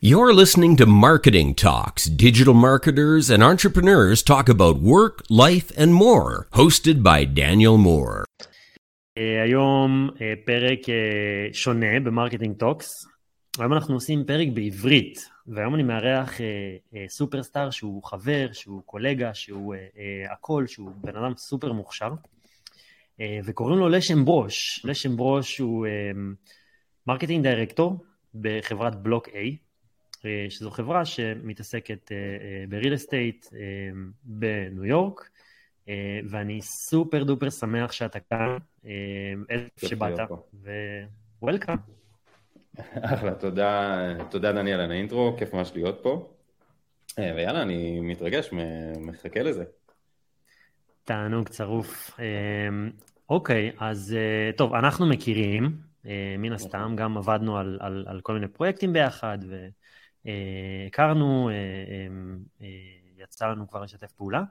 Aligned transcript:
You're 0.00 0.32
listening 0.32 0.76
to 0.76 0.86
Marketing 0.86 1.56
Talks. 1.56 2.04
Digital 2.04 2.54
marketers 2.54 3.30
and 3.30 3.42
entrepreneurs 3.42 4.22
talk 4.22 4.48
about 4.48 4.76
work, 4.78 5.24
life, 5.28 5.72
and 5.76 5.92
more. 5.92 6.46
Hosted 6.52 7.02
by 7.02 7.24
Daniel 7.24 7.76
Moore. 7.76 8.24
היום 9.16 10.10
פרק 10.44 10.78
שונה 11.52 12.00
ב 12.00 12.06
Marketing 12.06 12.56
Talks. 12.56 13.06
היום 13.58 13.72
אנחנו 13.72 13.94
עושים 13.94 14.24
פרק 14.26 14.48
בעברית, 14.54 15.28
והיום 15.46 15.74
אני 15.74 15.82
מארח 15.82 16.32
סופרסטאר 17.08 17.70
שהוא 17.70 18.04
חבר, 18.04 18.48
שהוא 18.52 18.82
קולגה, 18.84 19.34
שהוא 19.34 19.74
הכל, 20.32 20.66
שהוא 20.66 20.90
בן 21.00 21.16
אדם 21.16 21.32
סופר 21.36 21.72
מוכשר, 21.72 22.12
וקוראים 23.44 23.78
לו 23.78 23.88
לשם 23.88 24.24
ברוש. 24.24 24.82
לשם 24.84 25.16
ברוש 25.16 25.58
הוא 25.58 25.86
marketing 27.06 27.42
director 27.42 28.04
בחברת 28.34 29.02
Block 29.02 29.28
A. 29.28 29.67
שזו 30.48 30.70
חברה 30.70 31.04
שמתעסקת 31.04 32.12
ב 32.68 32.73
real 32.73 32.94
estate 32.94 33.46
בניו 34.24 34.84
יורק, 34.84 35.30
ואני 36.30 36.62
super 36.62 37.24
duper 37.24 37.50
שמח 37.50 37.92
שאתה 37.92 38.20
כאן, 38.20 38.56
שבאת, 39.76 40.18
welcome. 41.42 41.76
אחלה, 43.14 43.34
תודה, 43.34 43.96
תודה 44.30 44.52
דניאל 44.52 44.80
על 44.80 44.90
האינטרו, 44.90 45.36
כיף 45.38 45.54
ממש 45.54 45.72
להיות 45.74 46.00
פה, 46.02 46.32
ויאללה, 47.18 47.62
אני 47.62 48.00
מתרגש, 48.00 48.50
מחכה 49.00 49.42
לזה. 49.42 49.64
תענוג 51.04 51.48
צרוף. 51.48 52.20
אוקיי, 53.30 53.72
אז 53.78 54.16
טוב, 54.56 54.74
אנחנו 54.74 55.06
מכירים, 55.06 55.76
מן 56.38 56.52
הסתם, 56.52 56.94
גם 56.96 57.16
עבדנו 57.16 57.58
על, 57.58 57.78
על, 57.80 58.04
על 58.08 58.20
כל 58.20 58.34
מיני 58.34 58.48
פרויקטים 58.48 58.92
ביחד, 58.92 59.38
ו... 59.48 59.68
הכרנו, 60.86 61.50
יצא 63.18 63.46
לנו 63.46 63.68
כבר 63.68 63.82
לשתף 63.82 64.12
פעולה. 64.12 64.42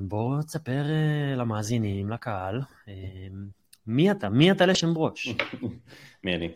בואו 0.00 0.42
תספר 0.42 0.82
למאזינים, 1.36 2.10
לקהל, 2.10 2.60
מי 3.86 4.10
אתה? 4.10 4.28
מי 4.28 4.50
אתה 4.50 4.66
לשם 4.66 4.94
ברוש? 4.94 5.28
מי 6.24 6.34
אני? 6.34 6.50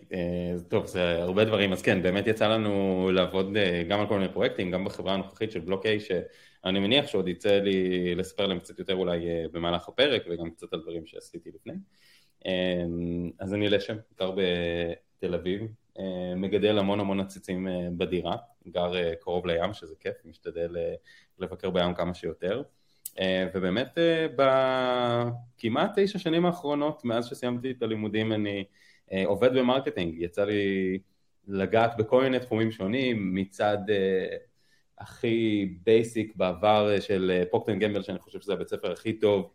טוב, 0.69 0.87
זה 0.87 1.23
הרבה 1.23 1.45
דברים, 1.45 1.73
אז 1.73 1.83
כן, 1.83 2.03
באמת 2.03 2.27
יצא 2.27 2.49
לנו 2.49 3.09
לעבוד 3.13 3.47
גם 3.89 4.01
על 4.01 4.07
כל 4.09 4.19
מיני 4.19 4.33
פרויקטים, 4.33 4.71
גם 4.71 4.85
בחברה 4.85 5.15
הנוכחית 5.15 5.53
של 5.53 5.61
בלוק 5.61 5.87
A, 5.87 5.89
שאני 6.01 6.79
מניח 6.81 7.07
שעוד 7.07 7.29
יצא 7.29 7.59
לי 7.59 8.15
לספר 8.15 8.47
להם 8.47 8.59
קצת 8.59 8.79
יותר 8.79 8.95
אולי 8.95 9.21
במהלך 9.53 9.89
הפרק, 9.89 10.23
וגם 10.31 10.51
קצת 10.51 10.73
על 10.73 10.81
דברים 10.81 11.07
שעשיתי 11.07 11.51
לפני. 11.55 11.75
אז 13.41 13.55
אני 13.55 13.69
לשם, 13.69 13.97
גר 14.19 14.31
בתל 14.31 15.35
אביב, 15.35 15.61
מגדל 16.37 16.79
המון 16.79 17.01
המון 17.01 17.21
עציצים 17.21 17.69
בדירה, 17.97 18.37
גר 18.69 19.15
קרוב 19.21 19.47
לים 19.47 19.73
שזה 19.73 19.95
כיף, 20.01 20.15
משתדל 20.25 20.77
לבקר 21.39 21.71
בים 21.71 21.95
כמה 21.95 22.15
שיותר. 22.15 22.63
ובאמת 23.55 23.99
בכמעט 24.37 25.99
תשע 25.99 26.19
שנים 26.19 26.47
האחרונות 26.47 27.05
מאז 27.05 27.27
שסיימתי 27.27 27.71
את 27.71 27.83
הלימודים 27.83 28.33
אני 28.33 28.65
עובד 29.25 29.59
ב 29.59 29.64
marketing, 29.64 30.15
יצא 30.19 30.45
לי 30.45 30.99
לגעת 31.49 31.97
בכל 31.99 32.23
מיני 32.23 32.41
תחומים 32.41 32.73
שונים 32.73 33.35
מצד 33.35 33.79
הכי 34.99 35.69
basic 35.85 36.37
בעבר 36.37 37.01
של 37.01 37.43
פוקטן 37.51 37.79
גמבל 37.79 38.03
שאני 38.03 38.19
חושב 38.19 38.41
שזה 38.41 38.53
הבית 38.53 38.69
ספר 38.69 38.93
הכי 38.93 39.13
טוב 39.13 39.51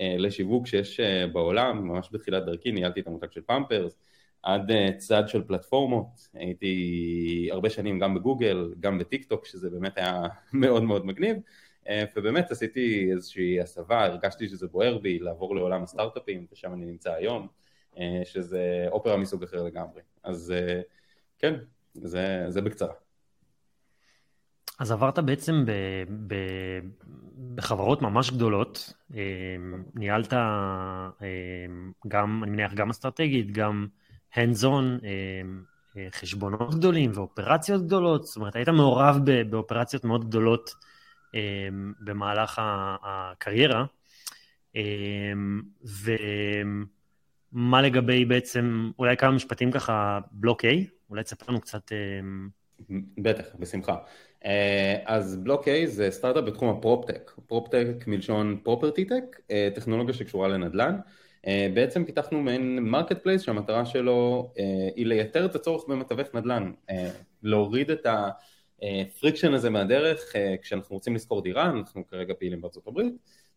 לשיווק 0.00 0.66
שיש 0.66 1.00
בעולם, 1.32 1.88
ממש 1.88 2.08
בתחילת 2.12 2.44
דרכי 2.44 2.72
ניהלתי 2.72 3.00
את 3.00 3.06
המותג 3.06 3.32
של 3.32 3.40
פמפרס 3.46 3.98
עד 4.42 4.70
צד 4.98 5.28
של 5.28 5.42
פלטפורמות, 5.42 6.28
הייתי 6.34 7.48
הרבה 7.52 7.70
שנים 7.70 7.98
גם 7.98 8.14
בגוגל, 8.14 8.74
גם 8.80 8.98
בטיק 8.98 9.24
טוק, 9.24 9.46
שזה 9.46 9.70
באמת 9.70 9.98
היה 9.98 10.22
מאוד 10.52 10.82
מאוד 10.82 11.06
מגניב, 11.06 11.36
ובאמת 12.16 12.50
עשיתי 12.50 13.08
איזושהי 13.12 13.60
הסבה, 13.60 14.04
הרגשתי 14.04 14.48
שזה 14.48 14.66
בוער 14.66 14.98
בי 14.98 15.18
לעבור 15.18 15.56
לעולם 15.56 15.82
הסטארט-אפים, 15.82 16.46
ושם 16.52 16.72
אני 16.72 16.86
נמצא 16.86 17.12
היום, 17.12 17.48
שזה 18.24 18.86
אופרה 18.90 19.16
מסוג 19.16 19.42
אחר 19.42 19.62
לגמרי. 19.62 20.02
אז 20.24 20.54
כן, 21.38 21.54
זה, 21.94 22.44
זה 22.48 22.60
בקצרה. 22.60 22.94
אז 24.78 24.92
עברת 24.92 25.18
בעצם 25.18 25.64
ב, 25.66 25.70
ב, 26.26 26.34
בחברות 27.54 28.02
ממש 28.02 28.30
גדולות, 28.30 28.92
ניהלת 29.94 30.32
גם, 32.08 32.42
אני 32.42 32.50
מניח, 32.50 32.74
גם 32.74 32.90
אסטרטגית, 32.90 33.50
גם 33.50 33.86
hands 34.34 34.62
on, 34.64 35.04
חשבונות 36.10 36.74
גדולים 36.74 37.10
ואופרציות 37.14 37.86
גדולות, 37.86 38.24
זאת 38.24 38.36
אומרת, 38.36 38.56
היית 38.56 38.68
מעורב 38.68 39.18
באופרציות 39.50 40.04
מאוד 40.04 40.28
גדולות 40.28 40.74
במהלך 42.00 42.60
הקריירה, 43.02 43.84
ומה 47.52 47.82
לגבי 47.82 48.24
בעצם, 48.24 48.90
אולי 48.98 49.16
כמה 49.16 49.30
משפטים 49.30 49.72
ככה, 49.72 50.18
Block 50.32 50.64
A, 50.64 50.68
אולי 51.10 51.22
תספר 51.22 51.46
לנו 51.48 51.60
קצת... 51.60 51.92
בטח, 53.18 53.44
בשמחה. 53.58 53.96
אז 55.04 55.36
Block 55.36 55.68
A 55.68 55.86
זה 55.86 56.10
סטארט-אפ 56.10 56.44
בתחום 56.44 56.78
ה 56.78 56.83
proptech, 56.83 57.30
proptech 57.46 57.86
מלשון 58.06 58.56
property 58.62 59.04
tech, 59.04 59.40
טכנולוגיה 59.74 60.14
שקשורה 60.14 60.48
לנדל"ן. 60.48 60.98
בעצם 61.46 62.04
פיתחנו 62.04 62.42
מעין 62.42 62.78
marketplace 62.78 63.42
שהמטרה 63.42 63.86
שלו 63.86 64.50
היא 64.96 65.06
לייתר 65.06 65.46
את 65.46 65.54
הצורך 65.54 65.88
במתווך 65.88 66.34
נדל"ן, 66.34 66.72
להוריד 67.42 67.90
את 67.90 68.06
ה 68.82 68.90
friction 68.90 69.54
הזה 69.54 69.70
מהדרך 69.70 70.34
כשאנחנו 70.62 70.96
רוצים 70.96 71.14
לשכור 71.14 71.42
דירה, 71.42 71.70
אנחנו 71.70 72.06
כרגע 72.06 72.34
פעילים 72.38 72.60
בארצות 72.60 72.86
הברית, 72.86 73.14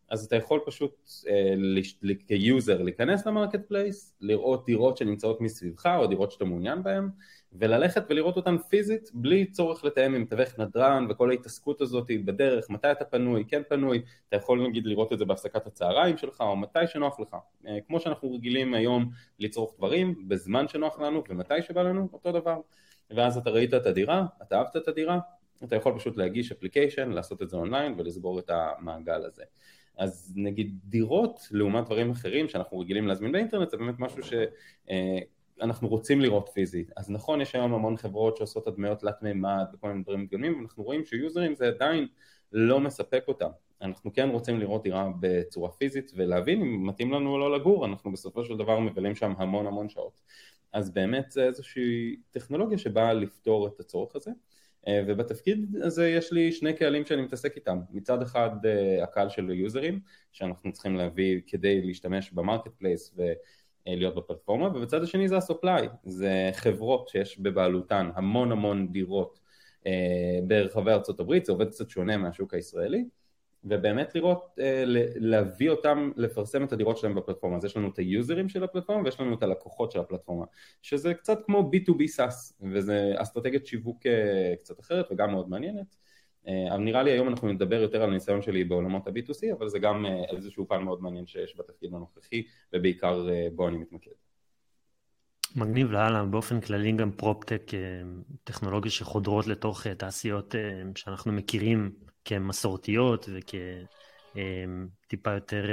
אז 0.10 0.26
אתה 0.26 0.36
יכול 0.36 0.60
פשוט 0.66 1.10
כ 2.28 2.46
user 2.46 2.82
להיכנס 2.82 3.26
ל 3.26 3.60
marketplace, 3.68 4.16
לראות 4.22 4.66
דירות 4.66 4.98
שנמצאות 4.98 5.42
מסביבך 5.42 5.86
או 5.86 6.08
דירות 6.08 6.32
שאתה 6.32 6.46
מעוניין 6.46 6.84
בהן 6.84 7.10
וללכת 7.56 8.04
ולראות 8.10 8.36
אותן 8.36 8.58
פיזית 8.58 9.10
בלי 9.14 9.46
צורך 9.46 9.84
לתאם 9.84 10.16
עם 10.16 10.22
מתווך 10.22 10.60
נדל"ן 10.60 11.08
וכל 11.10 11.30
ההתעסקות 11.30 11.82
הזאת 11.82 12.08
בדרך, 12.26 12.70
מתי 12.70 12.92
אתה 12.92 13.06
פנוי, 13.06 13.46
כן 13.48 13.62
פנוי, 13.70 14.02
אתה 14.30 14.36
יכול 14.36 14.68
נגיד 14.68 14.88
לראות 14.88 15.14
את 15.14 15.20
זה 15.20 15.26
בהפסקת 15.26 15.68
הצהריים 15.68 16.18
שלך 16.18 16.42
או 16.42 16.56
מתי 16.56 16.88
שנוח 16.88 17.20
לך, 17.20 17.36
כמו 17.88 18.00
שאנחנו 18.00 18.34
רגילים 18.34 18.74
היום 18.74 19.10
לצרוך 19.40 19.76
דברים 19.78 20.28
בזמן 20.28 20.68
שנוח 20.68 21.00
לנו 21.00 21.24
ומתי 21.30 21.62
שבא 21.62 21.82
לנו, 21.82 22.08
אותו 22.14 22.32
דבר, 22.32 22.58
ואז 23.10 23.38
אתה 23.38 23.50
ראית 23.50 23.74
את 23.74 23.86
הדירה, 23.86 24.26
אתה 24.42 24.58
אהבת 24.58 24.78
את 24.78 24.88
הדירה, 24.88 25.20
אתה 25.64 25.76
יכול 25.76 26.00
פשוט 26.00 26.18
להגיש 26.18 26.52
אפליקיישן, 26.52 27.10
לעשות 27.10 27.42
את 27.42 27.50
זה 27.50 27.58
אונליין 27.58 27.96
ולסגור 27.98 28.40
את 28.40 28.50
המעגל 28.50 29.26
הזה. 29.26 29.44
אז 29.98 30.34
נגיד 30.36 30.80
דירות 30.84 31.48
לעומת 31.52 31.86
דברים 31.86 32.12
אחרים 32.12 32.50
שאנחנו 32.50 32.80
רגילים 32.80 33.08
להזמין 33.08 33.32
באינטרנט 33.32 33.70
זה 33.70 33.78
באמת 33.78 34.00
משהו 34.00 34.24
ש... 34.24 34.34
אנחנו 35.64 35.88
רוצים 35.88 36.22
לראות 36.22 36.50
פיזית, 36.54 36.92
אז 36.98 37.10
נכון 37.10 37.42
יש 37.42 37.56
היום 37.56 37.74
המון 37.74 37.98
חברות 37.98 38.38
שעושות 38.38 38.68
הדמיות 38.68 39.00
תלת 39.00 39.22
מימד 39.22 39.66
וכל 39.74 39.88
מיני 39.88 40.04
דברים 40.04 40.26
גדולים 40.26 40.58
ואנחנו 40.58 40.84
רואים 40.84 41.06
שיוזרים 41.06 41.56
זה 41.56 41.68
עדיין 41.68 42.08
לא 42.52 42.80
מספק 42.80 43.24
אותם, 43.28 43.50
אנחנו 43.82 44.14
כן 44.14 44.30
רוצים 44.30 44.60
לראות 44.60 44.84
דירה 44.84 45.12
בצורה 45.20 45.72
פיזית 45.72 46.12
ולהבין 46.16 46.62
אם 46.62 46.88
מתאים 46.88 47.12
לנו 47.12 47.34
או 47.34 47.38
לא 47.38 47.56
לגור, 47.56 47.86
אנחנו 47.86 48.12
בסופו 48.12 48.44
של 48.44 48.58
דבר 48.58 48.80
מבלים 48.80 49.16
שם 49.16 49.34
המון 49.38 49.68
המון 49.68 49.90
שעות, 49.90 50.22
אז 50.74 50.92
באמת 50.92 51.32
זה 51.32 51.44
איזושהי 51.44 52.16
טכנולוגיה 52.32 52.78
שבאה 52.78 53.14
לפתור 53.14 53.68
את 53.68 53.80
הצורך 53.80 54.16
הזה 54.16 54.32
ובתפקיד 54.90 55.76
הזה 55.84 56.10
יש 56.10 56.32
לי 56.32 56.52
שני 56.52 56.74
קהלים 56.74 57.06
שאני 57.06 57.22
מתעסק 57.22 57.56
איתם, 57.56 57.80
מצד 57.92 58.22
אחד 58.22 58.50
הקהל 59.04 59.30
של 59.30 59.50
יוזרים 59.50 60.00
שאנחנו 60.32 60.72
צריכים 60.72 60.96
להביא 60.96 61.42
כדי 61.48 61.82
להשתמש 61.82 62.32
ב 62.32 62.72
marketplace 62.78 63.14
ו... 63.18 63.24
להיות 63.88 64.16
בפלטפורמה, 64.16 64.68
ובצד 64.68 65.04
השני 65.04 65.28
זה 65.28 65.38
ה 65.38 65.44
supply, 65.44 65.90
זה 66.06 66.50
חברות 66.54 67.08
שיש 67.08 67.40
בבעלותן 67.40 68.10
המון 68.16 68.52
המון 68.52 68.92
דירות 68.92 69.40
אה, 69.88 70.40
ברחבי 70.48 70.92
ארצות 70.92 71.20
הברית, 71.20 71.46
זה 71.46 71.52
עובד 71.52 71.70
קצת 71.70 71.90
שונה 71.90 72.18
מהשוק 72.18 72.54
הישראלי, 72.54 73.06
ובאמת 73.66 74.16
לראות, 74.16 74.56
אה, 74.60 74.84
להביא 75.16 75.70
אותם 75.70 76.12
לפרסם 76.16 76.64
את 76.64 76.74
הדירות 76.74 76.98
שלהם 76.98 77.16
בפלטפורמה, 77.16 77.58
אז 77.58 77.66
יש 77.66 77.78
לנו 77.78 77.90
את 77.90 77.98
היוזרים 77.98 78.50
של 78.50 78.64
הפלטפורמה 78.64 79.04
ויש 79.04 79.20
לנו 79.20 79.34
את 79.36 79.44
הלקוחות 79.44 79.92
של 79.92 80.00
הפלטפורמה, 80.00 80.46
שזה 80.82 81.14
קצת 81.14 81.40
כמו 81.46 81.72
B2B 81.74 82.02
SaaS, 82.18 82.66
וזה 82.72 83.14
אסטרטגיית 83.18 83.66
שיווק 83.66 84.06
אה, 84.06 84.54
קצת 84.60 84.80
אחרת 84.80 85.06
וגם 85.12 85.32
מאוד 85.32 85.50
מעניינת. 85.50 85.96
אבל 86.46 86.84
נראה 86.84 87.04
לי 87.04 87.12
היום 87.12 87.28
אנחנו 87.28 87.52
נדבר 87.52 87.82
יותר 87.82 88.02
על 88.04 88.10
הניסיון 88.10 88.42
שלי 88.42 88.64
בעולמות 88.64 89.08
ה-B2C, 89.08 89.54
אבל 89.58 89.70
זה 89.70 89.80
גם 89.80 90.06
איזשהו 90.36 90.68
פן 90.68 90.84
מאוד 90.84 91.02
מעניין 91.02 91.28
שיש 91.28 91.56
בתפקיד 91.60 91.94
הנוכחי, 91.94 92.44
ובעיקר 92.74 93.28
בו 93.56 93.68
אני 93.68 93.78
מתמקד. 93.78 94.12
מגניב 95.56 95.92
לאללה, 95.92 96.26
באופן 96.26 96.62
כללי 96.62 96.92
גם 96.92 97.12
פרופטק, 97.12 97.72
טכנולוגיה 98.44 98.92
שחודרות 98.92 99.48
לתוך 99.48 99.88
תעשיות 99.88 100.56
שאנחנו 100.96 101.32
מכירים 101.32 101.92
כמסורתיות 102.26 103.30
וכטיפה 104.32 105.32
יותר, 105.32 105.66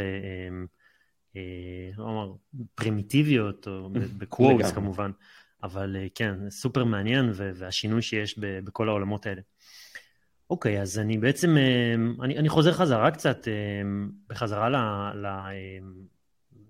לא 1.96 2.05
אומר, 2.05 2.32
פרימיטיביות, 2.75 3.69
או 3.69 3.90
ב 4.19 4.26
quotes 4.26 4.72
כמובן. 4.73 5.11
אבל 5.62 5.96
כן, 6.14 6.50
סופר 6.50 6.84
מעניין 6.84 7.31
והשינוי 7.34 8.02
שיש 8.02 8.38
בכל 8.38 8.88
העולמות 8.88 9.26
האלה. 9.26 9.40
אוקיי, 10.50 10.82
אז 10.82 10.99
אני 10.99 11.19
בעצם, 11.19 11.56
אני, 12.23 12.38
אני 12.38 12.49
חוזר 12.49 12.73
חזרה 12.73 13.11
קצת, 13.11 13.49
בחזרה 14.29 14.69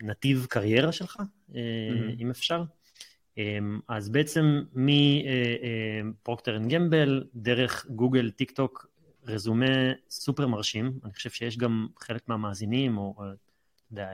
לנתיב 0.03 0.47
קריירה 0.51 0.93
שלך, 0.93 1.17
mm-hmm. 1.17 1.55
אם 2.19 2.31
אפשר. 2.31 2.63
אז 3.89 4.09
בעצם 4.09 4.63
מפרוקטר 4.75 6.57
אנד 6.57 6.71
גמבל, 6.71 7.25
דרך 7.35 7.87
גוגל, 7.91 8.31
טיק 8.31 8.51
טוק, 8.51 8.87
רזומה 9.27 9.93
סופר 10.11 10.47
מרשים. 10.47 10.93
אני 11.05 11.13
חושב 11.13 11.31
שיש 11.31 11.59
גם 11.59 11.87
חלק 11.99 12.29
מהמאזינים, 12.29 12.99
או 12.99 13.15
יודע, 13.91 14.09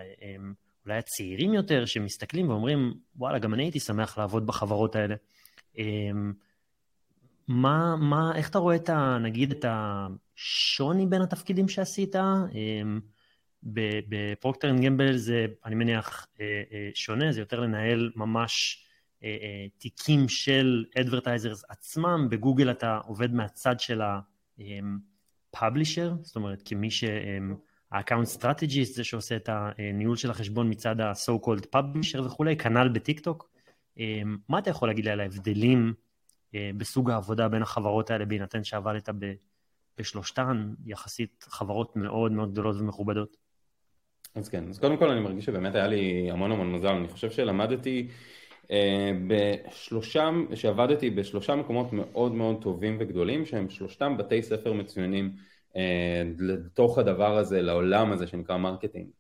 אולי 0.85 0.99
הצעירים 0.99 1.55
יותר, 1.55 1.85
שמסתכלים 1.85 2.49
ואומרים, 2.49 2.95
וואלה, 3.17 3.39
גם 3.39 3.55
אני 3.55 3.63
הייתי 3.63 3.81
שמח 3.81 4.19
לעבוד 4.19 4.47
בחברות 4.47 4.97
האלה. 4.97 5.15
מה, 7.49 7.97
מה, 7.97 8.33
איך 8.35 8.51
אתה 8.51 8.59
רואה 8.59 8.77
את 8.77 8.89
ה... 8.89 9.19
נגיד 9.23 9.51
את 9.51 9.65
השוני 9.69 11.07
בין 11.07 11.23
התפקידים 11.23 11.69
שעשית? 11.69 12.17
בפרוקטר 13.63 14.71
אנד 14.71 14.85
גמבל 14.85 15.17
זה, 15.17 15.47
אני 15.65 15.75
מניח, 15.75 16.27
אה, 16.41 16.63
אה, 16.73 16.89
שונה, 16.95 17.33
זה 17.33 17.41
יותר 17.41 17.61
לנהל 17.61 18.11
ממש 18.17 18.85
אה, 19.25 19.67
תיקים 19.79 20.29
של 20.29 20.85
advertisers 20.99 21.65
עצמם, 21.69 22.29
בגוגל 22.31 22.71
אתה 22.71 23.01
עובד 23.05 23.35
מהצד 23.35 23.81
של 23.81 24.01
ה-publisher, 24.01 26.11
זאת 26.23 26.37
אומרת, 26.37 26.63
כמי 26.65 26.91
ש... 26.91 27.05
ה-account 27.93 28.39
strategist 28.39 28.95
זה 28.95 29.05
שעושה 29.05 29.37
את 29.37 29.49
הניהול 29.53 30.17
של 30.17 30.31
החשבון 30.31 30.71
מצד 30.71 31.01
ה-so 31.01 31.47
called 31.47 31.67
publisher 31.77 32.21
וכולי, 32.21 32.57
כנ"ל 32.57 32.89
בטיקטוק. 32.89 33.51
מה 34.49 34.59
אתה 34.59 34.71
יכול 34.71 34.89
להגיד 34.89 35.05
לי 35.05 35.11
על 35.11 35.21
ההבדלים 35.21 35.95
בסוג 36.77 37.11
העבודה 37.11 37.49
בין 37.49 37.63
החברות 37.63 38.11
האלה, 38.11 38.25
בהינתן 38.25 38.65
שעבדת 38.65 39.09
בשלושתן, 39.99 40.75
יחסית 40.87 41.45
חברות 41.49 41.97
מאוד 41.97 42.33
מאוד 42.33 42.53
גדולות 42.53 42.77
ומכובדות. 42.81 43.37
אז 44.35 44.49
כן, 44.49 44.69
אז 44.69 44.79
קודם 44.79 44.97
כל 44.97 45.11
אני 45.11 45.21
מרגיש 45.21 45.45
שבאמת 45.45 45.75
היה 45.75 45.87
לי 45.87 46.31
המון 46.31 46.53
המון 46.53 46.73
מזל, 46.73 46.89
אני 46.89 47.09
חושב 47.09 47.31
שלמדתי 47.31 48.09
אה, 48.71 49.13
בשלושה, 49.27 50.31
שעבדתי 50.55 51.11
בשלושה 51.11 51.57
מקומות 51.57 51.93
מאוד 51.93 52.33
מאוד 52.33 52.63
טובים 52.63 52.97
וגדולים, 53.01 53.47
שהם 53.47 53.71
שלושתם 53.71 54.17
בתי 54.17 54.43
ספר 54.43 54.73
מצוינים 54.73 55.33
אה, 55.77 56.23
לתוך 56.39 56.99
הדבר 56.99 57.37
הזה, 57.39 57.63
לעולם 57.63 58.13
הזה 58.13 58.27
שנקרא 58.27 58.57
marketing. 58.57 59.11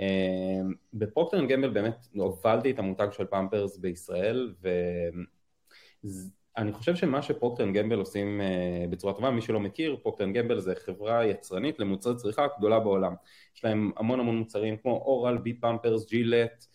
אה, 0.00 0.60
בפרוקטר 0.94 1.44
גמבל 1.44 1.70
באמת 1.70 2.06
הובלתי 2.14 2.70
את 2.70 2.78
המותג 2.78 3.08
של 3.12 3.24
פמפרס 3.24 3.78
בישראל, 3.78 4.54
ו... 4.62 4.68
אני 6.56 6.72
חושב 6.72 6.96
שמה 6.96 7.22
שפרוקטר 7.22 7.70
גמבל 7.70 7.98
עושים 7.98 8.40
uh, 8.40 8.90
בצורה 8.90 9.12
טובה, 9.12 9.30
מי 9.30 9.42
שלא 9.42 9.60
מכיר, 9.60 9.96
פרוקטר 10.02 10.30
גמבל 10.30 10.60
זה 10.60 10.74
חברה 10.74 11.26
יצרנית 11.26 11.78
למוצרי 11.78 12.16
צריכה 12.16 12.46
גדולה 12.58 12.80
בעולם. 12.80 13.14
יש 13.56 13.64
להם 13.64 13.90
המון 13.96 14.20
המון 14.20 14.36
מוצרים 14.36 14.76
כמו 14.76 14.90
אורל 14.90 15.38
בי, 15.38 15.54
פמפרס, 15.54 16.06
ג'ילט, 16.08 16.66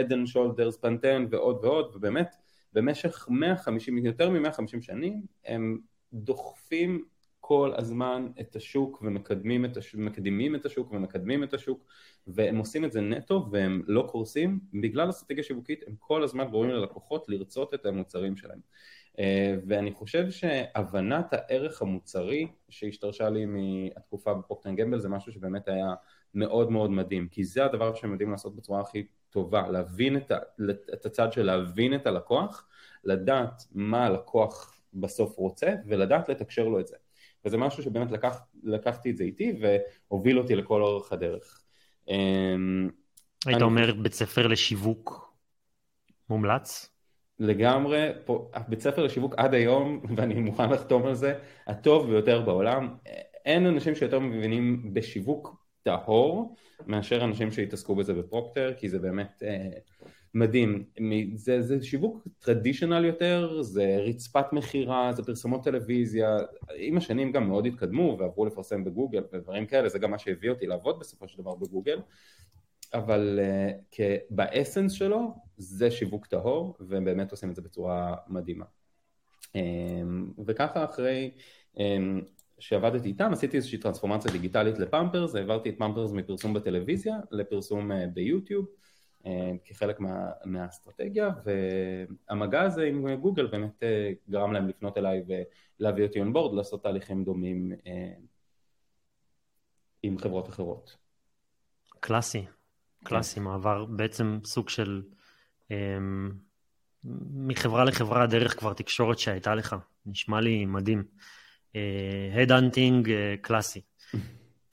הד 0.00 0.10
אנד 0.10 0.26
שולדרס, 0.26 0.76
פנטן 0.76 1.26
ועוד 1.30 1.64
ועוד, 1.64 1.92
ובאמת 1.94 2.36
במשך 2.72 3.26
150, 3.30 3.98
יותר 3.98 4.30
מ-150 4.30 4.80
שנים 4.80 5.22
הם 5.44 5.78
דוחפים 6.12 7.04
כל 7.40 7.72
הזמן 7.76 8.28
את 8.40 8.56
השוק 8.56 9.02
ומקדמים 9.02 9.64
את 9.64 9.76
השוק, 9.76 10.00
מקדימים 10.00 10.54
את 10.54 10.66
השוק 10.66 10.92
ומקדמים 10.92 11.42
את 11.42 11.54
השוק 11.54 11.86
והם 12.26 12.56
עושים 12.56 12.84
את 12.84 12.92
זה 12.92 13.00
נטו 13.00 13.48
והם 13.50 13.82
לא 13.86 14.06
קורסים 14.10 14.60
בגלל 14.74 15.10
אסטרטגיה 15.10 15.44
שיווקית 15.44 15.84
הם 15.86 15.94
כל 15.98 16.22
הזמן 16.22 16.44
גורמים 16.44 16.70
ללקוחות 16.70 17.28
לרצות 17.28 17.74
את 17.74 17.86
המוצרים 17.86 18.36
שלהם 18.36 18.58
אה, 18.58 18.95
ואני 19.66 19.92
חושב 19.92 20.30
שהבנת 20.30 21.32
הערך 21.32 21.82
המוצרי 21.82 22.46
שהשתרשה 22.68 23.30
לי 23.30 23.46
מהתקופה 23.46 24.34
בפרוקטן 24.34 24.76
גמבל 24.76 24.98
זה 24.98 25.08
משהו 25.08 25.32
שבאמת 25.32 25.68
היה 25.68 25.94
מאוד 26.34 26.70
מאוד 26.70 26.90
מדהים 26.90 27.28
כי 27.28 27.44
זה 27.44 27.64
הדבר 27.64 27.94
שהם 27.94 28.12
יודעים 28.12 28.30
לעשות 28.30 28.56
בצורה 28.56 28.80
הכי 28.80 29.06
טובה 29.30 29.68
להבין 29.68 30.16
את, 30.16 30.30
ה, 30.30 30.38
את 30.94 31.06
הצד 31.06 31.32
של 31.32 31.42
להבין 31.42 31.94
את 31.94 32.06
הלקוח 32.06 32.66
לדעת 33.04 33.62
מה 33.72 34.06
הלקוח 34.06 34.74
בסוף 34.94 35.36
רוצה 35.36 35.74
ולדעת 35.86 36.28
לתקשר 36.28 36.68
לו 36.68 36.80
את 36.80 36.86
זה 36.86 36.96
וזה 37.44 37.56
משהו 37.56 37.82
שבאמת 37.82 38.12
לקח, 38.12 38.40
לקחתי 38.62 39.10
את 39.10 39.16
זה 39.16 39.24
איתי 39.24 39.58
והוביל 39.60 40.38
אותי 40.38 40.56
לכל 40.56 40.82
אורך 40.82 41.12
הדרך. 41.12 41.62
אמ, 42.08 42.90
היית 43.46 43.56
אני... 43.56 43.62
אומר 43.62 43.94
בית 43.94 44.12
ספר 44.12 44.46
לשיווק 44.46 45.34
מומלץ? 46.30 46.95
לגמרי, 47.38 48.08
פה, 48.24 48.50
בית 48.68 48.80
ספר 48.80 49.02
לשיווק 49.04 49.34
עד 49.36 49.54
היום, 49.54 50.00
ואני 50.16 50.34
מוכן 50.34 50.70
לחתום 50.70 51.06
על 51.06 51.14
זה, 51.14 51.34
הטוב 51.66 52.10
ביותר 52.10 52.40
בעולם. 52.42 52.94
אין 53.44 53.66
אנשים 53.66 53.94
שיותר 53.94 54.18
מבינים 54.18 54.94
בשיווק 54.94 55.66
טהור 55.82 56.56
מאשר 56.86 57.24
אנשים 57.24 57.52
שהתעסקו 57.52 57.94
בזה 57.94 58.14
בפרוקטר, 58.14 58.72
כי 58.76 58.88
זה 58.88 58.98
באמת 58.98 59.42
אה, 59.42 59.68
מדהים. 60.34 60.84
זה, 61.34 61.62
זה 61.62 61.84
שיווק 61.84 62.28
טרדישיונל 62.38 63.04
יותר, 63.04 63.62
זה 63.62 63.96
רצפת 64.06 64.52
מכירה, 64.52 65.12
זה 65.12 65.22
פרסומות 65.22 65.64
טלוויזיה. 65.64 66.36
עם 66.76 66.96
השנים 66.96 67.32
גם 67.32 67.48
מאוד 67.48 67.66
התקדמו 67.66 68.16
ועברו 68.20 68.46
לפרסם 68.46 68.84
בגוגל 68.84 69.22
ודברים 69.32 69.66
כאלה, 69.66 69.88
זה 69.88 69.98
גם 69.98 70.10
מה 70.10 70.18
שהביא 70.18 70.50
אותי 70.50 70.66
לעבוד 70.66 70.98
בסופו 71.00 71.28
של 71.28 71.42
דבר 71.42 71.54
בגוגל. 71.54 71.98
אבל 72.96 73.40
uh, 73.42 74.00
באסנס 74.30 74.92
שלו 74.92 75.34
זה 75.56 75.90
שיווק 75.90 76.26
טהור 76.26 76.76
והם 76.80 77.04
באמת 77.04 77.30
עושים 77.30 77.50
את 77.50 77.56
זה 77.56 77.62
בצורה 77.62 78.14
מדהימה. 78.28 78.64
Um, 79.42 80.42
וככה 80.46 80.84
אחרי 80.84 81.30
um, 81.74 81.80
שעבדתי 82.58 83.08
איתם 83.08 83.32
עשיתי 83.32 83.56
איזושהי 83.56 83.78
טרנספורמציה 83.78 84.32
דיגיטלית 84.32 84.78
לפמפרס, 84.78 85.34
העברתי 85.34 85.68
את 85.70 85.78
פמפרס 85.78 86.12
מפרסום 86.12 86.54
בטלוויזיה 86.54 87.16
לפרסום 87.30 87.92
uh, 87.92 87.94
ביוטיוב 88.14 88.66
uh, 89.24 89.28
כחלק 89.64 90.00
מה, 90.00 90.30
מהאסטרטגיה 90.44 91.30
והמגע 91.44 92.62
הזה 92.62 92.84
עם 92.84 93.14
גוגל 93.14 93.46
באמת 93.46 93.82
uh, 93.82 94.30
גרם 94.30 94.52
להם 94.52 94.68
לפנות 94.68 94.98
אליי 94.98 95.22
ולהביא 95.80 96.04
אותי 96.06 96.17
on 96.17 96.22
board 96.22 96.54
לעשות 96.54 96.82
תהליכים 96.82 97.24
דומים 97.24 97.72
uh, 97.72 97.88
עם 100.02 100.18
חברות 100.18 100.48
אחרות. 100.48 100.96
קלאסי, 102.00 102.46
קלאסי, 103.06 103.40
מעבר 103.40 103.84
בעצם 103.84 104.38
סוג 104.44 104.68
של 104.68 105.02
אמ, 105.70 106.30
מחברה 107.34 107.84
לחברה 107.84 108.26
דרך 108.26 108.58
כבר 108.58 108.72
תקשורת 108.72 109.18
שהייתה 109.18 109.54
לך, 109.54 109.76
נשמע 110.06 110.40
לי 110.40 110.64
מדהים. 110.64 111.04
headhunting 112.42 113.06
uh, 113.06 113.10
uh, 113.10 113.12
קלאסי. 113.40 113.80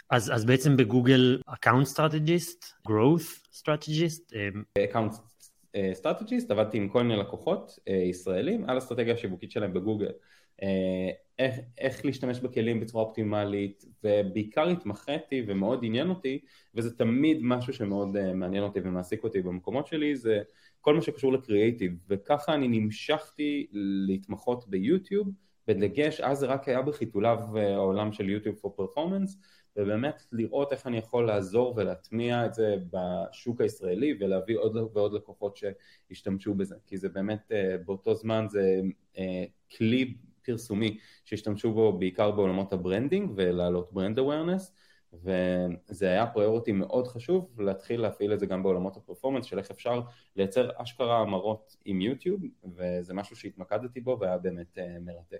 אז, 0.09 0.31
אז 0.35 0.45
בעצם 0.45 0.77
בגוגל 0.77 1.41
account 1.45 1.85
strategist, 1.85 2.65
growth 2.87 3.53
strategist. 3.53 4.33
Account 4.83 5.13
strategist, 5.93 6.51
עבדתי 6.51 6.77
עם 6.77 6.89
כל 6.89 7.03
מיני 7.03 7.19
לקוחות 7.19 7.79
uh, 7.89 7.91
ישראלים 7.91 8.69
על 8.69 8.75
האסטרטגיה 8.75 9.13
השיווקית 9.13 9.51
שלהם 9.51 9.73
בגוגל. 9.73 10.11
איך, 11.39 11.55
איך 11.77 12.05
להשתמש 12.05 12.39
בכלים 12.39 12.79
בצורה 12.79 13.03
אופטימלית 13.03 13.85
ובעיקר 14.03 14.67
התמחיתי 14.67 15.45
ומאוד 15.47 15.79
עניין 15.83 16.09
אותי 16.09 16.39
וזה 16.75 16.97
תמיד 16.97 17.37
משהו 17.41 17.73
שמאוד 17.73 18.17
uh, 18.17 18.33
מעניין 18.33 18.63
אותי 18.63 18.79
ומעסיק 18.83 19.23
אותי 19.23 19.41
במקומות 19.41 19.87
שלי 19.87 20.15
זה 20.15 20.41
כל 20.81 20.95
מה 20.95 21.01
שקשור 21.01 21.33
לקריאייטיב 21.33 21.93
וככה 22.09 22.53
אני 22.53 22.67
נמשכתי 22.67 23.67
להתמחות 24.07 24.67
ביוטיוב 24.67 25.27
בדגש 25.67 26.21
אז 26.21 26.39
זה 26.39 26.45
רק 26.45 26.67
היה 26.67 26.81
בחיתוליו 26.81 27.39
uh, 27.53 27.59
העולם 27.59 28.11
של 28.11 28.29
יוטיוב 28.29 28.55
for 28.55 28.81
performance 28.81 29.31
ובאמת 29.77 30.23
לראות 30.31 30.71
איך 30.71 30.87
אני 30.87 30.97
יכול 30.97 31.27
לעזור 31.27 31.73
ולהטמיע 31.77 32.45
את 32.45 32.53
זה 32.53 32.75
בשוק 32.91 33.61
הישראלי 33.61 34.17
ולהביא 34.19 34.57
עוד 34.57 34.75
ועוד 34.75 35.13
לקוחות 35.13 35.57
שישתמשו 35.57 36.53
בזה 36.53 36.75
כי 36.87 36.97
זה 36.97 37.09
באמת 37.09 37.51
uh, 37.51 37.77
באותו 37.85 38.15
זמן 38.15 38.45
זה 38.49 38.81
כלי 39.77 40.13
פרסומי 40.45 40.97
שהשתמשו 41.25 41.73
בו 41.73 41.99
בעיקר 41.99 42.31
בעולמות 42.31 42.73
ה 42.73 42.79
branding 42.79 43.31
ולהעלות 43.35 43.93
brand 43.93 44.19
awareness 44.19 44.73
וזה 45.13 46.09
היה 46.09 46.27
priority 46.27 46.71
מאוד 46.71 47.07
חשוב 47.07 47.61
להתחיל 47.61 48.01
להפעיל 48.01 48.33
את 48.33 48.39
זה 48.39 48.45
גם 48.45 48.63
בעולמות 48.63 48.97
ה 48.97 49.01
performance 49.01 49.45
של 49.45 49.59
איך 49.59 49.71
אפשר 49.71 50.01
לייצר 50.35 50.69
אשכרה 50.75 51.19
המרות 51.19 51.75
עם 51.85 52.01
יוטיוב 52.01 52.41
וזה 52.75 53.13
משהו 53.13 53.35
שהתמקדתי 53.35 54.01
בו 54.01 54.17
והיה 54.19 54.37
באמת 54.37 54.77
uh, 54.77 54.81
מרתק. 55.05 55.37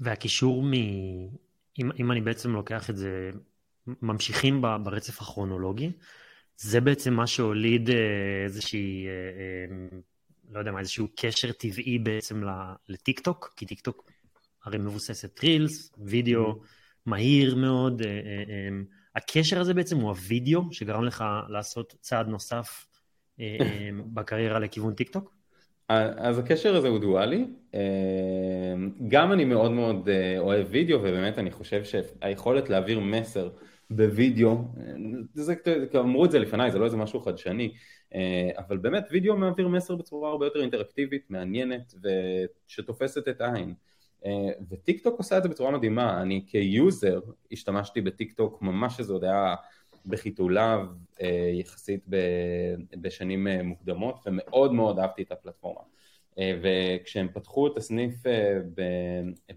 והקישור 0.00 0.62
מ... 0.62 0.72
אם, 1.78 1.90
אם 2.00 2.12
אני 2.12 2.20
בעצם 2.20 2.50
לוקח 2.50 2.90
את 2.90 2.96
זה, 2.96 3.30
ממשיכים 3.86 4.62
ברצף 4.62 5.20
הכרונולוגי, 5.20 5.90
זה 6.56 6.80
בעצם 6.80 7.14
מה 7.14 7.26
שהוליד 7.26 7.90
אה, 7.90 7.94
איזושהי 8.44 9.06
אה, 9.06 9.98
לא 10.50 10.58
יודע 10.58 10.72
מה, 10.72 10.80
איזשהו 10.80 11.08
קשר 11.16 11.52
טבעי 11.52 11.98
בעצם 11.98 12.42
לטיק 12.88 13.20
טוק, 13.20 13.54
כי 13.56 13.66
טיק 13.66 13.80
טוק 13.80 14.10
הרי 14.64 14.78
מבוססת 14.78 15.40
רילס, 15.44 15.92
וידאו 15.98 16.52
mm-hmm. 16.52 16.66
מהיר 17.06 17.56
מאוד. 17.56 18.02
אה, 18.02 18.08
אה, 18.08 18.12
אה, 18.12 18.78
הקשר 19.16 19.60
הזה 19.60 19.74
בעצם 19.74 19.96
הוא 19.96 20.10
הוידאו 20.10 20.62
שגרם 20.72 21.04
לך 21.04 21.24
לעשות 21.48 21.94
צעד 22.00 22.28
נוסף 22.28 22.86
בקריירה 24.14 24.58
לכיוון 24.58 24.94
טיק 24.94 25.08
טוק? 25.08 25.36
אז 25.88 26.38
הקשר 26.38 26.76
הזה 26.76 26.88
הוא 26.88 26.98
דואלי, 26.98 27.46
גם 29.08 29.32
אני 29.32 29.44
מאוד 29.44 29.72
מאוד 29.72 30.08
אוהב 30.38 30.66
וידאו 30.70 30.98
ובאמת 30.98 31.38
אני 31.38 31.50
חושב 31.50 31.84
שהיכולת 31.84 32.70
להעביר 32.70 33.00
מסר 33.00 33.50
בווידאו, 33.90 34.58
זה, 35.34 35.54
אמרו 35.94 36.24
את 36.24 36.30
זה 36.30 36.38
לפניי, 36.38 36.70
זה 36.70 36.78
לא 36.78 36.84
איזה 36.84 36.96
משהו 36.96 37.20
חדשני, 37.20 37.72
אבל 38.56 38.76
באמת 38.76 39.08
וידאו 39.10 39.36
מעביר 39.36 39.68
מסר 39.68 39.96
בצורה 39.96 40.30
הרבה 40.30 40.46
יותר 40.46 40.60
אינטראקטיבית, 40.60 41.30
מעניינת 41.30 41.94
ושתופסת 42.66 43.28
את 43.28 43.40
העין. 43.40 43.74
וטיק 44.70 45.02
טוק 45.02 45.18
עושה 45.18 45.38
את 45.38 45.42
זה 45.42 45.48
בצורה 45.48 45.70
מדהימה, 45.70 46.22
אני 46.22 46.44
כ 46.46 46.71
user 46.71 47.20
השתמשתי 47.52 48.00
בטיק 48.00 48.32
טוק 48.32 48.62
ממש 48.62 48.96
שזה 48.96 49.12
עוד 49.12 49.24
היה 49.24 49.54
בחיתוליו 50.06 50.86
יחסית 51.52 52.04
בשנים 53.00 53.46
מוקדמות 53.64 54.18
ומאוד 54.26 54.72
מאוד 54.72 54.98
אהבתי 54.98 55.22
את 55.22 55.32
הפלטפורמה. 55.32 55.80
וכשהם 56.38 57.28
פתחו 57.32 57.66
את 57.66 57.76
הסניף 57.76 58.14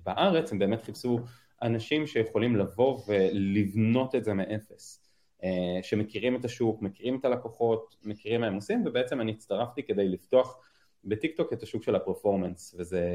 בארץ 0.06 0.52
הם 0.52 0.60
באמת 0.60 0.84
חיפשו 0.84 1.20
אנשים 1.62 2.08
שיכולים 2.08 2.56
לבוא 2.56 3.02
ולבנות 3.08 4.16
את 4.16 4.24
זה 4.24 4.34
מאפס, 4.34 5.10
שמכירים 5.82 6.36
את 6.36 6.46
השוק, 6.46 6.82
מכירים 6.82 7.20
את 7.20 7.26
הלקוחות, 7.26 7.96
מכירים 8.04 8.42
מה 8.42 8.48
הם 8.48 8.56
עושים 8.56 8.84
ובעצם 8.86 9.22
אני 9.22 9.32
הצטרפתי 9.32 9.84
כדי 9.84 10.10
לפתוח 10.10 10.58
בטיק 11.04 11.38
טוק 11.38 11.54
את 11.54 11.64
השוק 11.64 11.84
של 11.84 11.96
הפרפורמנס 11.96 12.76
וזה 12.78 13.06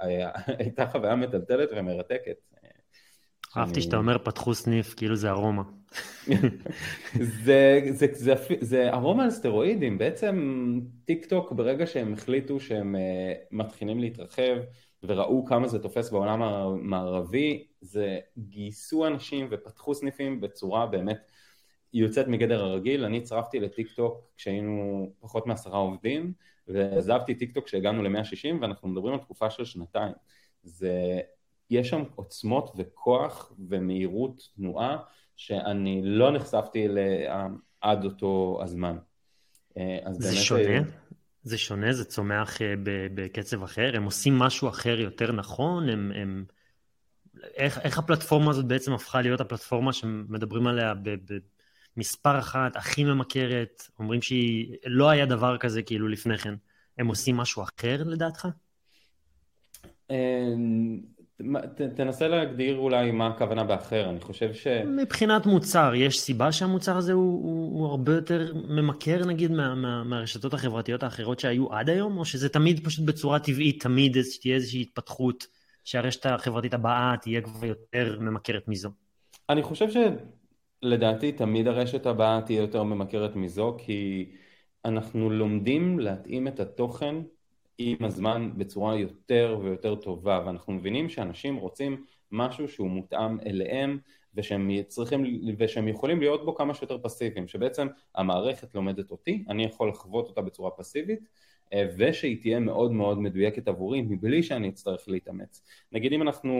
הייתה 0.58 0.86
חוויה 0.86 1.16
מטלטלת 1.16 1.68
ומרתקת. 1.76 2.36
אהבתי 3.56 3.80
שאתה 3.80 3.96
אומר 3.96 4.18
פתחו 4.18 4.54
סניף 4.54 4.94
כאילו 4.94 5.16
זה 5.16 5.30
ארומה. 5.30 5.62
זה, 7.44 7.80
זה, 7.90 8.06
זה, 8.12 8.34
זה 8.60 8.92
ארומה 8.92 9.24
על 9.24 9.30
סטרואידים, 9.30 9.98
בעצם 9.98 10.80
טיק 11.04 11.26
טוק 11.26 11.52
ברגע 11.52 11.86
שהם 11.86 12.12
החליטו 12.12 12.60
שהם 12.60 12.96
מתחילים 13.50 14.00
להתרחב 14.00 14.56
וראו 15.02 15.44
כמה 15.44 15.68
זה 15.68 15.78
תופס 15.78 16.10
בעולם 16.10 16.42
המערבי, 16.42 17.66
זה 17.80 18.18
גייסו 18.38 19.06
אנשים 19.06 19.48
ופתחו 19.50 19.94
סניפים 19.94 20.40
בצורה 20.40 20.86
באמת 20.86 21.30
יוצאת 21.92 22.28
מגדר 22.28 22.64
הרגיל, 22.64 23.04
אני 23.04 23.18
הצטרפתי 23.18 23.60
לטיק 23.60 23.92
טוק 23.92 24.30
כשהיינו 24.36 25.08
פחות 25.20 25.46
מעשרה 25.46 25.78
עובדים 25.78 26.32
ועזבתי 26.68 27.34
טיק 27.34 27.54
טוק 27.54 27.64
כשהגענו 27.64 28.02
ל-160 28.02 28.54
ואנחנו 28.60 28.88
מדברים 28.88 29.14
על 29.14 29.20
תקופה 29.20 29.50
של 29.50 29.64
שנתיים. 29.64 30.12
זה, 30.62 31.20
יש 31.70 31.88
שם 31.88 32.02
עוצמות 32.14 32.72
וכוח 32.76 33.52
ומהירות 33.68 34.48
תנועה 34.56 34.96
שאני 35.36 36.00
לא 36.04 36.30
נחשפתי 36.30 36.88
עד 37.80 38.04
אותו 38.04 38.60
הזמן. 38.62 38.98
זה 39.74 40.28
באמת... 40.28 40.42
שונה? 40.42 40.78
זה 41.46 41.58
שונה? 41.58 41.92
זה 41.92 42.04
צומח 42.04 42.58
בקצב 43.14 43.62
אחר? 43.62 43.96
הם 43.96 44.04
עושים 44.04 44.38
משהו 44.38 44.68
אחר 44.68 45.00
יותר 45.00 45.32
נכון? 45.32 45.88
הם... 45.88 46.12
הם... 46.14 46.44
איך, 47.42 47.78
איך 47.78 47.98
הפלטפורמה 47.98 48.50
הזאת 48.50 48.64
בעצם 48.64 48.92
הפכה 48.92 49.20
להיות 49.20 49.40
הפלטפורמה 49.40 49.92
שמדברים 49.92 50.66
עליה 50.66 50.94
במספר 51.96 52.38
אחת, 52.38 52.76
הכי 52.76 53.04
ממכרת, 53.04 53.82
אומרים 53.98 54.22
שהיא, 54.22 54.76
לא 54.86 55.08
היה 55.10 55.26
דבר 55.26 55.58
כזה 55.58 55.82
כאילו 55.82 56.08
לפני 56.08 56.38
כן. 56.38 56.54
הם 56.98 57.06
עושים 57.06 57.36
משהו 57.36 57.62
אחר 57.62 58.02
לדעתך? 58.04 58.48
ת, 61.76 61.82
תנסה 61.96 62.28
להגדיר 62.28 62.76
אולי 62.76 63.10
מה 63.10 63.26
הכוונה 63.26 63.64
באחר, 63.64 64.10
אני 64.10 64.20
חושב 64.20 64.54
ש... 64.54 64.66
מבחינת 64.86 65.46
מוצר, 65.46 65.92
יש 65.94 66.20
סיבה 66.20 66.52
שהמוצר 66.52 66.96
הזה 66.96 67.12
הוא, 67.12 67.44
הוא, 67.44 67.78
הוא 67.78 67.86
הרבה 67.86 68.12
יותר 68.12 68.52
ממכר 68.68 69.24
נגיד 69.24 69.50
מה, 69.50 69.74
מה, 69.74 70.04
מהרשתות 70.04 70.54
החברתיות 70.54 71.02
האחרות 71.02 71.40
שהיו 71.40 71.72
עד 71.72 71.90
היום, 71.90 72.18
או 72.18 72.24
שזה 72.24 72.48
תמיד 72.48 72.84
פשוט 72.84 73.04
בצורה 73.04 73.38
טבעית, 73.38 73.82
תמיד 73.82 74.16
תהיה 74.40 74.54
איזושהי 74.54 74.80
התפתחות 74.80 75.46
שהרשת 75.84 76.26
החברתית 76.26 76.74
הבאה 76.74 77.14
תהיה 77.20 77.40
כבר 77.40 77.66
יותר 77.66 78.18
ממכרת 78.20 78.68
מזו? 78.68 78.90
אני 79.50 79.62
חושב 79.62 79.86
שלדעתי 80.82 81.32
תמיד 81.32 81.68
הרשת 81.68 82.06
הבאה 82.06 82.40
תהיה 82.40 82.60
יותר 82.60 82.82
ממכרת 82.82 83.36
מזו, 83.36 83.76
כי 83.78 84.30
אנחנו 84.84 85.30
לומדים 85.30 85.98
להתאים 85.98 86.48
את 86.48 86.60
התוכן 86.60 87.14
עם 87.78 88.04
הזמן 88.04 88.50
בצורה 88.56 88.96
יותר 88.96 89.58
ויותר 89.62 89.94
טובה 89.94 90.42
ואנחנו 90.46 90.72
מבינים 90.72 91.08
שאנשים 91.08 91.56
רוצים 91.56 92.04
משהו 92.32 92.68
שהוא 92.68 92.88
מותאם 92.88 93.40
אליהם 93.40 93.98
ושהם 94.34 94.70
צריכים 94.88 95.24
ושהם 95.58 95.88
יכולים 95.88 96.20
להיות 96.20 96.44
בו 96.44 96.54
כמה 96.54 96.74
שיותר 96.74 96.98
פסיביים 97.02 97.48
שבעצם 97.48 97.86
המערכת 98.14 98.74
לומדת 98.74 99.10
אותי, 99.10 99.44
אני 99.48 99.64
יכול 99.64 99.88
לחוות 99.88 100.28
אותה 100.28 100.42
בצורה 100.42 100.70
פסיבית 100.70 101.28
אה, 101.72 101.88
ושהיא 101.98 102.40
תהיה 102.40 102.60
מאוד 102.60 102.92
מאוד 102.92 103.18
מדויקת 103.18 103.68
עבורי 103.68 104.02
מבלי 104.02 104.42
שאני 104.42 104.68
אצטרך 104.68 105.08
להתאמץ. 105.08 105.62
נגיד 105.92 106.12
אם 106.12 106.22
אנחנו 106.22 106.52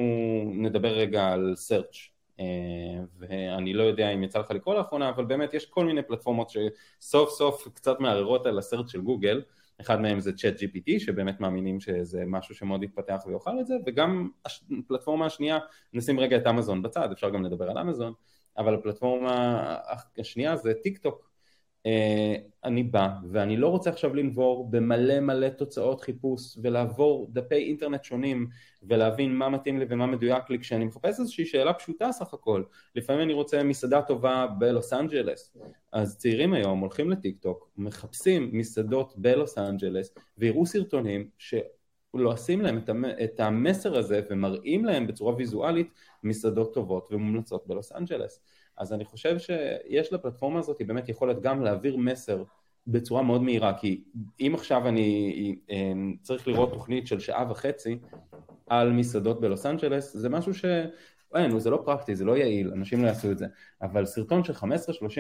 נדבר 0.54 0.88
רגע 0.88 1.32
על 1.32 1.54
search 1.68 1.96
אה, 2.40 2.44
ואני 3.18 3.74
לא 3.74 3.82
יודע 3.82 4.10
אם 4.10 4.22
יצא 4.22 4.38
לך 4.38 4.50
לקרוא 4.50 4.74
לאחרונה 4.74 5.08
אבל 5.08 5.24
באמת 5.24 5.54
יש 5.54 5.66
כל 5.66 5.84
מיני 5.84 6.02
פלטפורמות 6.02 6.50
שסוף 6.50 7.30
סוף 7.30 7.68
קצת 7.74 8.00
מערערות 8.00 8.46
על 8.46 8.58
הסרט 8.58 8.88
של 8.88 9.00
גוגל 9.00 9.42
אחד 9.80 10.00
מהם 10.00 10.20
זה 10.20 10.32
ChatGPT 10.32 10.98
שבאמת 10.98 11.40
מאמינים 11.40 11.80
שזה 11.80 12.24
משהו 12.26 12.54
שמאוד 12.54 12.82
יתפתח 12.82 13.22
ויאכל 13.26 13.60
את 13.60 13.66
זה 13.66 13.74
וגם 13.86 14.28
הפלטפורמה 14.78 15.26
השנייה, 15.26 15.58
נשים 15.92 16.20
רגע 16.20 16.36
את 16.36 16.46
אמזון 16.46 16.82
בצד, 16.82 17.12
אפשר 17.12 17.30
גם 17.30 17.44
לדבר 17.44 17.70
על 17.70 17.78
אמזון 17.78 18.12
אבל 18.58 18.74
הפלטפורמה 18.74 19.76
השנייה 20.18 20.56
זה 20.56 20.72
טיק 20.82 20.98
טוק 20.98 21.30
אני 22.64 22.82
בא 22.82 23.08
ואני 23.30 23.56
לא 23.56 23.68
רוצה 23.68 23.90
עכשיו 23.90 24.14
לנבור 24.14 24.70
במלא 24.70 25.20
מלא 25.20 25.48
תוצאות 25.48 26.00
חיפוש 26.00 26.58
ולעבור 26.62 27.28
דפי 27.32 27.54
אינטרנט 27.54 28.04
שונים 28.04 28.48
ולהבין 28.82 29.36
מה 29.36 29.48
מתאים 29.48 29.78
לי 29.78 29.86
ומה 29.88 30.06
מדויק 30.06 30.50
לי 30.50 30.58
כשאני 30.58 30.84
מחפש 30.84 31.20
איזושהי 31.20 31.46
שאלה 31.46 31.72
פשוטה 31.72 32.12
סך 32.12 32.34
הכל. 32.34 32.62
לפעמים 32.94 33.22
אני 33.22 33.32
רוצה 33.32 33.62
מסעדה 33.62 34.02
טובה 34.02 34.46
בלוס 34.58 34.92
אנג'לס. 34.92 35.56
אז 35.92 36.18
צעירים 36.18 36.52
היום 36.52 36.80
הולכים 36.80 37.10
לטיק 37.10 37.38
טוק 37.38 37.70
מחפשים 37.76 38.50
מסעדות 38.52 39.14
בלוס 39.16 39.58
אנג'לס 39.58 40.14
ויראו 40.38 40.66
סרטונים 40.66 41.28
שעושים 41.38 42.60
להם 42.60 42.80
את 43.24 43.40
המסר 43.40 43.98
הזה 43.98 44.20
ומראים 44.30 44.84
להם 44.84 45.06
בצורה 45.06 45.34
ויזואלית 45.34 45.90
מסעדות 46.22 46.74
טובות 46.74 47.08
ומומלצות 47.12 47.66
בלוס 47.66 47.92
אנג'לס 47.92 48.40
אז 48.78 48.92
אני 48.92 49.04
חושב 49.04 49.38
שיש 49.38 50.12
לפלטפורמה 50.12 50.58
הזאת 50.58 50.82
באמת 50.86 51.08
יכולת 51.08 51.40
גם 51.42 51.62
להעביר 51.62 51.96
מסר 51.96 52.44
בצורה 52.86 53.22
מאוד 53.22 53.42
מהירה, 53.42 53.78
כי 53.78 54.04
אם 54.40 54.52
עכשיו 54.54 54.88
אני 54.88 55.58
אה, 55.70 55.92
צריך 56.22 56.48
לראות 56.48 56.72
תוכנית 56.72 57.06
של 57.06 57.20
שעה 57.20 57.50
וחצי 57.50 57.98
על 58.66 58.92
מסעדות 58.92 59.40
בלוס 59.40 59.66
אנג'לס, 59.66 60.16
זה 60.16 60.28
משהו 60.28 60.54
ש... 60.54 60.64
אין, 61.34 61.58
זה 61.58 61.70
לא 61.70 61.82
פרקטי, 61.84 62.16
זה 62.16 62.24
לא 62.24 62.36
יעיל, 62.36 62.72
אנשים 62.72 63.02
לא 63.02 63.08
יעשו 63.08 63.30
את 63.30 63.38
זה, 63.38 63.46
אבל 63.82 64.06
סרטון 64.06 64.44
של 64.44 64.52
15-30 64.52 64.64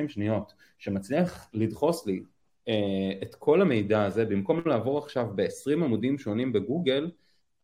שניות 0.08 0.54
שמצליח 0.78 1.50
לדחוס 1.54 2.06
לי 2.06 2.22
אה, 2.68 3.12
את 3.22 3.34
כל 3.34 3.62
המידע 3.62 4.04
הזה, 4.04 4.24
במקום 4.24 4.62
לעבור 4.66 4.98
עכשיו 4.98 5.26
ב-20 5.34 5.72
עמודים 5.72 6.18
שונים 6.18 6.52
בגוגל, 6.52 7.10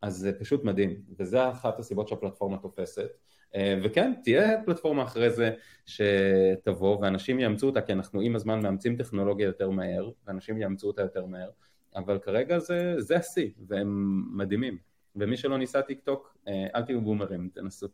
אז 0.02 0.16
זה 0.16 0.32
פשוט 0.40 0.64
מדהים, 0.64 1.02
וזה 1.18 1.50
אחת 1.50 1.78
הסיבות 1.78 2.08
שהפלטפורמה 2.08 2.58
תופסת. 2.58 3.08
אה, 3.54 3.78
וכן, 3.82 4.12
תהיה 4.25 4.62
פלטפורמה 4.64 5.02
אחרי 5.02 5.30
זה 5.30 5.50
שתבוא 5.87 6.99
ואנשים 6.99 7.40
יאמצו 7.40 7.66
אותה, 7.66 7.80
כי 7.80 7.92
אנחנו 7.92 8.21
עם 8.21 8.37
הזמן 8.37 8.62
מאמצים 8.62 8.97
טכנולוגיה 8.97 9.47
יותר 9.47 9.71
מהר, 9.71 10.11
ואנשים 10.26 10.59
יאמצו 10.59 10.87
אותה 10.87 11.02
יותר 11.02 11.26
מהר, 11.26 11.50
אבל 11.97 12.18
כרגע 12.18 12.59
זה, 12.99 13.16
השיא, 13.16 13.50
והם 13.66 14.23
מדהימים. 14.37 14.78
ומי 15.16 15.37
שלא 15.37 15.59
ניסה 15.59 15.82
טיק 15.82 16.00
טוק, 16.00 16.37
אה, 16.49 16.66
אל 16.75 16.82
תהיו 16.82 17.00
בומרים, 17.00 17.49
תנסו. 17.54 17.87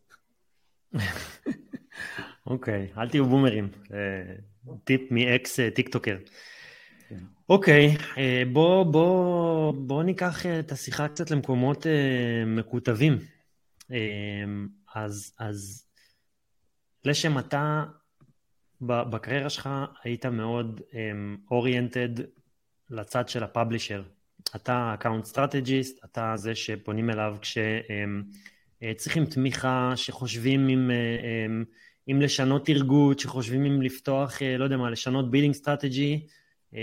אוקיי, 2.46 2.88
אל 2.98 3.08
תהיו 3.08 3.24
בומרים. 3.24 3.68
אה, 3.92 4.34
טיפ 4.84 5.10
מ 5.10 5.60
ex 5.75 5.88
TikToker. 5.88 6.16
אוקיי, 7.48 7.96
בוא, 8.52 8.84
בוא, 8.84 9.72
בוא 9.72 10.02
ניקח 10.02 10.46
את 10.46 10.72
השיחה 10.72 11.08
קצת 11.08 11.30
למקומות 11.30 11.86
מקוטבים. 12.46 13.18
אז, 14.95 15.35
אז 15.38 15.88
לשם 17.04 17.38
אתה 17.38 17.85
בקריירה 18.80 19.50
שלך 19.50 19.68
היית 20.04 20.26
מאוד 20.26 20.80
oriented 21.50 22.20
um, 22.21 22.23
לצד 22.90 23.28
של 23.28 23.45
ה 23.44 23.50
publisher. 23.50 24.02
אתה 24.57 24.95
account 24.94 25.25
strategist, 25.25 26.04
אתה 26.04 26.33
זה 26.37 26.54
שפונים 26.54 27.11
אליו 27.11 27.37
כשצריכים 27.40 29.23
um, 29.23 29.30
תמיכה, 29.35 29.92
שחושבים 29.97 30.68
אם, 30.68 30.90
um, 30.90 31.64
אם 32.11 32.21
לשנות 32.21 32.68
הרשאות, 32.68 33.18
שחושבים 33.18 33.64
אם 33.64 33.83
לפתוח, 33.83 34.38
uh, 34.38 34.45
לא 34.59 34.64
יודע 34.64 34.76
מה, 34.76 34.90
לשנות 34.90 35.30
billing 35.30 35.54
strategy, 35.54 36.26
uh, 36.26 36.75
uh, 36.75 36.76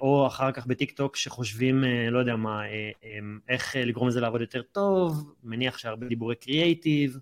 או 0.00 0.26
אחר 0.26 0.52
כך 0.52 0.66
בטיק 0.66 0.90
טוק 0.90 1.16
שחושבים, 1.16 1.84
uh, 1.84 2.10
לא 2.10 2.18
יודע 2.18 2.36
מה, 2.36 2.62
uh, 2.64 3.06
איך 3.48 3.74
uh, 3.74 3.78
לגרום 3.78 4.08
לזה 4.08 4.20
לעבוד 4.20 4.40
יותר 4.40 4.62
טוב, 4.62 5.34
מניח 5.44 5.78
שהרבה 5.78 6.06
דיבורי 6.06 6.36
creative, 6.36 7.18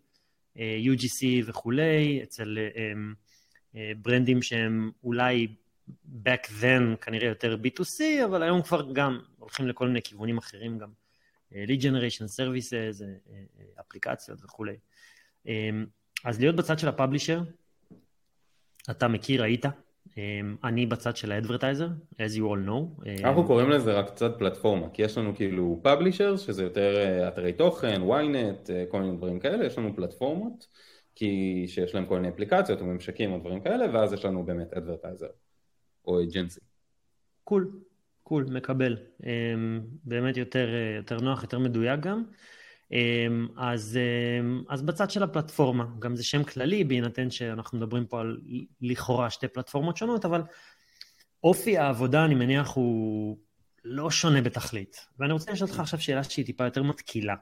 UGC 0.58 1.26
וכולי, 1.46 2.20
אצל 2.22 2.58
אה, 3.74 3.92
ברנדים 4.02 4.42
שהם 4.42 4.90
אולי 5.04 5.46
back 6.24 6.46
then 6.60 6.96
כנראה 7.00 7.28
יותר 7.28 7.56
B2C, 7.64 8.24
אבל 8.24 8.42
היום 8.42 8.62
כבר 8.62 8.92
גם 8.92 9.20
הולכים 9.38 9.68
לכל 9.68 9.86
מיני 9.86 10.02
כיוונים 10.02 10.38
אחרים 10.38 10.78
גם. 10.78 10.90
lead 11.52 11.80
generation 11.80 12.26
services, 12.38 13.02
אפליקציות 13.80 14.38
וכולי. 14.44 14.76
אז 16.24 16.40
להיות 16.40 16.56
בצד 16.56 16.78
של 16.78 16.88
הפאבלישר, 16.88 17.42
אתה 18.90 19.08
מכיר, 19.08 19.42
היית, 19.42 19.64
אני 20.64 20.86
בצד 20.86 21.16
של 21.16 21.32
האדברטייזר, 21.32 21.88
as 22.12 22.36
you 22.36 22.40
all 22.40 22.68
know. 22.68 23.08
אנחנו 23.24 23.46
קוראים 23.46 23.70
לזה 23.70 23.98
רק 23.98 24.06
קצת 24.10 24.38
פלטפורמה, 24.38 24.86
כי 24.92 25.02
יש 25.02 25.18
לנו 25.18 25.34
כאילו 25.34 25.80
פאבלישר, 25.82 26.36
שזה 26.36 26.62
יותר 26.62 27.28
אתרי 27.28 27.52
תוכן, 27.52 28.02
ynet, 28.02 28.70
כל 28.88 29.00
מיני 29.00 29.16
דברים 29.16 29.40
כאלה, 29.40 29.66
יש 29.66 29.78
לנו 29.78 29.96
פלטפורמות, 29.96 30.66
כי 31.14 31.64
שיש 31.68 31.94
להם 31.94 32.06
כל 32.06 32.14
מיני 32.14 32.28
אפליקציות 32.28 32.80
או 32.80 32.86
ממשקים 32.86 33.32
או 33.32 33.38
דברים 33.38 33.60
כאלה, 33.60 33.84
ואז 33.92 34.12
יש 34.12 34.24
לנו 34.24 34.44
באמת 34.44 34.72
advertiser 34.72 35.28
או 36.06 36.22
agency. 36.22 36.60
cool, 37.44 37.70
cool, 38.22 38.46
מקבל. 38.50 38.96
באמת 40.04 40.36
יותר, 40.36 40.68
יותר 40.96 41.20
נוח, 41.20 41.42
יותר 41.42 41.58
מדויק 41.58 42.00
גם. 42.00 42.24
אמ, 42.92 43.48
אז, 43.56 43.98
אמ, 44.40 44.62
אז 44.68 44.82
בצד 44.82 45.10
של 45.10 45.22
הפלטפורמה, 45.22 45.86
גם 45.98 46.16
זה 46.16 46.24
שם 46.24 46.44
כללי, 46.44 46.84
בהינתן 46.84 47.30
שאנחנו 47.30 47.78
מדברים 47.78 48.06
פה 48.06 48.20
על 48.20 48.40
לכאורה 48.80 49.30
שתי 49.30 49.48
פלטפורמות 49.48 49.96
שונות, 49.96 50.24
אבל 50.24 50.42
אופי 51.44 51.78
העבודה, 51.78 52.24
אני 52.24 52.34
מניח, 52.34 52.70
הוא 52.70 53.38
לא 53.84 54.10
שונה 54.10 54.42
בתכלית. 54.42 55.06
ואני 55.18 55.32
רוצה 55.32 55.52
לשאול 55.52 55.70
אותך 55.70 55.80
עכשיו 55.80 56.00
שאלה 56.00 56.24
שהיא 56.24 56.46
טיפה 56.46 56.64
יותר 56.64 56.82
מתקילה. 56.82 57.34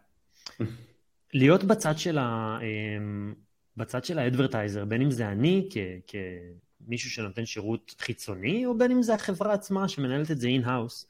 להיות 1.34 1.64
בצד 1.64 1.98
של, 1.98 2.18
ה, 2.18 2.58
אמ, 2.62 3.34
בצד 3.76 4.04
של 4.04 4.18
ה 4.18 4.24
advertiser, 4.24 4.85
בין 4.84 5.02
אם 5.02 5.10
זה 5.10 5.28
אני 5.28 5.68
כ, 5.70 5.76
כמישהו 6.06 7.10
שנותן 7.10 7.46
שירות 7.46 7.94
חיצוני, 7.98 8.66
או 8.66 8.78
בין 8.78 8.90
אם 8.90 9.02
זה 9.02 9.14
החברה 9.14 9.54
עצמה 9.54 9.88
שמנהלת 9.88 10.30
את 10.30 10.40
זה 10.40 10.48
in-house, 10.49 11.06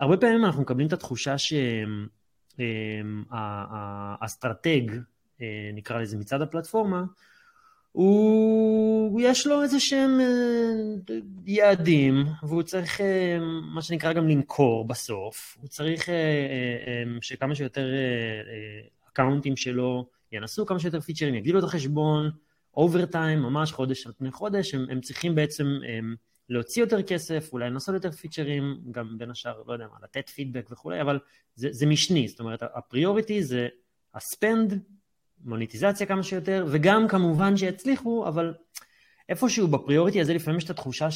הרבה 0.00 0.16
פעמים 0.16 0.44
אנחנו 0.44 0.62
מקבלים 0.62 0.86
את 0.86 0.92
התחושה 0.92 1.38
שהם... 1.38 2.06
אמ, 2.58 3.24
האסטרטג, 3.30 4.82
אה, 5.42 5.70
נקרא 5.74 6.00
לזה 6.00 6.18
מצד 6.18 6.42
הפלטפורמה, 6.42 7.04
הוא, 7.92 9.20
יש 9.20 9.46
לו 9.46 9.62
איזה 9.62 9.80
שהם 9.80 10.20
אה, 10.20 11.14
יעדים, 11.46 12.24
והוא 12.42 12.62
צריך, 12.62 13.00
אה, 13.00 13.38
מה 13.74 13.82
שנקרא, 13.82 14.12
גם 14.12 14.28
למכור 14.28 14.88
בסוף. 14.88 15.56
הוא 15.60 15.68
צריך 15.68 16.08
שכמה 17.20 17.54
שיותר 17.54 17.88
accountים 19.12 19.56
שלו 19.56 20.06
ינסו 20.32 20.66
כמה 20.66 20.78
שיותר 20.78 21.00
פיצ'רים, 21.00 21.34
יגדילו 21.34 21.58
את 21.58 21.64
החשבון, 21.64 22.30
over 22.76 23.04
time, 23.04 23.38
ממש 23.38 23.72
חודש 23.72 24.06
על 24.06 24.12
פני 24.18 24.32
חודש, 24.32 24.74
הם, 24.74 24.86
הם 24.90 25.00
צריכים 25.00 25.34
בעצם 25.34 25.66
הם, 25.88 26.14
להוציא 26.48 26.82
יותר 26.82 27.02
כסף, 27.02 27.52
אולי 27.52 27.70
לנסות 27.70 27.94
יותר 27.94 28.10
פיצ'רים, 28.10 28.80
גם 28.90 29.18
בין 29.18 29.30
השאר, 29.30 29.62
לא 29.66 29.72
יודע 29.72 29.86
מה, 29.86 29.98
לתת 30.02 30.28
פידבק 30.28 30.68
וכולי, 30.70 31.00
אבל 31.00 31.18
זה, 31.54 31.68
זה 31.70 31.86
משני, 31.86 32.28
זאת 32.28 32.40
אומרת, 32.40 32.62
ה 32.62 32.71
priority 32.71 33.42
זה 33.42 33.68
ה 34.14 34.24
spend, 34.24 34.82
מוניטיזציה 35.44 36.06
כמה 36.06 36.22
שיותר, 36.22 36.66
וגם 36.70 37.08
כמובן 37.08 37.56
שיצליחו, 37.56 38.28
אבל 38.28 38.54
איפשהו 39.28 39.68
ב 39.68 39.74
priority 39.74 40.20
הזה 40.20 40.34
לפעמים 40.34 40.58
יש 40.58 40.64
את 40.64 40.70
התחושה 40.70 41.08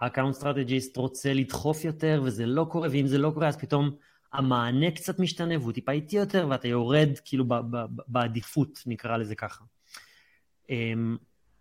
שה 0.00 0.10
account 0.10 0.34
strategist 0.34 0.96
רוצה 0.96 1.32
לדחוף 1.34 1.84
יותר, 1.84 2.22
וזה 2.24 2.46
לא 2.46 2.66
קורה, 2.70 2.88
ואם 2.90 3.06
זה 3.06 3.18
לא 3.18 3.30
קורה, 3.34 3.48
אז 3.48 3.56
פתאום 3.56 3.96
המענה 4.32 4.90
קצת 4.90 5.18
משתנה, 5.18 5.58
והוא 5.58 5.72
טיפה 5.72 5.92
איטי 5.92 6.16
יותר, 6.16 6.46
ואתה 6.50 6.68
יורד 6.68 7.08
כאילו 7.24 7.44
בעדיפות, 8.08 8.82
נקרא 8.86 9.16
לזה 9.16 9.34
ככה. 9.34 9.64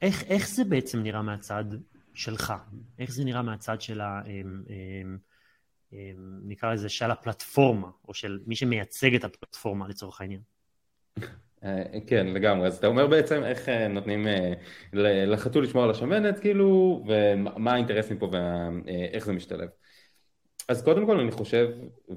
איך, 0.05 0.23
איך 0.23 0.49
זה 0.49 0.63
בעצם 0.63 1.03
נראה 1.03 1.21
מהצד 1.21 1.65
שלך? 2.13 2.53
איך 2.99 3.11
זה 3.11 3.23
נראה 3.23 3.41
מהצד 3.41 3.81
של 3.81 4.01
ה... 4.01 4.21
אמ, 4.25 4.63
אמ, 4.69 5.17
אמ, 5.93 6.39
נקרא 6.43 6.73
לזה 6.73 6.89
של 6.89 7.11
הפלטפורמה, 7.11 7.87
או 8.07 8.13
של 8.13 8.39
מי 8.47 8.55
שמייצג 8.55 9.15
את 9.15 9.23
הפלטפורמה 9.23 9.87
לצורך 9.87 10.21
העניין? 10.21 10.41
אה, 11.63 11.83
כן, 12.07 12.27
לגמרי. 12.27 12.67
אז 12.67 12.77
אתה 12.77 12.87
אומר 12.87 13.07
בעצם 13.07 13.43
איך 13.43 13.69
אה, 13.69 13.87
נותנים 13.87 14.27
אה, 14.27 14.53
לחתול 15.25 15.63
לשמור 15.63 15.83
על 15.83 15.89
השמנת, 15.89 16.39
כאילו, 16.39 17.03
ומה 17.07 17.73
האינטרסים 17.73 18.17
פה 18.17 18.29
ואיך 18.31 19.25
זה 19.25 19.33
משתלב. 19.33 19.69
אז 20.67 20.83
קודם 20.83 21.05
כל 21.05 21.19
אני 21.19 21.31
חושב, 21.31 21.69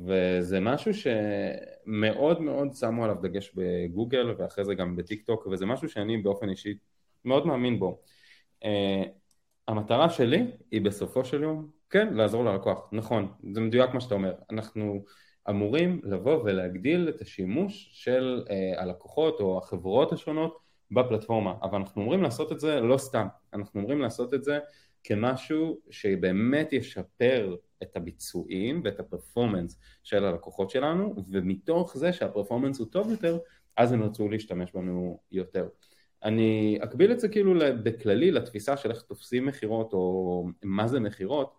וזה 0.07 0.61
משהו 0.61 0.93
שמאוד 0.95 2.41
מאוד 2.41 2.73
שמו 2.75 3.05
עליו 3.05 3.17
דגש 3.23 3.53
בגוגל 3.55 4.35
ואחרי 4.39 4.65
זה 4.65 4.75
גם 4.75 4.97
בטיק 4.97 5.27
טוק, 5.27 5.47
וזה 5.47 5.67
משהו 5.67 5.89
שאני 5.89 6.17
באופן 6.17 6.49
אישי 6.49 6.75
מאוד 7.29 7.47
מאמין 7.47 7.79
בו. 7.79 8.01
Uh, 8.65 8.67
המטרה 9.69 10.11
שלי 10.11 10.47
היא 10.71 10.81
בסופו 10.81 11.25
של 11.25 11.43
יום, 11.43 11.71
כן, 11.91 12.15
לעזור 12.15 12.45
ללקוח, 12.45 12.89
נכון, 12.93 13.33
זה 13.53 13.61
מדויק 13.61 13.95
מה 13.95 14.01
שאתה 14.01 14.15
אומר, 14.15 14.35
אנחנו 14.51 15.05
אמורים 15.51 16.01
לבוא 16.05 16.43
ולהגדיל 16.45 17.09
את 17.09 17.21
השימוש 17.21 17.91
של 17.93 18.45
uh, 18.47 18.81
הלקוחות 18.81 19.41
או 19.41 19.59
החברות 19.59 20.13
השונות 20.13 20.59
בפלטפורמה, 20.91 21.55
אבל 21.63 21.79
אנחנו 21.79 22.03
אומרים 22.03 22.23
לעשות 22.23 22.53
את 22.53 22.61
זה 22.61 22.81
לא 22.81 22.99
סתם, 22.99 23.27
אנחנו 23.55 23.81
אומרים 23.81 24.01
לעשות 24.01 24.35
את 24.35 24.45
זה 24.45 24.59
כמשהו 25.05 25.81
שבאמת 25.91 26.73
ישפר 26.73 27.57
את 27.83 27.97
הביצועים 27.97 28.81
ואת 28.85 29.01
הפרפורמנס 29.01 29.81
של 30.03 30.25
הלקוחות 30.25 30.71
שלנו, 30.71 31.15
ומתוך 31.31 31.97
זה 31.97 32.13
שהפרפורמנס 32.13 32.79
הוא 32.79 32.87
טוב 32.91 33.11
יותר, 33.11 33.39
אז 33.77 33.93
הם 33.93 34.03
ירצו 34.03 34.29
להשתמש 34.29 34.73
בנו 34.73 35.21
יותר. 35.33 35.69
אני 36.25 36.79
אקביל 36.85 37.13
את 37.13 37.21
זה 37.21 37.29
כאילו 37.29 37.55
בכללי 37.83 38.31
לתפיסה 38.31 38.77
של 38.77 38.91
איך 38.91 39.03
תופסים 39.03 39.47
מכירות 39.47 39.93
או 39.93 40.47
מה 40.63 40.89
זה 40.89 41.01
מכירות 41.01 41.59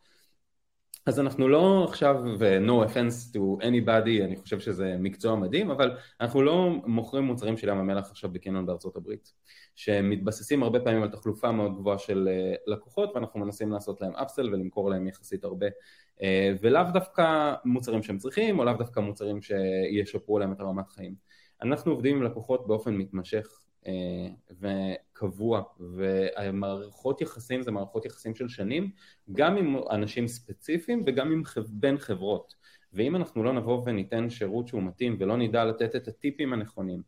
אז 1.05 1.19
אנחנו 1.19 1.47
לא 1.47 1.85
עכשיו, 1.89 2.23
ו-no 2.39 2.87
offense 2.87 3.33
to 3.33 3.63
anybody, 3.63 4.23
אני 4.23 4.35
חושב 4.35 4.59
שזה 4.59 4.95
מקצוע 4.99 5.35
מדהים, 5.35 5.71
אבל 5.71 5.97
אנחנו 6.21 6.41
לא 6.41 6.69
מוכרים 6.85 7.23
מוצרים 7.23 7.57
של 7.57 7.69
ים 7.69 7.77
המלח 7.77 8.11
עכשיו 8.11 8.29
בקניון 8.29 8.65
בארצות 8.65 8.95
הברית, 8.95 9.33
שמתבססים 9.75 10.63
הרבה 10.63 10.79
פעמים 10.79 11.03
על 11.03 11.09
תחלופה 11.09 11.51
מאוד 11.51 11.75
גבוהה 11.75 11.97
של 11.97 12.29
אה, 12.31 12.53
לקוחות, 12.67 13.11
ואנחנו 13.15 13.39
מנסים 13.39 13.71
לעשות 13.71 14.01
להם 14.01 14.15
אפסל 14.15 14.53
ולמכור 14.53 14.89
להם 14.89 15.07
יחסית 15.07 15.43
הרבה, 15.43 15.67
אה, 16.21 16.53
ולאו 16.61 16.83
דווקא 16.93 17.53
מוצרים 17.65 18.03
שהם 18.03 18.17
צריכים, 18.17 18.59
או 18.59 18.65
לאו 18.65 18.73
דווקא 18.73 18.99
מוצרים 18.99 19.39
שישפרו 19.41 20.39
להם 20.39 20.51
את 20.51 20.59
הרמת 20.59 20.89
חיים. 20.89 21.15
אנחנו 21.61 21.91
עובדים 21.91 22.17
עם 22.17 22.23
לקוחות 22.23 22.67
באופן 22.67 22.93
מתמשך 22.95 23.47
וקבוע, 24.61 25.61
והמערכות 25.79 27.21
יחסים 27.21 27.61
זה 27.61 27.71
מערכות 27.71 28.05
יחסים 28.05 28.35
של 28.35 28.47
שנים, 28.47 28.91
גם 29.31 29.57
עם 29.57 29.75
אנשים 29.91 30.27
ספציפיים 30.27 31.03
וגם 31.05 31.31
עם 31.31 31.43
בין 31.69 31.97
חברות. 31.97 32.55
ואם 32.93 33.15
אנחנו 33.15 33.43
לא 33.43 33.53
נבוא 33.53 33.83
וניתן 33.85 34.29
שירות 34.29 34.67
שהוא 34.67 34.83
מתאים 34.83 35.15
ולא 35.19 35.37
נדע 35.37 35.65
לתת 35.65 35.95
את 35.95 36.07
הטיפים 36.07 36.53
הנכונים, 36.53 37.01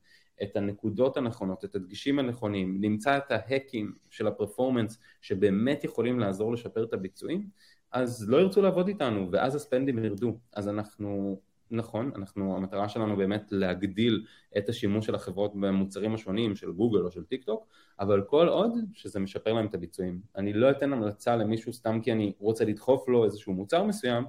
את 0.44 0.56
הנקודות 0.56 1.18
הנכונות, 1.18 1.66
את 1.66 1.76
הדגישים 1.76 2.20
הנכונים, 2.20 2.82
נמצא 2.82 3.18
את 3.18 3.32
ההקים 3.32 3.94
של 4.10 4.28
הפרפורמנס 4.28 5.00
שבאמת 5.22 5.84
יכולים 5.84 6.20
לעזור 6.20 6.54
לשפר 6.54 6.84
את 6.84 6.94
הביצועים, 6.94 7.48
אז 7.92 8.30
לא 8.30 8.38
ירצו 8.38 8.62
לעבוד 8.62 8.88
איתנו 8.88 9.32
ואז 9.32 9.56
הספנדים 9.56 10.04
ירדו. 10.04 10.38
אז 10.54 10.68
אנחנו 10.68 11.42
נכון, 11.72 12.12
אנחנו, 12.16 12.58
המטרה 12.58 12.90
שלנו 12.90 13.18
באמת 13.18 13.52
להגדיל 13.52 14.26
את 14.58 14.70
השימוש 14.70 15.06
של 15.06 15.16
החברות 15.16 15.56
במוצרים 15.56 16.14
השונים 16.14 16.56
של 16.56 16.72
גוגל 16.72 17.00
או 17.00 17.12
של 17.12 17.24
טיק 17.24 17.44
טוק, 17.44 17.68
אבל 18.00 18.22
כל 18.22 18.48
עוד 18.48 18.72
שזה 18.94 19.20
משפר 19.20 19.54
להם 19.54 19.66
את 19.66 19.74
הביצועים. 19.74 20.22
אני 20.36 20.54
לא 20.54 20.72
אתן 20.72 20.94
המלצה 20.94 21.36
למישהו 21.36 21.74
סתם 21.74 22.00
כי 22.02 22.12
אני 22.12 22.34
רוצה 22.40 22.66
לדחוף 22.66 23.10
לו 23.10 23.26
איזשהו 23.26 23.54
מוצר 23.54 23.84
מסוים, 23.84 24.24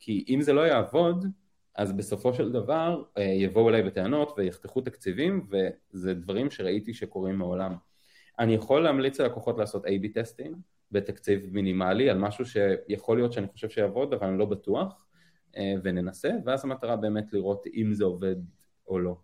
כי 0.00 0.24
אם 0.28 0.40
זה 0.40 0.52
לא 0.52 0.60
יעבוד, 0.60 1.26
אז 1.74 1.92
בסופו 1.92 2.34
של 2.34 2.52
דבר 2.52 3.02
אה, 3.18 3.22
יבואו 3.22 3.68
אליי 3.68 3.82
בטענות 3.82 4.34
ויחתכו 4.36 4.80
תקציבים, 4.80 5.46
וזה 5.50 6.14
דברים 6.14 6.50
שראיתי 6.50 6.94
שקורים 6.94 7.38
מעולם. 7.38 7.74
אני 8.38 8.54
יכול 8.54 8.82
להמליץ 8.82 9.20
ללקוחות 9.20 9.58
לעשות 9.58 9.86
A-B 9.86 10.08
testing 10.14 10.56
בתקציב 10.92 11.40
מינימלי 11.52 12.10
על 12.10 12.18
משהו 12.18 12.44
שיכול 12.46 13.16
להיות 13.16 13.32
שאני 13.32 13.48
חושב 13.48 13.68
שיעבוד, 13.68 14.14
אבל 14.14 14.26
אני 14.26 14.38
לא 14.38 14.44
בטוח. 14.44 15.07
אה, 15.56 15.74
וננסה, 15.82 16.30
ואז 16.44 16.64
המטרה 16.64 16.96
באמת 16.96 17.32
לראות 17.32 17.66
אם 17.74 17.94
זה 17.94 18.04
עובד 18.04 18.36
או 18.88 18.98
לא. 18.98 19.16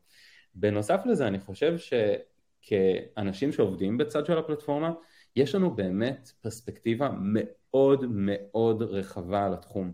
בנוסף 0.54 1.02
לזה 1.06 1.26
אני 1.26 1.38
חושב 1.40 1.76
שכאנשים 1.78 3.52
שעובדים 3.52 3.98
בצד 3.98 4.26
של 4.26 4.38
הפלטפורמה, 4.38 4.92
יש 5.36 5.54
לנו 5.54 5.74
באמת 5.74 6.32
פרספקטיבה 6.40 7.08
מאוד 7.20 8.04
מאוד 8.08 8.82
רחבה 8.82 9.46
על 9.46 9.52
התחום. 9.52 9.92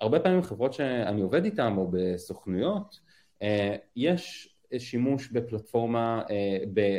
הרבה 0.00 0.20
פעמים 0.20 0.42
חברות 0.42 0.72
שאני 0.72 1.20
עובד 1.20 1.44
איתן 1.44 1.74
או 1.76 1.88
בסוכנויות, 1.90 3.00
אה, 3.42 3.76
יש 3.96 4.56
שימוש 4.78 5.28
בפלטפורמה, 5.28 6.22
אה, 6.30 6.58
ב... 6.74 6.98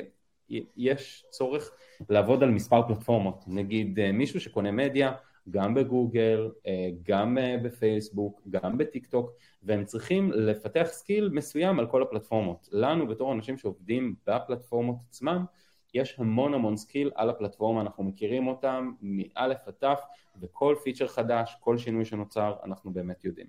יש 0.77 1.25
צורך 1.29 1.71
לעבוד 2.09 2.43
על 2.43 2.49
מספר 2.49 2.87
פלטפורמות, 2.87 3.43
נגיד 3.47 4.11
מישהו 4.11 4.39
שקונה 4.39 4.71
מדיה 4.71 5.11
גם 5.49 5.73
בגוגל, 5.73 6.51
אה, 6.67 6.89
גם 7.03 7.37
אה, 7.37 7.57
בפייסבוק, 7.63 8.41
גם 8.49 8.77
בטיק 8.77 9.07
טוק, 9.07 9.31
והם 9.63 9.85
צריכים 9.85 10.31
לפתח 10.31 10.87
skill 10.91 11.29
מסוים 11.29 11.79
על 11.79 11.87
כל 11.87 12.01
הפלטפורמות. 12.01 12.69
לנו 12.71 13.07
בתור 13.07 13.33
אנשים 13.33 13.57
שעובדים 13.57 14.15
בפלטפורמות 14.27 14.95
עצמם, 15.09 15.45
יש 15.93 16.19
המון 16.19 16.53
המון 16.53 16.77
skill 16.77 17.11
על 17.15 17.29
הפלטפורמה, 17.29 17.81
אנחנו 17.81 18.03
מכירים 18.03 18.47
אותם 18.47 18.91
מאלף 19.01 19.67
עד 19.67 19.73
תף, 19.73 20.01
וכל 20.41 20.75
פיצ'ר 20.83 21.07
חדש, 21.07 21.57
כל 21.59 21.77
שינוי 21.77 22.05
שנוצר, 22.05 22.55
אנחנו 22.63 22.93
באמת 22.93 23.25
יודעים. 23.25 23.47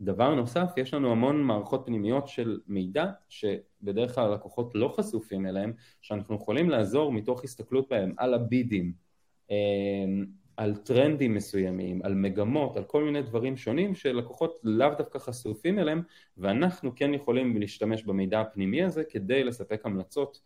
דבר 0.00 0.34
נוסף, 0.34 0.72
יש 0.76 0.94
לנו 0.94 1.12
המון 1.12 1.42
מערכות 1.42 1.82
פנימיות 1.86 2.28
של 2.28 2.60
מידע 2.66 3.06
שבדרך 3.28 4.14
כלל 4.14 4.32
הלקוחות 4.32 4.74
לא 4.74 4.94
חשופים 4.96 5.46
אליהם, 5.46 5.72
שאנחנו 6.00 6.34
יכולים 6.34 6.70
לעזור 6.70 7.12
מתוך 7.12 7.44
הסתכלות 7.44 7.88
בהם 7.90 8.14
על 8.16 8.34
הבידים, 8.34 8.92
אמ, 9.50 10.26
על 10.56 10.76
טרנדים 10.76 11.34
מסוימים, 11.34 12.00
על 12.02 12.14
מגמות, 12.14 12.76
על 12.76 12.84
כל 12.84 13.04
מיני 13.04 13.22
דברים 13.22 13.56
שונים 13.56 13.94
שלקוחות 13.94 14.60
לאו 14.62 14.88
דווקא 14.98 15.18
חשופים 15.18 15.78
אליהם 15.78 16.02
ואנחנו 16.36 16.94
כן 16.96 17.14
יכולים 17.14 17.56
להשתמש 17.56 18.04
במידע 18.04 18.40
הפנימי 18.40 18.82
הזה 18.82 19.04
כדי 19.04 19.44
לספק 19.44 19.80
המלצות. 19.84 20.40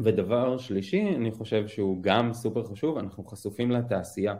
ודבר 0.00 0.58
שלישי, 0.58 1.08
אני 1.16 1.30
חושב 1.30 1.68
שהוא 1.68 2.02
גם 2.02 2.32
סופר 2.32 2.64
חשוב, 2.64 2.98
אנחנו 2.98 3.24
חשופים 3.24 3.70
לתעשייה. 3.70 4.34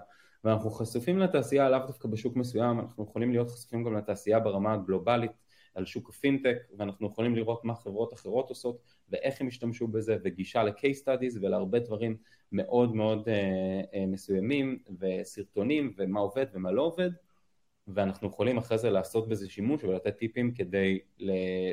ואנחנו 0.44 0.70
חשופים 0.70 1.18
לתעשייה 1.18 1.70
לאו 1.70 1.86
דווקא 1.86 2.08
בשוק 2.08 2.36
מסוים, 2.36 2.80
אנחנו 2.80 3.04
יכולים 3.04 3.32
להיות 3.32 3.50
חשופים 3.50 3.84
גם 3.84 3.96
לתעשייה 3.96 4.40
ברמה 4.40 4.72
הגלובלית 4.72 5.32
על 5.74 5.84
שוק 5.84 6.08
הפינטק 6.08 6.56
ואנחנו 6.78 7.06
יכולים 7.06 7.36
לראות 7.36 7.64
מה 7.64 7.74
חברות 7.74 8.14
אחרות 8.14 8.48
עושות 8.48 8.80
ואיך 9.10 9.40
הם 9.40 9.46
השתמשו 9.46 9.88
בזה 9.88 10.16
וגישה 10.24 10.62
ל-case 10.62 11.04
studies 11.04 11.38
ולהרבה 11.40 11.78
דברים 11.78 12.16
מאוד 12.52 12.94
מאוד 12.94 13.28
uh, 13.28 13.30
uh, 13.30 14.06
מסוימים 14.06 14.78
וסרטונים 15.00 15.94
ומה 15.96 16.20
עובד 16.20 16.46
ומה 16.52 16.70
לא 16.70 16.82
עובד 16.82 17.10
ואנחנו 17.88 18.28
יכולים 18.28 18.58
אחרי 18.58 18.78
זה 18.78 18.90
לעשות 18.90 19.28
בזה 19.28 19.50
שימוש 19.50 19.84
ולתת 19.84 20.16
טיפים 20.16 20.54
כדי 20.54 20.98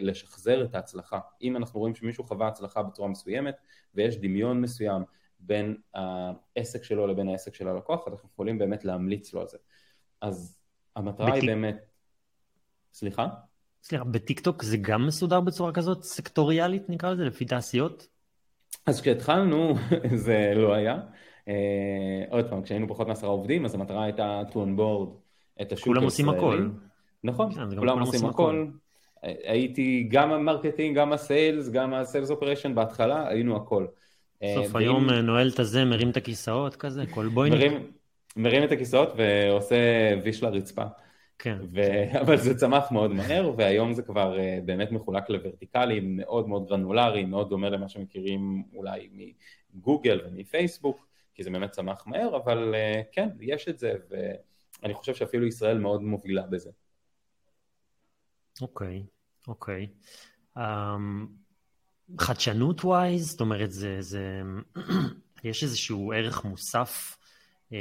לשחזר 0.01 0.63
את 0.63 0.75
ההצלחה. 0.75 1.19
אם 1.41 1.57
אנחנו 1.57 1.79
רואים 1.79 1.95
שמישהו 1.95 2.23
חווה 2.23 2.47
הצלחה 2.47 2.83
בצורה 2.83 3.09
מסוימת 3.09 3.55
ויש 3.95 4.17
דמיון 4.17 4.61
מסוים 4.61 5.03
בין 5.39 5.77
העסק 5.93 6.83
שלו 6.83 7.07
לבין 7.07 7.29
העסק 7.29 7.55
של 7.55 7.67
הלקוח, 7.67 8.07
אנחנו 8.07 8.29
יכולים 8.33 8.57
באמת 8.57 8.85
להמליץ 8.85 9.33
לו 9.33 9.41
על 9.41 9.47
זה. 9.47 9.57
אז 10.21 10.59
המטרה 10.95 11.31
בטיק... 11.31 11.43
היא 11.43 11.51
באמת... 11.51 11.85
סליחה? 12.93 13.27
סליחה, 13.83 14.03
בטיקטוק 14.03 14.63
זה 14.63 14.77
גם 14.77 15.07
מסודר 15.07 15.39
בצורה 15.39 15.71
כזאת 15.71 16.03
סקטוריאלית 16.03 16.89
נקרא 16.89 17.11
לזה, 17.11 17.25
לפי 17.25 17.45
תעשיות? 17.45 18.07
אז 18.85 19.01
כשהתחלנו 19.01 19.75
זה 20.25 20.53
לא 20.55 20.73
היה. 20.73 20.99
Uh, 21.45 21.49
עוד 22.29 22.49
פעם, 22.49 22.61
כשהיינו 22.61 22.87
פחות 22.87 23.07
מעשרה 23.07 23.29
עובדים, 23.29 23.65
אז 23.65 23.75
המטרה 23.75 24.03
הייתה 24.03 24.41
to 24.49 24.53
onboard 24.53 25.09
את 25.61 25.71
השוק 25.71 25.87
כולם 25.87 26.03
עושים 26.03 26.29
הכל. 26.29 26.69
נכון, 27.23 27.53
כן, 27.53 27.69
כולם, 27.69 27.79
כולם 27.79 27.99
עושים 27.99 28.25
הכל. 28.25 28.65
הייתי 29.23 30.07
גם 30.11 30.31
ה 30.31 30.37
marketing, 30.37 30.97
גם 30.97 31.13
ה 31.13 31.21
sales, 31.21 31.69
גם 31.69 31.93
ה 31.93 32.00
sales 32.00 32.31
operation 32.31 32.75
בהתחלה, 32.75 33.27
היינו 33.27 33.55
הכל. 33.55 33.85
סוף 34.55 34.75
אה, 34.75 34.79
היום 34.79 35.07
ואם... 35.07 35.13
נועל 35.13 35.49
את 35.49 35.59
הזה, 35.59 35.85
מרים 35.85 36.09
את 36.09 36.17
הכיסאות 36.17 36.75
כזה, 36.75 37.03
כלבויניק. 37.09 37.59
מרים, 37.59 37.91
מרים 38.35 38.63
את 38.63 38.71
הכיסאות 38.71 39.13
ועושה 39.17 39.75
ויש 40.23 40.43
לרצפה. 40.43 40.83
כן. 41.39 41.57
ו... 41.73 41.81
אבל 42.21 42.37
זה 42.37 42.57
צמח 42.57 42.91
מאוד 42.91 43.11
מהר, 43.11 43.51
והיום 43.57 43.93
זה 43.93 44.01
כבר 44.01 44.37
אה, 44.37 44.65
באמת 44.65 44.91
מחולק 44.91 45.29
לוורטיקלי, 45.29 45.99
מאוד 46.03 46.47
מאוד 46.47 46.67
גרנולרי, 46.67 47.25
מאוד 47.25 47.49
דומה 47.49 47.69
למה 47.69 47.89
שמכירים 47.89 48.63
אולי 48.73 49.09
מגוגל 49.73 50.21
ומפייסבוק, 50.25 51.07
כי 51.35 51.43
זה 51.43 51.49
באמת 51.49 51.71
צמח 51.71 52.07
מהר, 52.07 52.37
אבל 52.37 52.73
אה, 52.73 53.05
כן, 53.11 53.29
יש 53.39 53.67
את 53.67 53.79
זה, 53.79 53.93
ואני 54.09 54.93
חושב 54.93 55.15
שאפילו 55.15 55.45
ישראל 55.47 55.77
מאוד 55.77 56.03
מובילה 56.03 56.47
בזה. 56.47 56.69
אוקיי, 58.61 59.03
אוקיי, 59.05 59.47
אוקיי. 59.47 59.87
אוקיי. 60.55 60.59
אמ, 60.59 60.61
חדשנות 62.19 62.83
wise, 62.83 63.29
זאת 63.29 63.41
אומרת, 63.41 63.71
זה, 63.71 63.97
זה, 63.99 64.41
יש 65.43 65.63
איזשהו 65.63 66.11
ערך 66.11 66.45
מוסף. 66.45 67.17
אמ, 67.71 67.73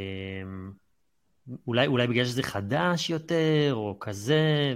אולי, 1.66 1.86
אולי 1.86 2.06
בגלל 2.06 2.24
שזה 2.24 2.42
חדש 2.42 3.10
יותר, 3.10 3.70
או 3.72 3.96
כזה, 4.00 4.74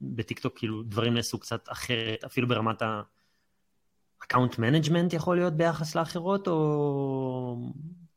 ובטיקטוק 0.00 0.58
כאילו 0.58 0.82
דברים 0.82 1.14
נעשו 1.14 1.38
קצת 1.38 1.68
אחרת, 1.68 2.24
אפילו 2.24 2.48
ברמת 2.48 2.82
ה-account 2.82 4.52
management 4.54 5.14
יכול 5.16 5.36
להיות 5.36 5.54
ביחס 5.54 5.94
לאחרות, 5.94 6.48
או 6.48 7.56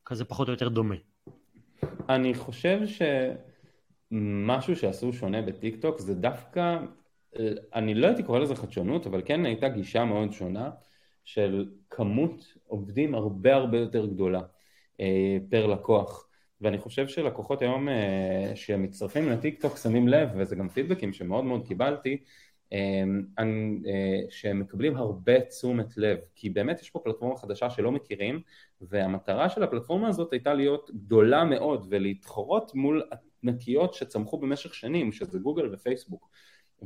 כזה 0.05 0.25
פחות 0.25 0.47
או 0.47 0.53
יותר 0.53 0.69
דומה? 0.69 0.95
אני 2.09 2.33
חושב 2.33 2.79
שמשהו 4.11 4.75
שעשו 4.75 5.13
שונה 5.13 5.41
בטיקטוק 5.41 5.99
זה 5.99 6.15
דווקא, 6.15 6.77
אני 7.73 7.93
לא 7.93 8.07
הייתי 8.07 8.23
קורא 8.23 8.39
לזה 8.39 8.55
חדשנות, 8.55 9.07
אבל 9.07 9.21
כן 9.25 9.45
הייתה 9.45 9.69
גישה 9.69 10.05
מאוד 10.05 10.31
שונה 10.31 10.69
של 11.23 11.69
כמות 11.89 12.53
עובדים 12.67 13.15
הרבה 13.15 13.55
הרבה 13.55 13.77
יותר 13.77 14.05
גדולה 14.05 14.41
אה, 14.99 15.37
פר 15.49 15.67
לקוח. 15.67 16.27
ואני 16.63 16.77
חושב 16.77 17.07
שלקוחות 17.07 17.61
היום 17.61 17.89
אה, 17.89 18.51
שמצטרפים 18.55 19.29
לטיק 19.29 19.61
טוק 19.61 19.77
שמים 19.77 20.07
לב, 20.07 20.29
וזה 20.37 20.55
גם 20.55 20.69
פידבקים 20.69 21.13
שמאוד 21.13 21.43
מאוד 21.43 21.67
קיבלתי, 21.67 22.17
אה, 22.73 23.03
אה, 23.39 24.19
שהם 24.29 24.59
מקבלים 24.59 24.97
הרבה 24.97 25.41
תשומת 25.41 25.97
לב, 25.97 26.17
כי 26.35 26.49
באמת 26.49 26.81
יש 26.81 26.89
פה 26.89 26.99
פלטפורמה 27.03 27.37
חדשה 27.37 27.69
שלא 27.69 27.91
מכירים, 27.91 28.41
והמטרה 28.81 29.49
של 29.49 29.63
הפלטפורמה 29.63 30.07
הזאת 30.07 30.33
הייתה 30.33 30.53
להיות 30.53 30.91
גדולה 30.91 31.43
מאוד 31.43 31.87
ולהתחרות 31.89 32.75
מול 32.75 33.03
ענקיות 33.43 33.93
שצמחו 33.93 34.37
במשך 34.37 34.73
שנים, 34.73 35.11
שזה 35.11 35.39
גוגל 35.39 35.73
ופייסבוק. 35.73 36.29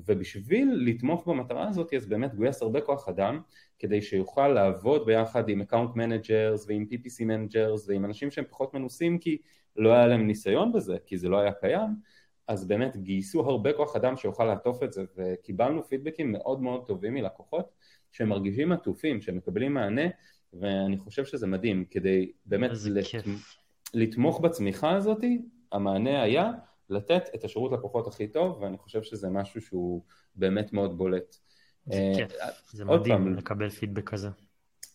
ובשביל 0.06 0.72
לתמוך 0.86 1.28
במטרה 1.28 1.68
הזאת 1.70 1.94
אז 1.94 2.06
באמת 2.06 2.36
גויס 2.36 2.62
הרבה 2.62 2.82
כוח 2.82 3.10
אדם 3.10 3.42
כדי 3.80 4.02
שיוכל 4.02 4.48
לעבוד 4.48 5.06
ביחד 5.06 5.50
עם 5.50 5.62
account 5.62 5.96
managers 5.96 6.66
ועם 6.68 6.86
PPC 6.92 7.26
managers 7.26 7.90
ועם 7.90 8.06
אנשים 8.06 8.32
שהם 8.32 8.46
פחות 8.50 8.74
מנוסים 8.74 9.18
כי 9.18 9.38
לא 9.78 9.94
היה 9.94 10.08
להם 10.08 10.28
ניסיון 10.28 10.74
בזה, 10.74 10.98
כי 11.06 11.18
זה 11.18 11.30
לא 11.30 11.40
היה 11.40 11.52
קיים, 11.52 11.90
אז 12.48 12.68
באמת 12.68 12.98
גייסו 12.98 13.50
הרבה 13.50 13.74
כוח 13.74 13.96
אדם 13.96 14.18
שיוכל 14.18 14.46
לעטוף 14.46 14.84
את 14.84 14.94
זה, 14.94 15.04
וקיבלנו 15.18 15.84
פידבקים 15.84 16.32
מאוד 16.32 16.62
מאוד 16.62 16.88
טובים 16.88 17.14
מלקוחות, 17.14 17.70
שהם 18.12 18.30
מרגישים 18.30 18.72
עטופים, 18.72 19.22
שהם 19.22 19.38
מקבלים 19.38 19.74
מענה, 19.74 20.08
ואני 20.54 20.98
חושב 20.98 21.26
שזה 21.26 21.48
מדהים, 21.48 21.86
כדי 21.86 22.32
באמת 22.46 22.72
לת... 22.90 23.06
לתמוך 23.94 24.40
בצמיחה 24.40 24.92
הזאת, 24.92 25.24
המענה 25.72 26.22
היה 26.22 26.52
לתת 26.90 27.24
את 27.36 27.44
השירות 27.44 27.72
לקוחות 27.72 28.08
הכי 28.08 28.28
טוב, 28.28 28.62
ואני 28.62 28.78
חושב 28.78 29.04
שזה 29.04 29.30
משהו 29.30 29.62
שהוא 29.62 30.04
באמת 30.36 30.74
מאוד 30.74 30.98
בולט. 30.98 31.36
זה 31.86 32.12
כיף, 32.16 32.32
אה, 32.42 32.48
זה 32.72 32.86
מדהים 32.86 33.18
פעם, 33.18 33.34
לקבל 33.34 33.70
פידבק 33.70 34.10
כזה. 34.10 34.30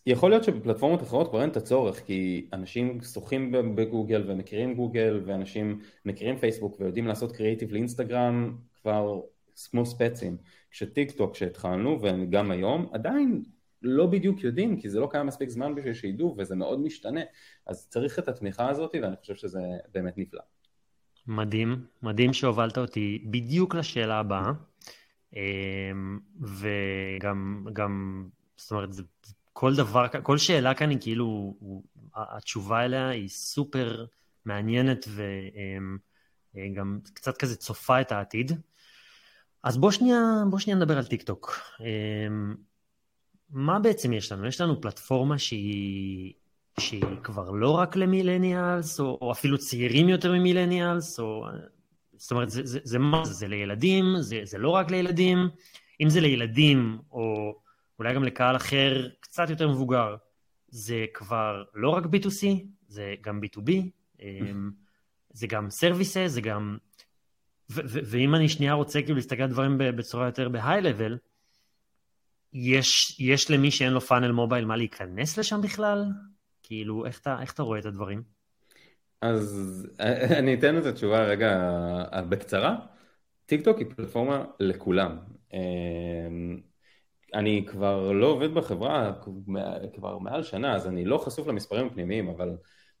יכול 0.05 0.29
להיות 0.29 0.43
שבפלטפורמות 0.43 1.01
אחרות 1.01 1.29
כבר 1.29 1.41
אין 1.41 1.49
את 1.49 1.57
הצורך, 1.57 2.05
כי 2.05 2.47
אנשים 2.53 3.01
שוחים 3.01 3.51
בגוגל 3.75 4.23
ומכירים 4.27 4.75
גוגל, 4.75 5.21
ואנשים 5.25 5.79
מכירים 6.05 6.37
פייסבוק 6.37 6.79
ויודעים 6.79 7.07
לעשות 7.07 7.31
קריאיטיב 7.31 7.71
לאינסטגרם 7.71 8.57
כבר 8.81 9.19
כמו 9.71 9.85
ספצים. 9.85 10.37
כשטיק 10.71 11.11
טוק 11.11 11.35
שהתחלנו, 11.35 11.99
וגם 12.01 12.51
היום, 12.51 12.89
עדיין 12.93 13.43
לא 13.81 14.05
בדיוק 14.05 14.43
יודעים, 14.43 14.79
כי 14.79 14.89
זה 14.89 14.99
לא 14.99 15.07
קיים 15.11 15.27
מספיק 15.27 15.49
זמן 15.49 15.75
בשביל 15.75 15.93
שידעו, 15.93 16.35
וזה 16.37 16.55
מאוד 16.55 16.79
משתנה. 16.79 17.21
אז 17.67 17.87
צריך 17.89 18.19
את 18.19 18.27
התמיכה 18.27 18.69
הזאת, 18.69 18.95
ואני 19.01 19.15
חושב 19.21 19.35
שזה 19.35 19.61
באמת 19.93 20.17
נפלא. 20.17 20.41
מדהים, 21.27 21.85
מדהים 22.03 22.33
שהובלת 22.33 22.77
אותי 22.77 23.23
בדיוק 23.25 23.75
לשאלה 23.75 24.19
הבאה, 24.19 24.51
אמ, 25.35 26.19
וגם, 26.41 27.67
גם, 27.73 28.25
זאת 28.57 28.71
אומרת, 28.71 28.93
זה 28.93 29.03
כל 29.53 29.75
דבר, 29.75 30.05
כל 30.23 30.37
שאלה 30.37 30.73
כאן 30.73 30.89
היא 30.89 30.97
כאילו, 31.01 31.57
התשובה 32.15 32.85
אליה 32.85 33.07
היא 33.07 33.29
סופר 33.29 34.05
מעניינת 34.45 35.07
וגם 36.55 36.99
קצת 37.13 37.37
כזה 37.37 37.55
צופה 37.55 38.01
את 38.01 38.11
העתיד. 38.11 38.51
אז 39.63 39.77
בוא 39.77 39.91
שנייה, 39.91 40.19
בוא 40.49 40.59
שנייה 40.59 40.77
נדבר 40.77 40.97
על 40.97 41.05
טיק 41.05 41.23
טוק. 41.23 41.59
מה 43.49 43.79
בעצם 43.79 44.13
יש 44.13 44.31
לנו? 44.31 44.47
יש 44.47 44.61
לנו 44.61 44.81
פלטפורמה 44.81 45.37
שהיא, 45.37 46.33
שהיא 46.79 47.03
כבר 47.23 47.51
לא 47.51 47.71
רק 47.71 47.95
למילניאלס, 47.95 48.99
או, 48.99 49.17
או 49.21 49.31
אפילו 49.31 49.57
צעירים 49.57 50.09
יותר 50.09 50.33
ממילניאלס, 50.33 51.19
או... 51.19 51.45
זאת 52.17 52.31
אומרת, 52.31 52.49
זה, 52.49 52.61
זה, 52.65 52.79
זה 52.83 52.99
מה 52.99 53.25
זה? 53.25 53.33
זה 53.33 53.47
לילדים? 53.47 54.05
זה, 54.19 54.41
זה 54.43 54.57
לא 54.57 54.69
רק 54.69 54.91
לילדים? 54.91 55.49
אם 56.01 56.09
זה 56.09 56.21
לילדים, 56.21 56.99
או 57.11 57.55
אולי 58.03 58.15
גם 58.15 58.23
לקהל 58.23 58.55
אחר 58.55 59.07
קצת 59.19 59.49
יותר 59.49 59.69
מבוגר, 59.69 60.15
זה 60.67 61.05
כבר 61.13 61.63
לא 61.73 61.89
רק 61.89 62.03
B2C, 62.03 62.47
זה 62.87 63.15
גם 63.21 63.39
B2B, 63.43 63.71
אמ, 64.21 64.71
זה 65.33 65.47
גם 65.47 65.69
services, 65.69 66.27
זה 66.27 66.41
גם... 66.41 66.77
ואם 67.69 68.35
אני 68.35 68.49
שנייה 68.49 68.73
רוצה 68.73 69.01
כאילו 69.01 69.15
להסתכל 69.15 69.43
על 69.43 69.49
דברים 69.49 69.77
בצורה 69.77 70.25
יותר 70.25 70.49
ב 70.49 70.55
high-level, 70.55 71.17
יש, 72.53 73.19
יש 73.19 73.51
למי 73.51 73.71
שאין 73.71 73.93
לו 73.93 74.01
funnel 74.01 74.31
mobile 74.31 74.65
מה 74.65 74.75
להיכנס 74.75 75.37
לשם 75.37 75.61
בכלל? 75.61 76.05
כאילו, 76.63 77.05
איך 77.05 77.19
אתה, 77.19 77.37
איך 77.41 77.53
אתה 77.53 77.63
רואה 77.63 77.79
את 77.79 77.85
הדברים? 77.85 78.23
אז 79.21 79.87
אני 80.39 80.53
אתן 80.53 80.77
את 80.77 80.85
התשובה 80.85 81.23
רגע 81.23 81.71
בקצרה. 82.29 82.75
טיק 83.45 83.63
טוק 83.65 83.77
היא 83.77 83.87
פלטפורמה 83.95 84.45
לכולם. 84.59 85.17
אני 87.33 87.65
כבר 87.67 88.11
לא 88.11 88.25
עובד 88.25 88.53
בחברה 88.53 89.13
כבר 89.93 90.17
מעל 90.17 90.43
שנה, 90.43 90.75
אז 90.75 90.87
אני 90.87 91.05
לא 91.05 91.17
חשוף 91.17 91.47
למספרים 91.47 91.87
הפנימיים, 91.87 92.29
אבל... 92.29 92.49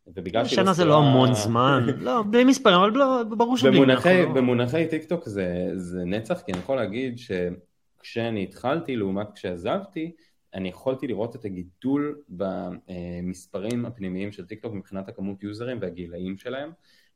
ובגלל 0.07 0.45
שהיא... 0.45 0.55
שנה 0.55 0.73
זה 0.73 0.85
לא 0.85 0.97
המון 0.97 1.33
זמן, 1.33 1.85
לא, 1.97 2.23
בלי 2.31 2.43
מספרים, 2.43 2.75
אבל 2.75 2.91
לא, 2.91 3.23
ברור 3.37 3.57
שבלי... 3.57 3.71
במונחי, 3.71 4.23
לא... 4.23 4.33
במונחי 4.33 4.87
טיק 4.89 5.03
טוק 5.03 5.25
זה, 5.25 5.71
זה 5.75 6.03
נצח, 6.05 6.41
כי 6.45 6.51
אני 6.51 6.59
יכול 6.59 6.75
להגיד 6.75 7.17
שכשאני 7.17 8.43
התחלתי 8.43 8.95
לעומת 8.95 9.27
כשעזבתי, 9.35 10.11
אני 10.53 10.69
יכולתי 10.69 11.07
לראות 11.07 11.35
את 11.35 11.45
הגידול 11.45 12.21
במספרים 12.29 13.85
הפנימיים 13.85 14.31
של 14.31 14.45
טיק 14.45 14.61
טוק 14.61 14.73
מבחינת 14.73 15.09
הכמות 15.09 15.43
יוזרים 15.43 15.77
והגילאים 15.81 16.37
שלהם, 16.37 16.71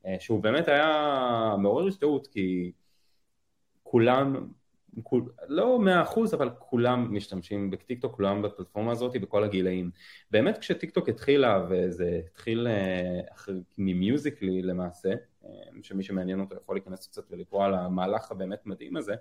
אה, 0.06 0.16
שהוא 0.20 0.42
באמת 0.42 0.68
היה 0.68 1.54
מעורר 1.58 1.86
השתאות, 1.86 2.26
כי 2.26 2.72
כולם 3.82 4.34
כול, 4.34 4.46
לא 5.48 5.78
מאה 5.78 6.02
אחוז, 6.02 6.34
אבל 6.34 6.50
כולם 6.58 7.14
משתמשים 7.14 7.70
בטיקטוק, 7.70 8.16
כולם 8.16 8.42
בפלטפורמה 8.42 8.92
הזאת, 8.92 9.16
בכל 9.16 9.44
הגילאים. 9.44 9.90
באמת 10.30 10.58
כשטיקטוק 10.58 11.08
התחילה, 11.08 11.66
וזה 11.70 12.20
התחיל 12.26 12.66
אה, 12.66 13.20
מ 13.78 13.86
Musical.ly 13.86 14.62
למעשה, 14.62 15.08
אה, 15.44 15.50
שמי 15.82 16.02
שמעניין 16.02 16.40
אותו 16.40 16.56
יכול 16.56 16.76
להיכנס 16.76 17.06
קצת 17.06 17.22
ולקרוא 17.30 17.64
על 17.64 17.74
המהלך 17.74 18.30
הבאמת 18.30 18.66
מדהים 18.66 18.96
הזה. 18.96 19.14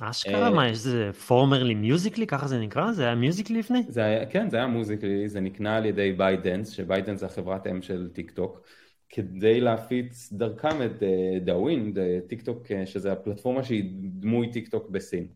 אשכרה, 0.00 0.50
מה, 0.50 0.68
יש 0.68 0.72
איזה 0.72 1.10
formerly 1.26 1.74
Musical.ly, 1.74 2.26
ככה 2.26 2.46
זה 2.46 2.58
נקרא? 2.58 2.92
זה 2.92 3.04
היה 3.04 3.14
Musical.ly 3.14 3.58
לפני? 3.58 3.82
זה 3.88 4.04
היה, 4.04 4.26
כן, 4.26 4.50
זה 4.50 4.56
היה 4.56 4.66
Musical.ly, 4.66 5.28
זה 5.28 5.40
נקנה 5.40 5.76
על 5.76 5.86
ידי 5.86 6.12
ByteDance, 6.12 6.70
ש 6.70 6.79
ByteDance 6.79 7.20
זה 7.20 7.26
החברת 7.26 7.66
אם 7.66 7.82
של 7.82 8.08
טיק 8.12 8.30
טוק. 8.30 8.66
כדי 9.08 9.60
להפיץ 9.60 10.32
דרכם 10.32 10.82
את 10.82 11.02
Douyin, 11.44 11.94
טיק 12.28 12.42
טוק, 12.42 12.66
שזה 12.84 13.12
הפלטפורמה 13.12 13.62
שהיא 13.62 13.84
דמוי 14.02 14.52
טיק 14.52 14.68
טוק 14.68 14.88
בסין. 14.90 15.26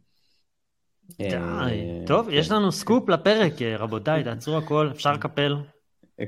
די, 1.18 1.34
אה, 1.34 2.02
טוב, 2.06 2.26
כן. 2.26 2.32
יש 2.32 2.50
לנו 2.50 2.72
סקופ 2.72 3.08
לפרק, 3.08 3.62
אה, 3.62 3.76
רבותיי, 3.76 4.24
תעצרו 4.24 4.58
הכל, 4.58 4.88
אפשר 4.92 5.12
לקפל. 5.18 5.56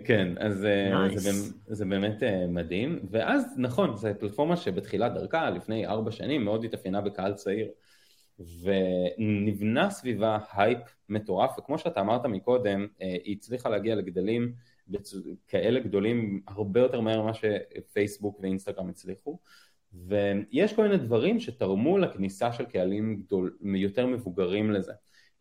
כן, 0.05 0.29
אז 0.39 0.67
nice. 0.93 1.19
זה, 1.19 1.31
זה 1.67 1.85
באמת 1.85 2.23
מדהים, 2.49 2.99
ואז 3.11 3.45
נכון, 3.57 3.97
זו 3.97 4.09
פלטפורמה 4.19 4.57
שבתחילת 4.57 5.15
דרכה, 5.15 5.51
לפני 5.51 5.87
ארבע 5.87 6.11
שנים, 6.11 6.45
מאוד 6.45 6.65
התאפיינה 6.65 7.01
בקהל 7.01 7.35
צעיר, 7.35 7.69
ונבנה 8.63 9.91
סביבה 9.91 10.39
הייפ 10.53 10.79
מטורף, 11.09 11.59
וכמו 11.59 11.79
שאתה 11.79 12.01
אמרת 12.01 12.27
מקודם, 12.27 12.87
היא 12.99 13.37
הצליחה 13.37 13.69
להגיע 13.69 13.95
לגדלים 13.95 14.53
כאלה 15.49 15.81
גדולים 15.81 16.43
הרבה 16.49 16.81
יותר 16.81 17.01
מהר 17.01 17.23
ממה 17.23 17.33
שפייסבוק 17.35 18.41
ואינסטגרם 18.41 18.89
הצליחו. 18.89 19.39
ויש 19.93 20.73
כל 20.73 20.83
מיני 20.83 20.97
דברים 20.97 21.41
שתרמו 21.41 21.99
לכניסה 21.99 22.53
של 22.53 22.65
קהלים 22.65 23.17
גדול, 23.17 23.57
יותר 23.75 24.07
מבוגרים 24.07 24.71
לזה. 24.71 24.93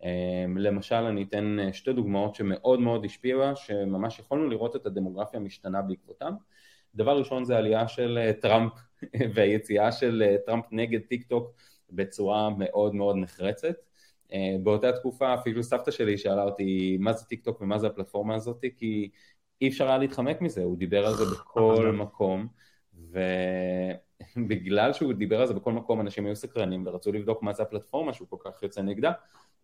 אמ, 0.04 0.58
למשל 0.58 0.96
אני 0.96 1.24
אתן 1.24 1.58
שתי 1.74 1.94
דוגמאות 1.94 2.36
שמאוד 2.36 2.80
מאוד 2.80 3.06
השפיעו, 3.06 3.56
שממש 3.56 4.20
יכולנו 4.20 4.50
לראות 4.50 4.76
את 4.76 4.86
הדמוגרפיה 4.86 5.40
משתנה 5.40 5.82
בעקבותם 5.82 6.34
דבר 6.96 7.18
ראשון 7.18 7.44
זה 7.44 7.58
עלייה 7.58 7.88
של 7.88 8.18
אה, 8.18 8.34
טראמפ 8.34 8.74
והיציאה 9.36 9.92
של 9.92 10.24
אה, 10.26 10.36
טראמפ 10.46 10.66
נגד 10.72 11.00
טיק 11.02 11.24
טוק 11.24 11.54
בצורה 11.90 12.50
מאוד 12.50 12.96
מאוד 12.96 13.16
נחרצת. 13.16 13.76
אה, 14.34 14.56
באותה 14.64 14.92
תקופה 14.92 15.34
אפילו 15.34 15.64
סבתא 15.64 15.92
שלי 15.92 16.18
שאלה 16.18 16.44
אותי 16.44 16.98
מה 17.00 17.14
זה 17.14 17.26
טיק 17.26 17.44
טוק 17.44 17.62
ומה 17.62 17.80
זה 17.80 17.88
הפלטפורמה 17.88 18.36
הזאת? 18.36 18.66
כי 18.78 19.10
אי 19.62 19.68
אפשר 19.68 19.88
היה 19.88 19.98
להתחמק 19.98 20.42
מזה, 20.42 20.64
הוא 20.64 20.78
דיבר 20.78 21.08
על 21.08 21.14
זה 21.14 21.26
בכל 21.26 21.92
מקום, 21.98 22.48
ובגלל 24.38 24.94
שהוא 24.94 25.14
דיבר 25.14 25.42
על 25.42 25.48
זה 25.48 25.54
בכל 25.54 25.72
מקום, 25.72 26.02
אנשים 26.02 26.26
היו 26.26 26.36
סקרנים 26.36 26.84
ורצו 26.88 27.12
לבדוק 27.12 27.44
מה 27.44 27.54
זה 27.54 27.64
הפלטפורמה 27.64 28.14
שהוא 28.14 28.28
כל 28.30 28.38
כך 28.46 28.64
יוצא 28.64 28.82
נגדה, 28.82 29.12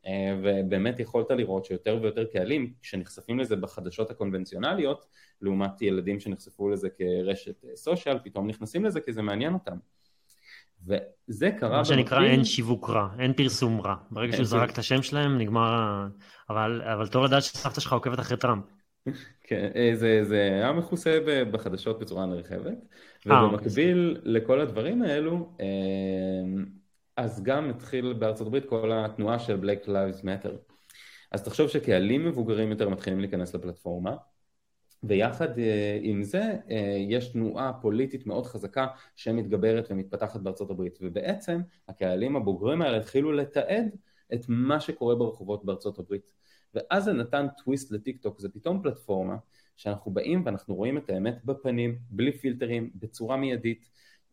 אה, 0.06 0.38
ובאמת 0.44 1.00
יכולת 1.00 1.32
לראות 1.32 1.66
שיותר 1.66 2.00
ויותר 2.02 2.26
קהלים 2.26 2.74
שנחשפים 2.82 3.40
לזה 3.40 3.56
בחדשות 3.56 4.12
הקונבנציונליות, 4.12 5.06
לעומת 5.42 5.82
ילדים 5.82 6.20
שנחשפו 6.20 6.70
לזה 6.70 6.90
כרשת 6.90 7.66
סושיאל, 7.76 8.20
פתאום 8.24 8.48
נכנסים 8.48 8.86
לזה 8.86 9.02
כי 9.02 9.14
זה 9.14 9.22
מעניין 9.22 9.54
אותם. 9.54 9.78
וזה 10.86 11.52
קרה... 11.60 11.78
מה 11.78 11.86
שנקרא 11.86 12.18
במקביל... 12.18 12.32
אין 12.32 12.46
שיווק 12.46 12.90
רע, 12.90 13.08
אין 13.20 13.34
פרסום 13.34 13.82
רע. 13.82 13.96
ברגע 14.12 14.34
שהוא 14.34 14.46
זרק 14.46 14.70
את 14.70 14.78
השם 14.78 15.02
שלהם, 15.02 15.38
נגמר... 15.38 16.08
אבל, 16.50 16.82
אבל 16.82 17.08
טוב 17.08 17.26
לדעת 17.26 17.44
שסבתא 17.44 17.82
שלך 17.82 17.94
עוקבת 17.94 18.20
אחרי 18.20 18.38
טראמפ. 18.38 18.64
כן, 19.44 19.72
אה, 19.76 19.92
זה, 19.96 20.24
זה 20.24 20.42
היה 20.42 20.74
מכוסה 20.74 21.20
בחדשות 21.52 22.00
בצורה 22.00 22.26
נרחבת, 22.26 22.78
אה, 23.32 23.46
ובמקביל 23.46 24.16
אוקיי. 24.18 24.32
לכל 24.34 24.62
הדברים 24.62 25.02
האלו, 25.02 25.50
אה, 25.62 25.66
אז 27.18 27.44
גם 27.44 27.70
התחיל 27.70 28.14
בארצות 28.14 28.48
הברית 28.48 28.66
כל 28.66 28.92
התנועה 28.94 29.40
של 29.40 29.60
Black 29.62 29.88
Lives 29.88 30.24
Matter. 30.24 30.74
אז 31.32 31.44
תחשוב 31.44 31.68
שקהלים 31.68 32.26
מבוגרים 32.26 32.70
יותר 32.70 32.90
מתחילים 32.90 33.20
להיכנס 33.20 33.56
לפלטפורמה, 33.56 34.16
ויחד 35.04 35.48
עם 36.02 36.24
זה 36.24 36.54
יש 37.10 37.28
תנועה 37.28 37.74
פוליטית 37.74 38.28
מאוד 38.28 38.46
חזקה 38.46 38.88
שמתגברת 39.16 39.88
ומתפתחת 39.90 40.40
בארצות 40.40 40.72
הברית, 40.72 41.00
ובעצם 41.02 41.62
הקהלים 41.88 42.36
הבוגרים 42.36 42.82
האלה 42.82 42.98
התחילו 42.98 43.32
לתעד 43.32 43.96
את 44.34 44.46
מה 44.48 44.80
שקורה 44.80 45.16
ברחובות 45.16 45.66
בארצות 45.66 46.00
הברית. 46.00 46.34
ואז 46.76 47.04
זה 47.04 47.14
נתן 47.14 47.48
טוויסט 47.64 47.92
לטיק 47.92 48.22
טוק, 48.22 48.40
זה 48.40 48.50
פתאום 48.50 48.82
פלטפורמה 48.82 49.36
שאנחנו 49.76 50.12
באים 50.12 50.42
ואנחנו 50.46 50.76
רואים 50.76 50.98
את 50.98 51.10
האמת 51.10 51.46
בפנים, 51.46 51.98
בלי 52.10 52.32
פילטרים, 52.32 52.90
בצורה 52.96 53.38
מיידית, 53.38 53.90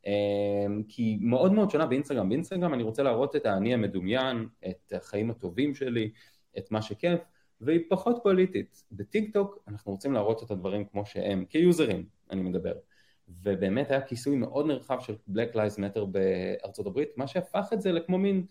אמ, 0.07 0.83
כי 0.89 1.19
מאוד 1.21 1.53
מאוד 1.53 1.71
שונה 1.71 1.87
באינסטגרם, 1.87 2.29
באינסטגרם 2.29 2.75
אני 2.75 2.83
רוצה 2.83 3.03
להראות 3.03 3.37
את 3.37 3.47
האני 3.47 3.75
המדומיין, 3.75 4.49
את 4.69 4.93
החיים 4.93 5.31
הטובים 5.31 5.75
שלי, 5.75 6.11
את 6.59 6.71
מה 6.71 6.83
שכיף, 6.83 7.21
והיא 7.61 7.81
פחות 7.91 8.21
פוליטית. 8.23 8.85
בטיק 8.93 9.33
טוק 9.33 9.59
אנחנו 9.69 9.93
רוצים 9.93 10.13
להראות 10.13 10.43
את 10.43 10.51
הדברים 10.51 10.85
כמו 10.85 11.07
שהם, 11.07 11.45
כיוזרים 11.45 12.07
אני 12.31 12.43
מדבר. 12.43 12.75
ובאמת 13.29 13.91
היה 13.91 14.01
כיסוי 14.01 14.37
מאוד 14.37 14.67
נרחב 14.67 15.01
של 15.01 15.17
Black 15.31 15.55
Lives 15.55 15.79
Matter 15.79 16.05
בארצות 16.05 16.87
הברית, 16.87 17.09
מה 17.17 17.27
שהפך 17.27 17.73
את 17.73 17.83
זה 17.83 17.93
לכמו 17.93 18.19
מין 18.19 18.47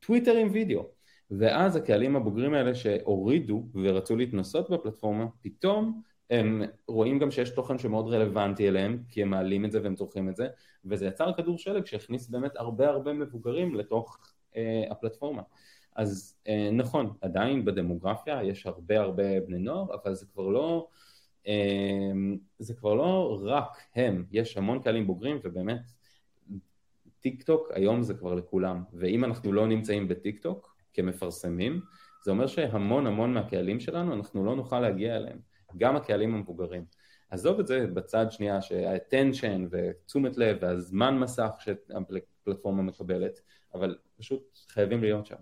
טוויטר 0.00 0.36
עם 0.36 0.48
וידאו. 0.52 0.95
ואז 1.30 1.76
הקהלים 1.76 2.16
הבוגרים 2.16 2.54
האלה 2.54 2.74
שהורידו 2.74 3.66
ורצו 3.74 4.16
להתנסות 4.16 4.70
בפלטפורמה, 4.70 5.26
פתאום 5.40 6.02
הם 6.30 6.62
רואים 6.88 7.18
גם 7.18 7.30
שיש 7.30 7.50
תוכן 7.50 7.78
שמאוד 7.78 8.14
רלוונטי 8.14 8.68
אליהם, 8.68 9.02
כי 9.08 9.22
הם 9.22 9.30
מעלים 9.30 9.64
את 9.64 9.72
זה 9.72 9.82
והם 9.82 9.94
צורכים 9.94 10.28
את 10.28 10.36
זה, 10.36 10.48
וזה 10.84 11.06
יצר 11.06 11.32
כדור 11.32 11.58
שלג 11.58 11.86
שהכניס 11.86 12.28
באמת 12.28 12.56
הרבה 12.56 12.88
הרבה 12.88 13.12
מבוגרים 13.12 13.74
לתוך 13.74 14.18
אה, 14.56 14.84
הפלטפורמה. 14.90 15.42
אז 15.96 16.36
אה, 16.48 16.70
נכון, 16.72 17.12
עדיין 17.20 17.64
בדמוגרפיה 17.64 18.42
יש 18.42 18.66
הרבה 18.66 19.00
הרבה 19.00 19.40
בני 19.40 19.58
נוער, 19.58 19.94
אבל 19.94 20.14
זה 20.14 20.26
כבר 20.26 20.48
לא, 20.48 20.88
אה, 21.46 22.12
זה 22.58 22.74
כבר 22.74 22.94
לא 22.94 23.40
רק 23.42 23.78
הם, 23.94 24.24
יש 24.32 24.56
המון 24.56 24.82
קהלים 24.82 25.06
בוגרים 25.06 25.38
ובאמת 25.44 25.82
טיק 27.20 27.42
טוק 27.42 27.70
היום 27.74 28.02
זה 28.02 28.14
כבר 28.14 28.34
לכולם, 28.34 28.82
ואם 28.92 29.24
אנחנו 29.24 29.52
לא 29.52 29.66
נמצאים 29.66 30.08
בטיק 30.08 30.38
טוק, 30.38 30.75
כמפרסמים, 30.96 31.80
זה 32.24 32.30
אומר 32.30 32.46
שהמון 32.46 33.06
המון 33.06 33.34
מהקהלים 33.34 33.80
שלנו 33.80 34.14
אנחנו 34.14 34.44
לא 34.44 34.56
נוכל 34.56 34.80
להגיע 34.80 35.16
אליהם, 35.16 35.38
גם 35.76 35.96
הקהלים 35.96 36.34
המבוגרים. 36.34 36.84
עזוב 37.30 37.60
את 37.60 37.66
זה 37.66 37.86
בצד 37.94 38.26
שנייה 38.30 38.62
שה-attention 38.62 39.68
ותשומת 39.70 40.36
לב 40.36 40.56
והזמן 40.60 41.18
מסך 41.18 41.50
שהפלטפורמה 41.58 42.82
מקבלת, 42.82 43.40
אבל 43.74 43.96
פשוט 44.18 44.58
חייבים 44.68 45.00
להיות 45.00 45.26
שם. 45.26 45.36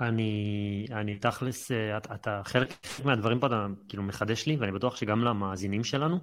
אני, 0.00 0.86
אני 0.90 1.18
תכלס, 1.18 1.70
אתה, 1.72 2.14
אתה 2.14 2.40
חלק 2.44 2.68
מהדברים 3.04 3.40
פה 3.40 3.46
אתה 3.46 3.66
כאילו 3.88 4.02
מחדש 4.02 4.46
לי, 4.46 4.56
ואני 4.56 4.72
בטוח 4.72 4.96
שגם 4.96 5.24
למאזינים 5.24 5.84
שלנו. 5.84 6.18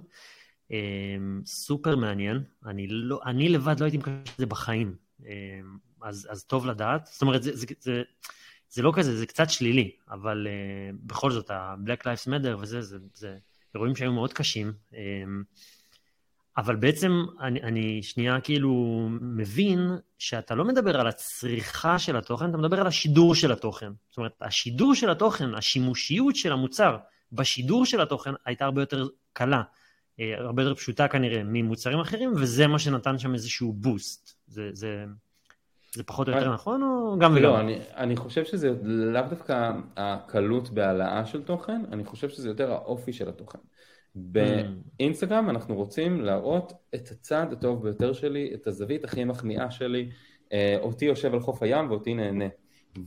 אמ, 0.70 1.42
סופר 1.46 1.96
מעניין, 1.96 2.42
אני, 2.66 2.86
לא, 2.88 3.20
אני 3.26 3.48
לבד 3.48 3.80
לא 3.80 3.84
הייתי 3.84 3.98
מקבל 3.98 4.14
את 4.34 4.38
זה 4.38 4.46
בחיים. 4.46 4.94
אמ, 5.26 5.76
אז, 6.02 6.28
אז 6.30 6.44
טוב 6.44 6.66
לדעת. 6.66 7.08
זאת 7.12 7.22
אומרת, 7.22 7.42
זה, 7.42 7.56
זה, 7.56 7.66
זה, 7.80 8.02
זה 8.70 8.82
לא 8.82 8.92
כזה, 8.96 9.16
זה 9.16 9.26
קצת 9.26 9.50
שלילי, 9.50 9.90
אבל 10.10 10.46
uh, 10.46 10.96
בכל 11.02 11.30
זאת, 11.30 11.50
ה-Black 11.50 12.02
Lives 12.02 12.28
Matter 12.28 12.56
וזה, 12.58 12.82
זה, 12.82 12.98
זה 13.14 13.36
אירועים 13.74 13.96
שהיו 13.96 14.12
מאוד 14.12 14.32
קשים. 14.32 14.72
Um, 14.92 14.96
אבל 16.56 16.76
בעצם 16.76 17.24
אני, 17.40 17.62
אני 17.62 18.02
שנייה 18.02 18.40
כאילו 18.40 19.06
מבין 19.20 19.90
שאתה 20.18 20.54
לא 20.54 20.64
מדבר 20.64 21.00
על 21.00 21.06
הצריכה 21.06 21.98
של 21.98 22.16
התוכן, 22.16 22.50
אתה 22.50 22.56
מדבר 22.58 22.80
על 22.80 22.86
השידור 22.86 23.34
של 23.34 23.52
התוכן. 23.52 23.92
זאת 24.08 24.18
אומרת, 24.18 24.32
השידור 24.40 24.94
של 24.94 25.10
התוכן, 25.10 25.54
השימושיות 25.54 26.36
של 26.36 26.52
המוצר 26.52 26.96
בשידור 27.32 27.86
של 27.86 28.00
התוכן 28.00 28.30
הייתה 28.44 28.64
הרבה 28.64 28.82
יותר 28.82 29.08
קלה, 29.32 29.62
הרבה 30.38 30.62
יותר 30.62 30.74
פשוטה 30.74 31.08
כנראה 31.08 31.42
ממוצרים 31.44 31.98
אחרים, 31.98 32.32
וזה 32.36 32.66
מה 32.66 32.78
שנתן 32.78 33.18
שם 33.18 33.34
איזשהו 33.34 33.72
בוסט. 33.72 34.30
זה, 34.46 34.68
זה, 34.72 35.04
זה 35.94 36.02
פחות 36.04 36.28
או 36.28 36.32
יותר 36.32 36.52
נכון 36.52 36.82
או 36.82 37.18
גם 37.18 37.32
וגם? 37.32 37.42
לא, 37.42 37.60
אני, 37.60 37.78
אני 37.96 38.16
חושב 38.16 38.44
שזה 38.44 38.74
לאו 38.82 39.22
דווקא 39.30 39.72
הקלות 39.96 40.70
בהעלאה 40.70 41.26
של 41.26 41.42
תוכן, 41.42 41.82
אני 41.92 42.04
חושב 42.04 42.28
שזה 42.28 42.48
יותר 42.48 42.72
האופי 42.72 43.12
של 43.12 43.28
התוכן. 43.28 43.58
באינסטגרם. 44.14 45.50
אנחנו 45.50 45.74
רוצים 45.74 46.20
להראות 46.20 46.72
את 46.94 47.10
הצד 47.10 47.46
הטוב 47.52 47.82
ביותר 47.82 48.12
שלי, 48.12 48.50
את 48.54 48.66
הזווית 48.66 49.04
הכי 49.04 49.24
מחמיאה 49.24 49.70
שלי, 49.70 50.10
אה, 50.52 50.76
אותי 50.80 51.04
יושב 51.04 51.34
על 51.34 51.40
חוף 51.40 51.62
הים 51.62 51.90
ואותי 51.90 52.14
נהנה. 52.14 52.44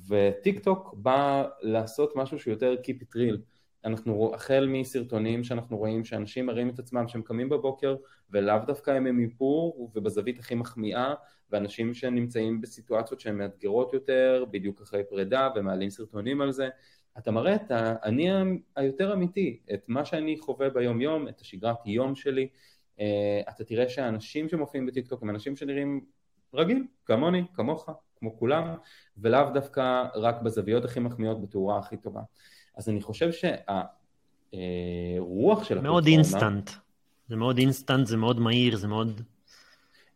וטיק 0.09 0.59
טוק 0.59 0.93
בא 0.97 1.43
לעשות 1.61 2.13
משהו 2.15 2.39
שהוא 2.39 2.51
יותר 2.51 2.75
Keep 2.83 3.01
it 3.01 3.15
real. 3.17 3.37
אנחנו 3.85 4.31
החל 4.35 4.67
מסרטונים 4.69 5.43
שאנחנו 5.43 5.77
רואים 5.77 6.05
שאנשים 6.05 6.45
מראים 6.45 6.69
את 6.69 6.79
עצמם 6.79 7.07
שהם 7.07 7.21
קמים 7.21 7.49
בבוקר 7.49 7.95
ולאו 8.29 8.57
דווקא 8.67 8.91
הם 8.91 9.05
עם 9.05 9.19
איפור 9.19 9.91
ובזווית 9.95 10.39
הכי 10.39 10.55
מחמיאה 10.55 11.13
ואנשים 11.51 11.93
שנמצאים 11.93 12.61
בסיטואציות 12.61 13.19
שהן 13.19 13.37
מאתגרות 13.37 13.93
יותר 13.93 14.45
בדיוק 14.51 14.81
אחרי 14.81 15.03
פרידה 15.09 15.49
ומעלים 15.55 15.89
סרטונים 15.89 16.41
על 16.41 16.51
זה. 16.51 16.69
אתה 17.17 17.31
מראה 17.31 17.55
את 17.55 17.71
האני 17.71 18.29
היותר 18.75 19.13
אמיתי, 19.13 19.59
את 19.73 19.83
מה 19.87 20.05
שאני 20.05 20.37
חווה 20.39 20.69
ביום 20.69 21.01
יום, 21.01 21.27
את 21.27 21.41
השגרת 21.41 21.85
יום 21.85 22.15
שלי. 22.15 22.47
אה, 22.99 23.41
אתה 23.49 23.63
תראה 23.63 23.89
שהאנשים 23.89 24.49
שמופיעים 24.49 24.85
בטיקטוק 24.85 25.23
הם 25.23 25.29
אנשים 25.29 25.55
שנראים 25.55 26.05
רגיל, 26.53 26.83
כמוני, 27.05 27.43
כמוך, 27.53 27.89
כמו 28.15 28.37
כולם 28.37 28.75
ולאו 29.17 29.49
דווקא 29.53 30.05
רק 30.15 30.41
בזוויות 30.41 30.85
הכי 30.85 30.99
מחמיאות 30.99 31.41
בתאורה 31.41 31.79
הכי 31.79 31.97
טובה 31.97 32.21
אז 32.75 32.89
אני 32.89 33.01
חושב 33.01 33.29
שהרוח 34.51 35.63
של. 35.63 35.81
מאוד 35.81 36.05
אינסטנט. 36.05 36.69
זה 37.27 37.35
מאוד 37.35 37.57
אינסטנט, 37.57 38.07
זה 38.07 38.17
מאוד 38.17 38.39
מהיר, 38.39 38.77
זה 38.77 38.87
מאוד... 38.87 39.21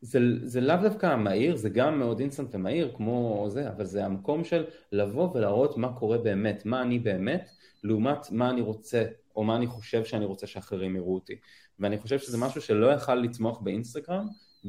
זה, 0.01 0.19
זה 0.43 0.61
לאו 0.61 0.75
דווקא 0.83 1.15
מהיר, 1.15 1.55
זה 1.55 1.69
גם 1.69 1.99
מאוד 1.99 2.19
אינסטנט 2.19 2.55
ומהיר 2.55 2.91
כמו 2.95 3.45
זה, 3.49 3.69
אבל 3.69 3.85
זה 3.85 4.05
המקום 4.05 4.43
של 4.43 4.65
לבוא 4.91 5.33
ולהראות 5.33 5.77
מה 5.77 5.93
קורה 5.93 6.17
באמת, 6.17 6.65
מה 6.65 6.81
אני 6.81 6.99
באמת, 6.99 7.49
לעומת 7.83 8.31
מה 8.31 8.49
אני 8.49 8.61
רוצה, 8.61 9.05
או 9.35 9.43
מה 9.43 9.55
אני 9.55 9.67
חושב 9.67 10.05
שאני 10.05 10.25
רוצה 10.25 10.47
שאחרים 10.47 10.95
יראו 10.95 11.15
אותי. 11.15 11.35
ואני 11.79 11.97
חושב 11.97 12.19
שזה 12.19 12.37
משהו 12.37 12.61
שלא 12.61 12.87
יכל 12.87 13.15
לצמוח 13.15 13.59
באינסטגרם, 13.59 14.27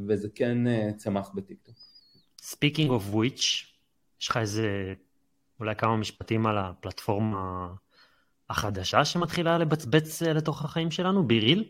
וזה 0.09 0.29
כן 0.35 0.59
uh, 0.66 0.96
צמח 0.96 1.31
בטיקטוק. 1.35 1.74
Speaking 2.42 2.88
of 2.88 3.14
which, 3.14 3.42
יש 4.20 4.29
לך 4.29 4.37
איזה 4.37 4.94
אולי 5.61 5.75
כמה 5.77 5.97
משפטים 5.97 6.47
על 6.47 6.59
הפלטפורמה 6.59 7.68
החדשה 8.51 9.05
שמתחילה 9.05 9.59
לבצבץ 9.59 10.23
אה, 10.23 10.33
לתוך 10.33 10.64
החיים 10.64 10.90
שלנו, 10.90 11.27
ביריל? 11.27 11.64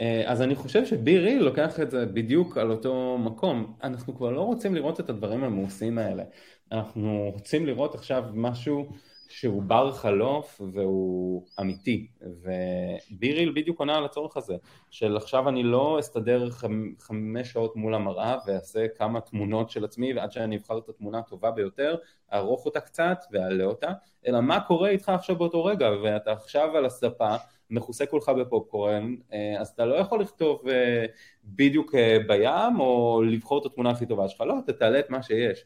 אה, 0.00 0.22
אז 0.26 0.42
אני 0.42 0.54
חושב 0.54 0.86
שביריל 0.86 1.42
לוקח 1.42 1.80
את 1.80 1.90
זה 1.90 2.06
בדיוק 2.06 2.58
על 2.58 2.70
אותו 2.70 3.18
מקום. 3.18 3.76
אנחנו 3.82 4.16
כבר 4.16 4.30
לא 4.30 4.40
רוצים 4.40 4.74
לראות 4.74 5.00
את 5.00 5.10
הדברים 5.10 5.44
המעושים 5.44 5.98
האלה. 5.98 6.24
אנחנו 6.72 7.30
רוצים 7.34 7.66
לראות 7.66 7.94
עכשיו 7.94 8.24
משהו 8.34 8.92
שהוא 9.28 9.62
בר 9.62 9.92
חלוף 9.92 10.60
והוא 10.72 11.46
אמיתי, 11.60 12.06
וביריל 12.20 13.52
בדיוק 13.56 13.78
עונה 13.78 13.96
על 13.96 14.04
הצורך 14.04 14.36
הזה, 14.36 14.56
של 14.90 15.16
עכשיו 15.16 15.48
אני 15.48 15.62
לא 15.62 15.96
אסתדר 16.00 16.50
חמש 16.98 17.52
שעות 17.52 17.76
מול 17.76 17.94
המראה 17.94 18.36
ואעשה 18.46 18.86
כמה 18.88 19.20
תמונות 19.20 19.70
של 19.70 19.84
עצמי 19.84 20.14
ועד 20.14 20.32
שאני 20.32 20.56
אבחר 20.56 20.78
את 20.78 20.88
התמונה 20.88 21.18
הטובה 21.18 21.50
ביותר, 21.50 21.96
אערוך 22.32 22.66
אותה 22.66 22.80
קצת 22.80 23.18
ואעלה 23.32 23.64
אותה, 23.64 23.92
אלא 24.26 24.40
מה 24.40 24.60
קורה 24.60 24.88
איתך 24.88 25.08
עכשיו 25.08 25.36
באותו 25.36 25.64
רגע, 25.64 25.90
ואתה 26.02 26.32
עכשיו 26.32 26.76
על 26.76 26.86
הספה 26.86 27.36
מכוסה 27.70 28.06
כולך 28.06 28.28
בפופקורן, 28.28 29.14
אה, 29.32 29.60
אז 29.60 29.68
אתה 29.68 29.84
לא 29.86 29.94
יכול 29.94 30.20
לכתוב 30.20 30.68
אה, 30.68 31.06
בדיוק 31.44 31.94
אה, 31.94 32.18
בים 32.26 32.80
או 32.80 33.22
לבחור 33.26 33.60
את 33.60 33.66
התמונה 33.66 33.90
הכי 33.90 34.06
טובה 34.06 34.28
שלך, 34.28 34.40
לא, 34.40 34.54
אתה 34.64 34.72
תעלה 34.72 34.98
את 34.98 35.10
מה 35.10 35.22
שיש. 35.22 35.64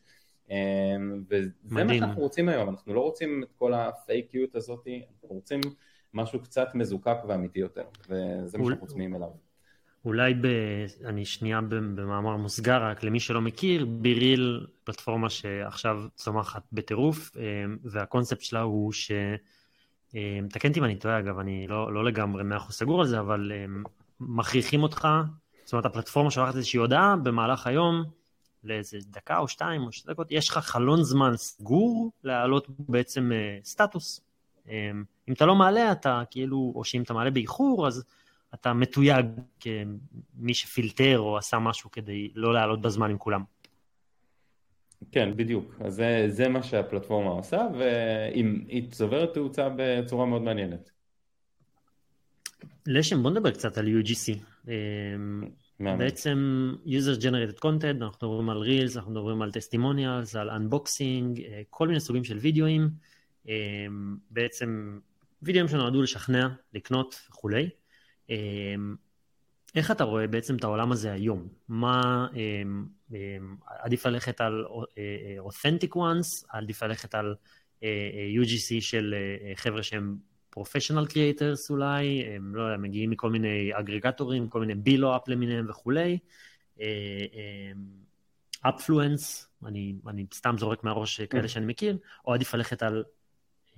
אמ, 0.51 1.23
וזה 1.31 1.51
מדהים. 1.65 1.87
מה 1.87 1.95
שאנחנו 1.95 2.23
רוצים 2.23 2.49
היום, 2.49 2.69
אנחנו 2.69 2.95
לא 2.95 3.01
רוצים 3.01 3.43
את 3.43 3.53
כל 3.59 3.75
הפייקיות 3.75 4.55
הזאת, 4.55 4.87
אנחנו 5.13 5.35
רוצים 5.35 5.61
משהו 6.15 6.41
קצת 6.41 6.69
מזוקק 6.75 7.17
ואמיתי 7.29 7.59
יותר, 7.59 7.85
וזה 8.09 8.59
מה 8.59 8.65
שאנחנו 8.65 8.87
צמאים 8.87 9.17
אליו. 9.17 9.29
אולי 10.05 10.35
ב... 10.35 10.47
אני 11.05 11.25
שנייה 11.25 11.61
במאמר 11.61 12.37
מוסגר, 12.37 12.83
רק 12.83 13.03
למי 13.03 13.21
שלא 13.21 13.41
מכיר, 13.41 13.87
ביריל 13.87 14.67
פלטפורמה 14.85 15.31
שעכשיו 15.31 16.03
צומחת 16.15 16.63
בטירוף, 16.73 17.37
אמ, 17.37 17.77
והקונספט 17.85 18.41
שלה 18.41 18.61
הוא 18.61 18.93
ש... 18.93 19.13
אמ, 20.15 20.47
תקן 20.51 20.69
אותי 20.69 20.81
אם 20.81 20.85
אני 20.85 20.97
טועה, 20.97 21.19
אגב, 21.19 21.39
אני 21.39 21.67
לא, 21.69 21.95
לא 21.95 22.05
לגמרי 22.05 22.43
מאה 22.43 22.57
אחוז 22.57 22.75
סגור 22.75 23.01
על 23.01 23.07
זה, 23.07 23.21
אבל 23.21 23.53
מכריחים 24.21 24.83
אותך, 24.83 25.09
זאת 25.65 25.73
אומרת, 25.73 25.87
הפלטפורמה 25.87 26.31
שולחת 26.31 26.57
איזושהי 26.57 26.79
הודעה 26.79 27.17
במהלך 27.17 27.67
היום, 27.67 28.05
לאיזה 28.65 28.99
דקה 29.07 29.39
או 29.39 29.49
שתיים 29.49 29.83
או 29.83 29.93
שתי 29.93 30.11
דקות, 30.11 30.27
יש 30.31 30.49
לך 30.49 30.59
חלון 30.59 31.03
זמן 31.03 31.37
סגור 31.37 32.13
להעלות 32.25 32.67
בעצם 32.79 33.31
uh, 33.33 33.67
סטטוס. 33.67 34.21
Um, 34.67 34.71
אם 35.29 35.33
אתה 35.33 35.47
לא 35.47 35.55
מעלה, 35.55 35.93
אתה 35.93 36.23
כאילו, 36.31 36.73
או 36.75 36.85
שאם 36.85 37.03
אתה 37.03 37.15
מעלה 37.15 37.31
באיחור, 37.31 37.87
אז 37.87 38.05
אתה 38.55 38.73
מתויג 38.73 39.27
כמי 39.61 40.55
שפילטר 40.55 41.19
או 41.19 41.39
עשה 41.39 41.59
משהו 41.59 41.91
כדי 41.91 42.31
לא 42.35 42.55
לעלות 42.55 42.81
בזמן 42.81 43.11
עם 43.11 43.19
כולם. 43.19 43.43
כן, 45.13 45.37
בדיוק. 45.37 45.75
אז 45.81 45.95
זה, 45.95 46.27
זה 46.29 46.49
מה 46.49 46.63
שהפלטפורמה 46.63 47.31
עושה, 47.31 47.67
והיא 47.79 48.91
צוברת 48.91 49.35
תאוצה 49.35 49.69
בצורה 49.77 50.27
מאוד 50.27 50.43
מעניינת. 50.43 50.91
לשם, 52.87 53.23
בוא 53.23 53.31
נדבר 53.31 53.51
קצת 53.51 53.79
על 53.79 53.87
UGC. 53.87 54.39
בעצם 55.81 56.71
user 56.87 57.21
generated 57.23 57.59
content, 57.59 58.03
אנחנו 58.03 58.29
מדברים 58.29 58.51
על 58.51 58.63
reels, 58.63 58.97
אנחנו 58.97 59.11
מדברים 59.11 59.43
על 59.43 59.51
testimonials, 59.51 60.39
על 60.39 60.51
unboxing, 60.51 61.41
אה, 61.41 61.63
כל 61.71 61.89
מיני 61.89 62.01
סוגים 62.01 62.25
של 62.25 62.37
וידאוים, 62.37 62.91
אה, 63.49 63.87
בעצם 64.31 64.99
וידאוים 65.43 65.69
שנועדו 65.69 66.03
לשכנע, 66.03 66.49
לקנות 66.75 67.21
וכולי. 67.31 67.69
אה, 68.31 68.37
איך 69.75 69.91
אתה 69.91 70.05
רואה 70.05 70.27
בעצם 70.27 70.57
את 70.57 70.65
העולם 70.65 70.93
הזה 70.93 71.13
היום? 71.13 71.49
מה, 71.69 72.27
עדיף 73.67 74.07
ללכת 74.07 74.41
על 74.41 74.65
authentic 75.49 75.97
ones, 75.97 76.47
עדיף 76.49 76.83
ללכת 76.83 77.15
על 77.15 77.35
UGC 78.43 78.81
של 78.81 79.15
חבר'ה 79.55 79.83
שהם 79.83 80.17
פרופשיונל 80.51 81.07
קריאייטרס 81.07 81.71
אולי, 81.71 82.25
הם 82.25 82.55
לא 82.55 82.63
יודע, 82.63 82.77
מגיעים 82.77 83.11
מכל 83.11 83.31
מיני 83.31 83.71
אגרגטורים, 83.73 84.49
כל 84.49 84.61
מיני 84.61 84.75
בילו-אפ 84.75 85.29
למיניהם 85.29 85.67
וכולי. 85.69 86.19
אפפלואנס, 88.61 89.49
אה, 89.63 89.67
אה, 89.67 89.71
אני, 89.71 89.95
אני 90.07 90.27
סתם 90.35 90.55
זורק 90.59 90.85
מהראש 90.85 91.21
כאלה 91.21 91.49
שאני 91.49 91.67
מכיר, 91.67 91.99
או 92.27 92.35
עדיף 92.35 92.55
ללכת 92.55 92.83
על 92.83 93.05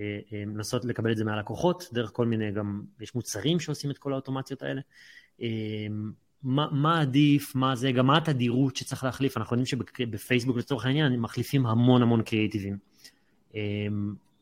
אה, 0.00 0.18
לנסות 0.32 0.84
לקבל 0.84 1.12
את 1.12 1.16
זה 1.16 1.24
מהלקוחות, 1.24 1.88
דרך 1.92 2.10
כל 2.12 2.26
מיני, 2.26 2.52
גם 2.52 2.82
יש 3.00 3.14
מוצרים 3.14 3.60
שעושים 3.60 3.90
את 3.90 3.98
כל 3.98 4.12
האוטומציות 4.12 4.62
האלה. 4.62 4.80
מה, 6.42 6.68
מה 6.72 7.00
עדיף, 7.00 7.54
מה 7.54 7.76
זה, 7.76 7.92
גם 7.92 8.06
מה 8.06 8.16
התדירות 8.16 8.76
שצריך 8.76 9.04
להחליף, 9.04 9.36
אנחנו 9.36 9.56
יודעים 9.56 9.66
שבפייסבוק 9.66 10.56
לצורך 10.56 10.86
העניין 10.86 11.20
מחליפים 11.20 11.66
המון 11.66 12.02
המון 12.02 12.22
קריאיטיבים. 12.22 12.78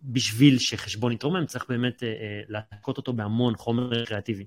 בשביל 0.03 0.59
שחשבון 0.59 1.13
יתרומם, 1.13 1.47
צריך 1.47 1.67
באמת 1.69 2.03
אה, 2.03 2.09
אה, 2.09 2.41
להכות 2.49 2.97
אותו 2.97 3.13
בהמון 3.13 3.57
חומר 3.57 4.05
קריאטיבי. 4.05 4.47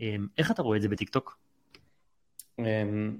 אה, 0.00 0.16
איך 0.38 0.50
אתה 0.50 0.62
רואה 0.62 0.76
את 0.76 0.82
זה 0.82 0.88
בטיקטוק? 0.88 1.38
אמ, 2.58 3.18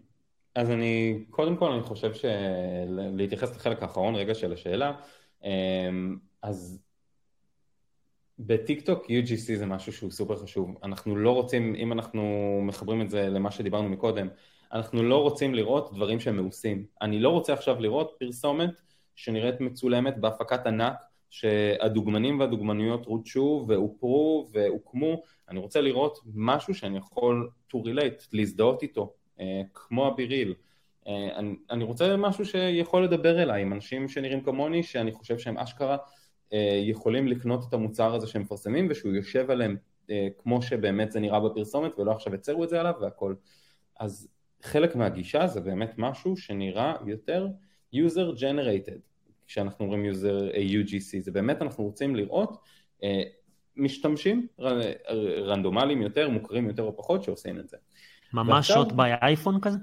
אז 0.55 0.71
אני, 0.71 1.25
קודם 1.31 1.57
כל 1.57 1.73
אני 1.73 1.83
חושב 1.83 2.13
שלהתייחס 2.15 3.57
לחלק 3.57 3.83
האחרון 3.83 4.15
רגע 4.15 4.35
של 4.35 4.53
השאלה, 4.53 4.93
אמ, 5.45 6.17
אז 6.43 6.83
בטיקטוק 8.39 9.05
UGC 9.05 9.57
זה 9.57 9.67
משהו 9.67 9.93
שהוא 9.93 10.11
סופר 10.11 10.37
חשוב. 10.37 10.75
אנחנו 10.83 11.17
לא 11.17 11.31
רוצים, 11.31 11.75
אם 11.75 11.93
אנחנו 11.93 12.23
מחברים 12.63 13.03
את 13.03 13.11
זה 13.11 13.29
למה 13.29 13.51
שדיברנו 13.51 13.89
מקודם, 13.89 14.29
אנחנו 14.73 15.03
לא 15.03 15.23
רוצים 15.23 15.55
לראות 15.55 15.95
דברים 15.95 16.21
שהם 16.21 16.37
מעושים. 16.37 16.87
אני 17.03 17.21
לא 17.21 17.29
רוצה 17.29 17.53
עכשיו 17.53 17.81
לראות 17.81 18.17
פרסומת 18.19 18.71
שנראית 19.17 19.61
מצולמת 19.61 20.19
בהפקת 20.19 20.67
ענק 20.67 20.95
שהדוגמנים 21.31 22.41
והדוגמניות 22.41 23.07
רודשו 23.07 23.65
והופרו 23.69 24.49
והוקמו, 24.53 25.23
אני 25.49 25.59
רוצה 25.59 25.81
לראות 25.81 26.19
משהו 26.35 26.75
שאני 26.75 26.99
יכול 26.99 27.51
to 27.73 27.77
relate, 27.77 28.29
להזדהות 28.33 28.83
איתו, 28.83 29.13
אה, 29.41 29.63
כמו 29.75 30.07
הביריל. 30.07 30.55
אה, 31.07 31.37
אני, 31.37 31.55
אני 31.71 31.85
רוצה 31.85 32.17
משהו 32.17 32.45
שיכול 32.45 33.05
לדבר 33.05 33.43
אליי 33.43 33.63
עם 33.63 33.73
אנשים 33.73 34.09
שנראים 34.09 34.41
כמוני, 34.41 34.83
שאני 34.83 35.13
חושב 35.13 35.39
שהם 35.39 35.59
אשכרה 35.59 35.97
אה, 36.53 36.81
יכולים 36.83 37.29
לקנות 37.29 37.65
את 37.69 37.75
המוצר 37.75 38.15
הזה 38.15 38.27
שהם 38.27 38.43
מפרסמים 38.43 38.87
ושהוא 38.91 39.13
יושב 39.13 39.51
עליהם 39.51 39.77
כמו 40.39 40.63
שבאמת 40.63 41.13
זה 41.13 41.21
נראה 41.21 41.41
בפרסומת 41.41 41.99
ולא 41.99 42.13
עכשיו 42.13 42.35
הצרו 42.35 42.65
את 42.65 42.69
זה 42.69 42.81
עליו 42.81 42.95
והכל. 43.01 43.35
אז 44.01 44.29
חלק 44.63 44.97
מהגישה 44.97 45.47
זה 45.47 45.61
באמת 45.61 45.95
משהו 45.99 46.37
שנראה 46.37 46.95
יותר 47.07 47.49
user 47.95 48.39
generated. 48.39 49.01
כשאנחנו 49.49 49.85
אומרים 49.85 50.13
user 50.13 50.55
UGC, 50.55 51.21
זה 51.21 51.31
באמת 51.31 51.63
אנחנו 51.63 51.85
רוצים 51.85 52.17
לראות 52.17 52.59
אה, 53.03 53.23
משתמשים 53.77 54.47
רנדומליים 55.41 56.03
יותר, 56.03 56.29
מוכרים 56.29 56.69
יותר 56.69 56.83
או 56.83 56.97
פחות 56.97 57.23
שעושים 57.23 57.59
את 57.59 57.69
זה. 57.69 57.77
ממש 58.33 58.69
שוט 58.69 58.93
ביי 58.93 59.15
אייפון 59.23 59.61
כזה? 59.61 59.79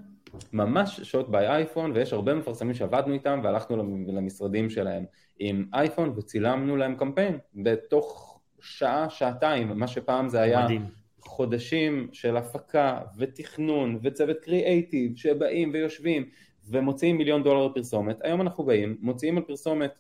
ממש 0.53 0.99
שוט 1.03 1.29
ביי 1.29 1.47
אייפון, 1.47 1.91
ויש 1.91 2.13
הרבה 2.13 2.35
מפרסמים 2.35 2.73
שעבדנו 2.73 3.13
איתם 3.13 3.39
והלכנו 3.43 3.77
למשרדים 4.07 4.69
שלהם 4.69 5.05
עם 5.39 5.65
אייפון 5.73 6.13
וצילמנו 6.17 6.77
להם 6.77 6.95
קמפיין 6.95 7.37
בתוך 7.55 8.39
שעה, 8.61 9.09
שעתיים, 9.09 9.79
מה 9.79 9.87
שפעם 9.87 10.29
זה 10.29 10.41
היה 10.41 10.63
מדהים. 10.63 10.85
חודשים 11.19 12.07
של 12.11 12.37
הפקה 12.37 12.99
ותכנון 13.17 13.99
וצוות 14.03 14.37
קריאייטיב 14.39 15.15
שבאים 15.15 15.69
ויושבים 15.73 16.29
ומוציאים 16.67 17.17
מיליון 17.17 17.43
דולר 17.43 17.67
לפרסומת, 17.67 18.17
היום 18.21 18.41
אנחנו 18.41 18.63
באים, 18.63 18.97
מוציאים 19.01 19.37
על 19.37 19.43
פרסומת, 19.43 19.91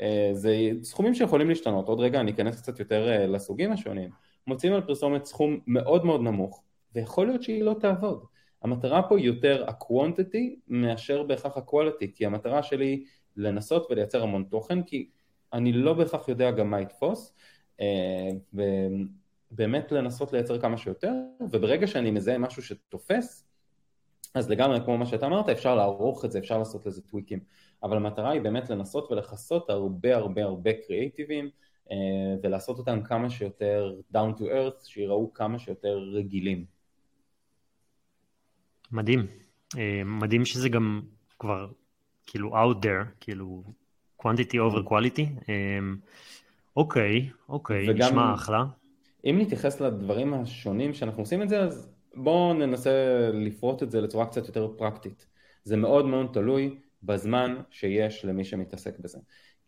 אה, 0.00 0.30
זה 0.32 0.56
סכומים 0.82 1.14
שיכולים 1.14 1.48
להשתנות, 1.48 1.88
עוד 1.88 2.00
רגע 2.00 2.20
אני 2.20 2.30
אכנס 2.30 2.60
קצת 2.60 2.78
יותר 2.78 3.08
אה, 3.08 3.26
לסוגים 3.26 3.72
השונים, 3.72 4.10
מוציאים 4.46 4.74
על 4.74 4.80
פרסומת 4.80 5.24
סכום 5.24 5.60
מאוד 5.66 6.04
מאוד 6.04 6.20
נמוך, 6.20 6.62
ויכול 6.94 7.26
להיות 7.26 7.42
שהיא 7.42 7.62
לא 7.62 7.76
תעבוד. 7.80 8.24
המטרה 8.62 9.02
פה 9.02 9.18
היא 9.18 9.26
יותר 9.26 9.64
ה-quantity 9.68 10.56
מאשר 10.68 11.22
בהכרח 11.22 11.56
ה-quality, 11.56 12.06
כי 12.14 12.26
המטרה 12.26 12.62
שלי 12.62 12.86
היא 12.86 13.06
לנסות 13.36 13.86
ולייצר 13.90 14.22
המון 14.22 14.44
תוכן, 14.44 14.82
כי 14.82 15.08
אני 15.52 15.72
לא 15.72 15.94
בהכרח 15.94 16.28
יודע 16.28 16.50
גם 16.50 16.70
מה 16.70 16.80
יתפוס, 16.80 17.34
ובאמת 18.54 19.92
לנסות 19.92 20.32
לייצר 20.32 20.60
כמה 20.60 20.76
שיותר, 20.76 21.12
וברגע 21.50 21.86
שאני 21.86 22.10
מזהה 22.10 22.38
משהו 22.38 22.62
שתופס, 22.62 23.45
אז 24.36 24.50
לגמרי 24.50 24.80
כמו 24.84 24.98
מה 24.98 25.06
שאתה 25.06 25.26
אמרת, 25.26 25.48
אפשר 25.48 25.74
לערוך 25.74 26.24
את 26.24 26.32
זה, 26.32 26.38
אפשר 26.38 26.58
לעשות 26.58 26.86
לזה 26.86 27.02
טוויקים, 27.02 27.40
אבל 27.82 27.96
המטרה 27.96 28.30
היא 28.30 28.40
באמת 28.40 28.70
לנסות 28.70 29.12
ולכסות 29.12 29.70
הרבה 29.70 30.16
הרבה 30.16 30.44
הרבה 30.44 30.70
קריאיטיבים 30.86 31.50
אה, 31.90 31.96
ולעשות 32.42 32.78
אותם 32.78 33.02
כמה 33.02 33.30
שיותר 33.30 33.94
down 34.14 34.38
to 34.38 34.42
earth, 34.42 34.84
שיראו 34.84 35.32
כמה 35.32 35.58
שיותר 35.58 35.98
רגילים. 36.12 36.64
מדהים, 38.92 39.26
אה, 39.78 40.02
מדהים 40.04 40.44
שזה 40.44 40.68
גם 40.68 41.02
כבר 41.38 41.68
כאילו 42.26 42.50
out 42.50 42.76
there, 42.84 43.06
כאילו 43.20 43.64
quantity 44.22 44.56
over 44.56 44.88
quality. 44.88 45.48
אה, 45.48 45.78
אוקיי, 46.76 47.30
אוקיי, 47.48 47.88
נשמע 47.94 48.34
אחלה. 48.34 48.64
אם 49.24 49.38
נתייחס 49.40 49.80
לדברים 49.80 50.34
השונים 50.34 50.94
שאנחנו 50.94 51.22
עושים 51.22 51.42
את 51.42 51.48
זה, 51.48 51.60
אז 51.60 51.95
בואו 52.16 52.54
ננסה 52.54 52.90
לפרוט 53.32 53.82
את 53.82 53.90
זה 53.90 54.00
לצורה 54.00 54.26
קצת 54.26 54.46
יותר 54.46 54.68
פרקטית. 54.76 55.26
זה 55.64 55.76
מאוד 55.76 56.06
מאוד 56.06 56.30
תלוי 56.32 56.78
בזמן 57.02 57.56
שיש 57.70 58.24
למי 58.24 58.44
שמתעסק 58.44 58.98
בזה. 58.98 59.18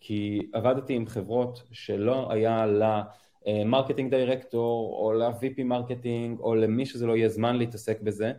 כי 0.01 0.51
עבדתי 0.53 0.95
עם 0.95 1.07
חברות 1.07 1.63
שלא 1.73 2.33
היה 2.33 2.67
לה 2.67 3.03
marketing 3.67 4.11
director 4.11 4.97
או 5.01 5.13
ל-VP 5.13 5.65
marketing 5.65 6.41
או 6.41 6.55
למי 6.55 6.87
שזה 6.87 7.07
לא 7.07 7.17
יהיה 7.17 7.29
זמן 7.29 7.57
להתעסק 7.57 8.01
בזה, 8.01 8.33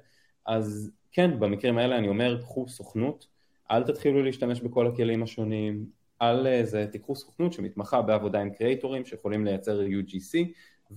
אז 0.46 0.92
כן, 1.12 1.40
במקרים 1.40 1.78
האלה 1.78 1.98
אני 1.98 2.08
אומר, 2.08 2.42
קחו 2.42 2.68
סוכנות, 2.68 3.28
אל 3.72 3.84
תתחילו 3.84 4.24
להשתמש 4.24 4.62
בכל 4.62 4.88
הכלים 4.88 5.24
השונים, 5.24 5.86
אל 6.22 6.48
איזה, 6.48 6.88
תיקחו 6.92 7.16
סוכנות 7.16 7.54
שמתמחה 7.54 8.02
בעבודה 8.02 8.42
עם 8.42 8.50
קריאטורים 8.50 9.06
שיכולים 9.06 9.46
לייצר 9.46 9.82
UGC, 9.82 10.38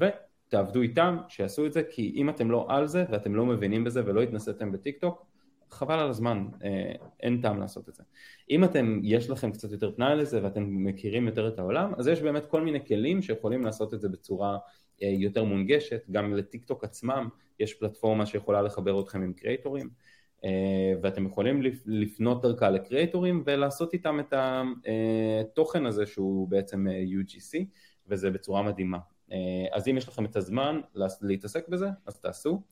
ו... 0.01 0.05
תעבדו 0.53 0.82
איתם, 0.82 1.18
שיעשו 1.28 1.66
את 1.66 1.72
זה, 1.72 1.82
כי 1.90 2.12
אם 2.16 2.30
אתם 2.30 2.50
לא 2.50 2.66
על 2.68 2.86
זה 2.86 3.05
ואתם 3.11 3.34
לא 3.34 3.46
מבינים 3.46 3.84
בזה 3.84 4.03
ולא 4.07 4.22
התנסיתם 4.22 4.72
בטיק 4.72 4.98
טוק, 4.98 5.26
חבל 5.70 5.98
על 5.98 6.09
הזמן, 6.09 6.46
אה, 6.64 6.92
אין 7.20 7.40
טעם 7.42 7.61
לעשות 7.61 7.88
את 7.88 7.94
זה. 7.94 8.03
אם 8.50 8.64
אתם, 8.64 9.00
יש 9.03 9.30
לכם 9.30 9.53
קצת 9.53 9.72
יותר 9.72 9.92
פנאי 9.96 10.16
לזה 10.16 10.44
ואתם 10.44 10.84
מכירים 10.84 11.26
יותר 11.26 11.48
את 11.48 11.59
העולם, 11.59 11.92
אז 11.98 12.09
יש 12.09 12.22
באמת 12.22 12.46
כל 12.46 12.62
מיני 12.62 12.86
כלים 12.86 13.22
שיכולים 13.22 13.64
לעשות 13.64 13.94
את 13.94 14.00
זה 14.00 14.09
בצורה 14.09 14.59
אה, 15.03 15.09
יותר 15.09 15.44
מונגשת, 15.44 16.03
גם 16.11 16.34
לטיק 16.34 16.64
טוק 16.64 16.84
עצמם 16.84 17.28
יש 17.59 17.74
פלטפורמה 17.74 18.26
שיכולה 18.26 18.62
לחבר 18.62 19.00
אתכם 19.00 19.22
עם 19.22 19.32
קריאטורים, 19.32 19.90
אה, 20.44 20.92
ואתם 21.03 21.26
יכולים 21.26 21.62
לפנות 21.86 22.42
דרכה 22.42 22.70
לקריאטורים 22.70 23.42
ולעשות 23.46 23.92
איתם 23.92 24.20
את 24.20 24.34
התוכן 25.40 25.86
הזה 25.86 26.07
שהוא 26.07 26.48
בעצם 26.48 26.86
UGC, 26.86 27.64
וזה 28.09 28.30
בצורה 28.30 28.62
מדהימה. 28.62 28.98
אה, 29.33 29.76
אז 29.76 29.89
אם 29.89 29.97
יש 29.97 30.09
לכם 30.09 30.24
את 30.24 30.37
הזמן 30.37 30.80
להתעסק 31.22 31.68
בזה, 31.68 31.87
אז 32.07 32.20
תעשו. 32.20 32.62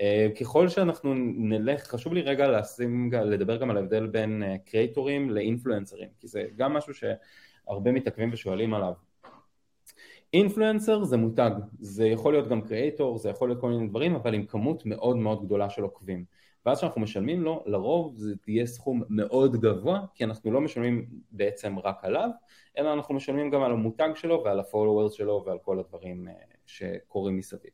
אה, 0.00 0.28
ככל 0.40 0.68
שאנחנו 0.68 1.14
נלך, 1.36 1.86
חשוב 1.86 2.14
לי 2.14 2.22
רגע 2.22 2.48
לשים, 2.48 3.12
לדבר 3.12 3.56
גם 3.56 3.70
על 3.70 3.76
ההבדל 3.76 4.06
בין 4.06 4.42
אה, 4.42 4.56
לאינפלואנסרים, 5.28 6.08
כי 6.20 6.28
זה 6.28 6.44
גם 6.56 6.72
משהו 6.72 6.94
שהרבה 6.94 7.92
מתעכבים 7.92 8.30
ושואלים 8.32 8.74
עליו. 8.74 8.92
אינפלואנסר 10.32 11.04
זה 11.04 11.16
מותג, 11.16 11.50
זה 11.80 12.06
יכול 12.06 12.32
להיות 12.32 12.48
גם 12.48 12.60
קריאטור, 12.60 13.18
זה 13.18 13.30
יכול 13.30 13.48
להיות 13.48 13.60
כל 13.60 13.68
מיני 13.70 13.88
דברים, 13.88 14.14
אבל 14.14 14.34
עם 14.34 14.46
כמות 14.46 14.86
מאוד 14.86 15.16
מאוד 15.16 15.44
גדולה 15.44 15.70
של 15.70 15.82
עוקבים. 15.82 16.24
ואז 16.66 16.78
כשאנחנו 16.78 17.00
משלמים 17.00 17.42
לו, 17.42 17.62
לרוב 17.66 18.16
זה 18.16 18.36
תהיה 18.36 18.66
סכום 18.66 19.02
מאוד 19.08 19.56
גבוה, 19.56 20.00
כי 20.14 20.24
אנחנו 20.24 20.52
לא 20.52 20.60
משלמים 20.60 21.06
בעצם 21.30 21.78
רק 21.78 22.04
עליו, 22.04 22.30
אלא 22.78 22.92
אנחנו 22.92 23.14
משלמים 23.14 23.50
גם 23.50 23.62
על 23.62 23.72
המותג 23.72 24.10
שלו 24.14 24.42
ועל 24.44 24.60
הפולוורס 24.60 25.12
שלו 25.12 25.42
ועל 25.46 25.58
כל 25.58 25.78
הדברים 25.78 26.28
אה, 26.28 26.34
שקורים 26.66 27.36
מסביב. 27.36 27.70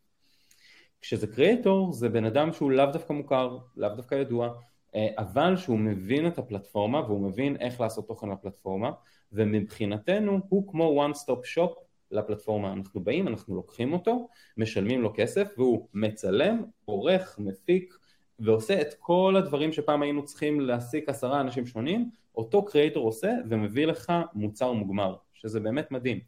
כשזה 1.01 1.26
קריאטור 1.26 1.93
זה 1.93 2.09
בן 2.09 2.24
אדם 2.24 2.53
שהוא 2.53 2.70
לאו 2.70 2.86
דווקא 2.86 3.12
מוכר, 3.12 3.59
לאו 3.76 3.89
דווקא 3.97 4.14
ידוע, 4.14 4.53
אה, 4.95 5.09
אבל 5.18 5.57
שהוא 5.57 5.78
מבין 5.78 6.26
את 6.26 6.39
הפלטפורמה 6.39 7.01
והוא 7.01 7.20
מבין 7.20 7.57
איך 7.57 7.80
לעשות 7.80 8.09
תוכן 8.09 8.28
לפלטפורמה, 8.28 8.91
ומבחינתנו 9.32 10.41
הוא 10.49 10.68
כמו 10.72 11.07
one 11.07 11.16
stop 11.16 11.57
shop 11.57 11.74
לפלטפורמה. 12.11 12.72
אנחנו 12.72 13.01
באים, 13.01 13.28
אנחנו 13.28 13.55
לוקחים 13.55 13.93
אותו, 13.93 14.28
משלמים 14.57 15.03
לו 15.03 15.12
כסף 15.14 15.49
והוא 15.57 15.89
מצלם, 15.95 16.62
עורך, 16.84 17.39
מפיק, 17.39 17.95
ועושה 18.39 18.80
את 18.80 18.95
כל 18.99 19.34
הדברים 19.39 19.72
שפעם 19.72 20.03
היינו 20.03 20.24
צריכים 20.24 20.61
להעסיק 20.61 21.09
עשרה 21.09 21.41
אנשים 21.41 21.66
שונים, 21.66 22.11
אותו 22.36 22.64
קריאייטור 22.64 23.07
עושה 23.07 23.32
ומביא 23.49 23.86
לך 23.86 24.12
מוצר 24.34 24.72
מוגמר, 24.72 25.14
שזה 25.34 25.61
באמת 25.61 25.91
מדהים. 25.91 26.20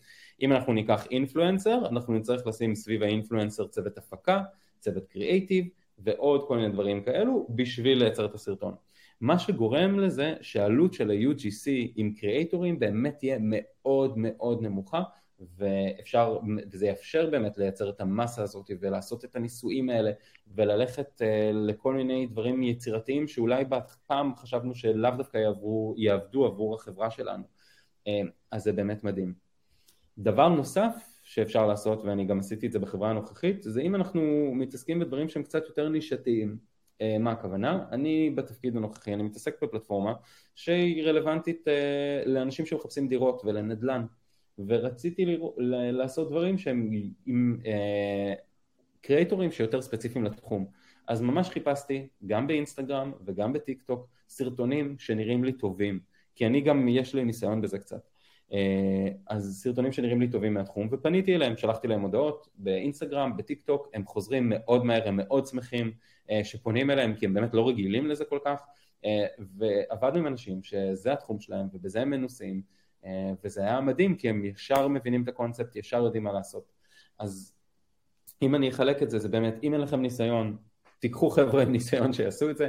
אם 0.42 0.52
אנחנו 0.52 0.72
ניקח 0.72 1.06
אינפלואנסר, 1.10 1.88
אנחנו 1.88 2.14
נצטרך 2.14 2.46
לשים 2.46 2.74
סביב 2.74 3.02
האינפלואנסר 3.02 3.66
צוות 3.66 3.98
הפקה, 3.98 4.42
צוות 4.78 5.06
קריאייטיב 5.06 5.68
ועוד 5.98 6.44
כל 6.48 6.56
מיני 6.56 6.68
דברים 6.72 7.02
כאלו 7.02 7.46
בשביל 7.50 7.98
לייצר 7.98 8.24
את 8.24 8.34
הסרטון. 8.34 8.74
מה 9.20 9.38
שגורם 9.38 9.98
לזה 9.98 10.34
שהעלות 10.40 10.94
של 10.94 11.10
ה-UGC 11.10 11.70
עם 11.96 12.14
קריאייטורים 12.14 12.78
באמת 12.78 13.18
תהיה 13.18 13.36
מאוד 13.40 14.14
מאוד 14.16 14.62
נמוכה 14.62 15.02
ואפשר, 15.56 16.38
וזה 16.72 16.86
יאפשר 16.86 17.30
באמת 17.30 17.58
לייצר 17.58 17.90
את 17.90 18.00
המסה 18.00 18.42
הזאת 18.42 18.70
ולעשות 18.80 19.24
את 19.24 19.36
הניסויים 19.36 19.90
האלה 19.90 20.10
וללכת 20.54 21.22
uh, 21.22 21.54
לכל 21.54 21.94
מיני 21.94 22.26
דברים 22.26 22.62
יצירתיים 22.62 23.28
שאולי 23.28 23.64
פעם 24.06 24.36
חשבנו 24.36 24.74
שלאו 24.74 25.10
דווקא 25.16 25.38
יעברו, 25.38 25.94
יעבדו 25.98 26.46
עבור 26.46 26.74
החברה 26.74 27.10
שלנו. 27.10 27.44
Uh, 28.08 28.10
אז 28.50 28.62
זה 28.62 28.72
באמת 28.72 29.04
מדהים. 29.04 29.34
דבר 30.18 30.48
נוסף 30.48 30.94
שאפשר 31.22 31.66
לעשות, 31.66 32.04
ואני 32.04 32.24
גם 32.24 32.38
עשיתי 32.38 32.66
את 32.66 32.72
זה 32.72 32.78
בחברה 32.78 33.10
הנוכחית, 33.10 33.62
זה 33.62 33.80
אם 33.80 33.94
אנחנו 33.94 34.50
מתעסקים 34.54 34.98
בדברים 34.98 35.28
שהם 35.28 35.42
קצת 35.42 35.66
יותר 35.68 35.88
נישתיים. 35.88 36.58
Uh, 37.02 37.18
מה 37.20 37.32
הכוונה? 37.32 37.84
אני 37.92 38.30
בתפקיד 38.30 38.76
הנוכחי, 38.76 39.14
אני 39.14 39.22
מתעסק 39.22 39.62
בפלטפורמה 39.62 40.12
שהיא 40.54 41.04
רלוונטית 41.04 41.66
לאנשים 42.26 42.66
שמחפשים 42.66 43.08
דירות 43.08 43.42
ולנדל"ן. 43.44 44.06
ורציתי 44.66 45.26
לרא... 45.26 45.48
לעשות 45.90 46.30
דברים 46.30 46.58
שהם 46.58 46.90
עם 47.26 47.58
אה, 47.66 48.34
קריאטורים 49.00 49.50
שיותר 49.50 49.82
ספציפיים 49.82 50.24
לתחום. 50.24 50.66
אז 51.08 51.20
ממש 51.20 51.48
חיפשתי 51.48 52.08
גם 52.26 52.46
באינסטגרם 52.46 53.12
וגם 53.24 53.52
בטיק 53.52 53.82
טוק 53.82 54.08
סרטונים 54.28 54.98
שנראים 54.98 55.44
לי 55.44 55.52
טובים, 55.52 56.00
כי 56.34 56.46
אני 56.46 56.60
גם, 56.60 56.88
יש 56.88 57.14
לי 57.14 57.24
ניסיון 57.24 57.60
בזה 57.60 57.78
קצת. 57.78 58.08
אה, 58.52 59.08
אז 59.28 59.60
סרטונים 59.62 59.92
שנראים 59.92 60.20
לי 60.20 60.28
טובים 60.28 60.54
מהתחום, 60.54 60.88
ופניתי 60.90 61.34
אליהם, 61.34 61.56
שלחתי 61.56 61.88
להם 61.88 62.00
הודעות 62.00 62.48
באינסטגרם, 62.54 63.36
בטיק 63.36 63.62
טוק, 63.62 63.88
הם 63.94 64.06
חוזרים 64.06 64.46
מאוד 64.48 64.84
מהר, 64.84 65.08
הם 65.08 65.16
מאוד 65.16 65.46
שמחים 65.46 65.92
אה, 66.30 66.44
שפונים 66.44 66.90
אליהם, 66.90 67.14
כי 67.14 67.26
הם 67.26 67.34
באמת 67.34 67.54
לא 67.54 67.68
רגילים 67.68 68.06
לזה 68.06 68.24
כל 68.24 68.38
כך, 68.44 68.62
אה, 69.04 69.26
ועבדנו 69.38 70.18
עם 70.18 70.26
אנשים 70.26 70.62
שזה 70.62 71.12
התחום 71.12 71.40
שלהם 71.40 71.66
ובזה 71.72 72.00
הם 72.02 72.10
מנוסים, 72.10 72.62
וזה 73.44 73.60
היה 73.60 73.80
מדהים 73.80 74.16
כי 74.16 74.28
הם 74.28 74.44
ישר 74.44 74.88
מבינים 74.88 75.22
את 75.22 75.28
הקונספט, 75.28 75.76
ישר 75.76 76.02
יודעים 76.04 76.24
מה 76.24 76.32
לעשות. 76.32 76.72
אז 77.18 77.54
אם 78.42 78.54
אני 78.54 78.68
אחלק 78.68 79.02
את 79.02 79.10
זה, 79.10 79.18
זה 79.18 79.28
באמת, 79.28 79.54
אם 79.62 79.72
אין 79.72 79.80
לכם 79.80 80.02
ניסיון, 80.02 80.56
תיקחו 80.98 81.30
חבר'ה 81.30 81.62
עם 81.62 81.72
ניסיון 81.72 82.12
שיעשו 82.12 82.50
את 82.50 82.56
זה. 82.56 82.68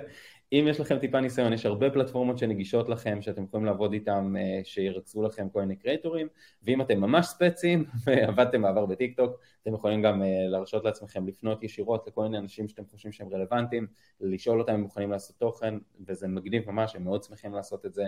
אם 0.54 0.66
יש 0.70 0.80
לכם 0.80 1.00
טיפה 1.00 1.20
ניסיון, 1.20 1.54
יש 1.54 1.66
הרבה 1.66 1.90
פלטפורמות 1.90 2.38
שנגישות 2.38 2.90
לכם, 2.90 3.22
שאתם 3.22 3.44
יכולים 3.44 3.66
לעבוד 3.66 3.94
איתם, 3.94 4.36
אה, 4.40 4.60
שירצו 4.64 5.24
לכם 5.24 5.50
כל 5.50 5.60
מיני 5.62 5.76
קריאטורים, 5.76 6.28
ואם 6.64 6.82
אתם 6.82 7.00
ממש 7.00 7.26
ספצים 7.26 7.86
ועבדתם 8.06 8.62
בעבר 8.62 8.86
בטיק 8.86 9.18
טוק, 9.18 9.40
אתם 9.64 9.74
יכולים 9.74 10.02
גם 10.02 10.24
אה, 10.24 10.28
להרשות 10.50 10.86
לעצמכם 10.86 11.28
לפנות 11.28 11.64
ישירות 11.64 12.08
לכל 12.08 12.24
מיני 12.24 12.38
אנשים 12.38 12.68
שאתם 12.68 12.86
חושבים 12.86 13.12
שהם 13.12 13.28
רלוונטיים, 13.32 13.88
לשאול 14.22 14.60
אותם 14.60 14.74
אם 14.74 14.82
מוכנים 14.82 15.12
לעשות 15.12 15.36
תוכן, 15.40 15.74
וזה 16.08 16.28
מגניב 16.28 16.72
ממש, 16.72 16.96
הם 16.96 17.04
מאוד 17.04 17.24
שמחים 17.24 17.54
לעשות 17.54 17.86
את 17.86 17.94
זה, 17.94 18.04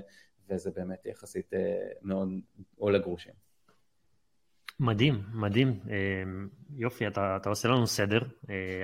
וזה 0.49 0.71
באמת 0.75 1.05
יחסית 1.05 1.53
אה, 1.53 1.59
מאוד 2.01 2.29
עולה 2.77 2.99
גרושים. 2.99 3.33
מדהים, 4.79 5.21
מדהים. 5.33 5.79
יופי, 6.75 7.07
אתה, 7.07 7.37
אתה 7.41 7.49
עושה 7.49 7.67
לנו 7.67 7.87
סדר, 7.87 8.21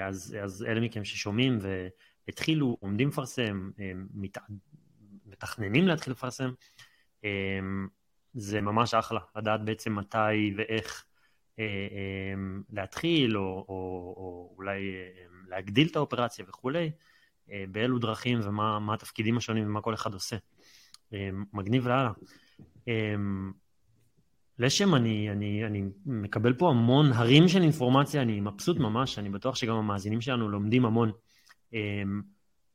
אז, 0.04 0.38
אז 0.44 0.66
אלה 0.70 0.82
מכם 0.82 1.06
ששומעים 1.06 1.58
ו... 1.62 1.88
התחילו, 2.30 2.78
עומדים 2.80 3.10
לפרסם, 3.10 3.72
מת... 4.14 4.38
מתכננים 5.26 5.88
להתחיל 5.88 6.14
לפרסם, 6.14 6.52
זה 8.34 8.62
ממש 8.62 8.94
אחלה, 8.94 9.20
לדעת 9.36 9.66
בעצם 9.66 9.96
מתי 9.96 10.54
ואיך 10.58 11.06
אה, 11.60 11.66
להתחיל, 12.70 13.38
או, 13.38 13.42
או, 13.42 13.74
או 14.18 14.54
אולי 14.58 14.80
להגדיל 15.48 15.88
את 15.88 15.96
האופרציה 15.96 16.46
וכולי. 16.48 16.92
באילו 17.72 18.00
דרכים 18.00 18.40
ומה 18.44 18.94
התפקידים 18.94 19.38
השונים 19.38 19.66
ומה 19.68 19.82
כל 19.82 19.94
אחד 19.94 20.14
עושה. 20.14 20.38
מגניב 21.54 21.88
לאללה. 21.88 22.12
לשם, 24.60 24.96
אני, 24.96 25.32
אני, 25.32 25.66
אני 25.66 25.84
מקבל 26.06 26.54
פה 26.54 26.70
המון 26.70 27.12
הרים 27.12 27.48
של 27.48 27.62
אינפורמציה, 27.62 28.22
אני 28.22 28.40
מבסוט 28.40 28.78
ממש, 28.78 29.20
אני 29.20 29.30
בטוח 29.30 29.56
שגם 29.56 29.76
המאזינים 29.76 30.22
שלנו 30.22 30.50
לומדים 30.50 30.86
המון. 30.86 31.12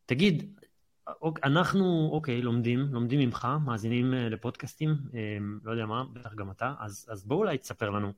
תגיד, 0.07 0.61
אוקיי, 1.07 1.43
אנחנו, 1.45 2.11
אוקיי, 2.13 2.43
לומדים, 2.43 2.81
לומדים 2.93 3.21
ממך, 3.21 3.49
מאזינים 3.65 4.15
אה, 4.15 4.29
לפודקאסטים, 4.29 4.91
אה, 5.15 5.39
לא 5.65 5.71
יודע 5.73 5.87
מה, 5.87 6.05
בטח 6.13 6.35
גם 6.35 6.51
אתה, 6.51 6.75
אז, 6.81 7.07
אז 7.11 7.25
בוא 7.25 7.37
אולי 7.37 7.59
תספר 7.59 7.91
לנו, 7.91 8.13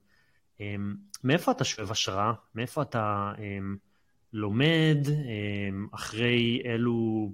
אה, 0.60 0.74
מאיפה 1.24 1.52
אתה 1.52 1.64
שואב 1.64 1.90
השראה? 1.90 2.32
מאיפה 2.54 2.82
אתה 2.82 3.32
לומד? 4.32 4.98
אחרי 5.92 6.62
אילו, 6.64 7.32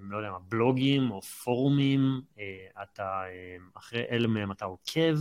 לא 0.00 0.16
יודע 0.16 0.30
מה, 0.30 0.38
בלוגים 0.48 1.10
או 1.10 1.22
פורומים, 1.22 2.20
אתה, 2.82 3.22
אחרי 3.74 4.04
אלה 4.10 4.28
מהם 4.28 4.52
אתה 4.52 4.64
עוקב? 4.64 5.16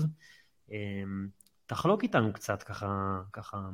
תחלוק 1.66 2.04
איתנו 2.04 2.34
קצת 2.34 2.64
ככה, 2.64 3.22
ככה 3.34 3.70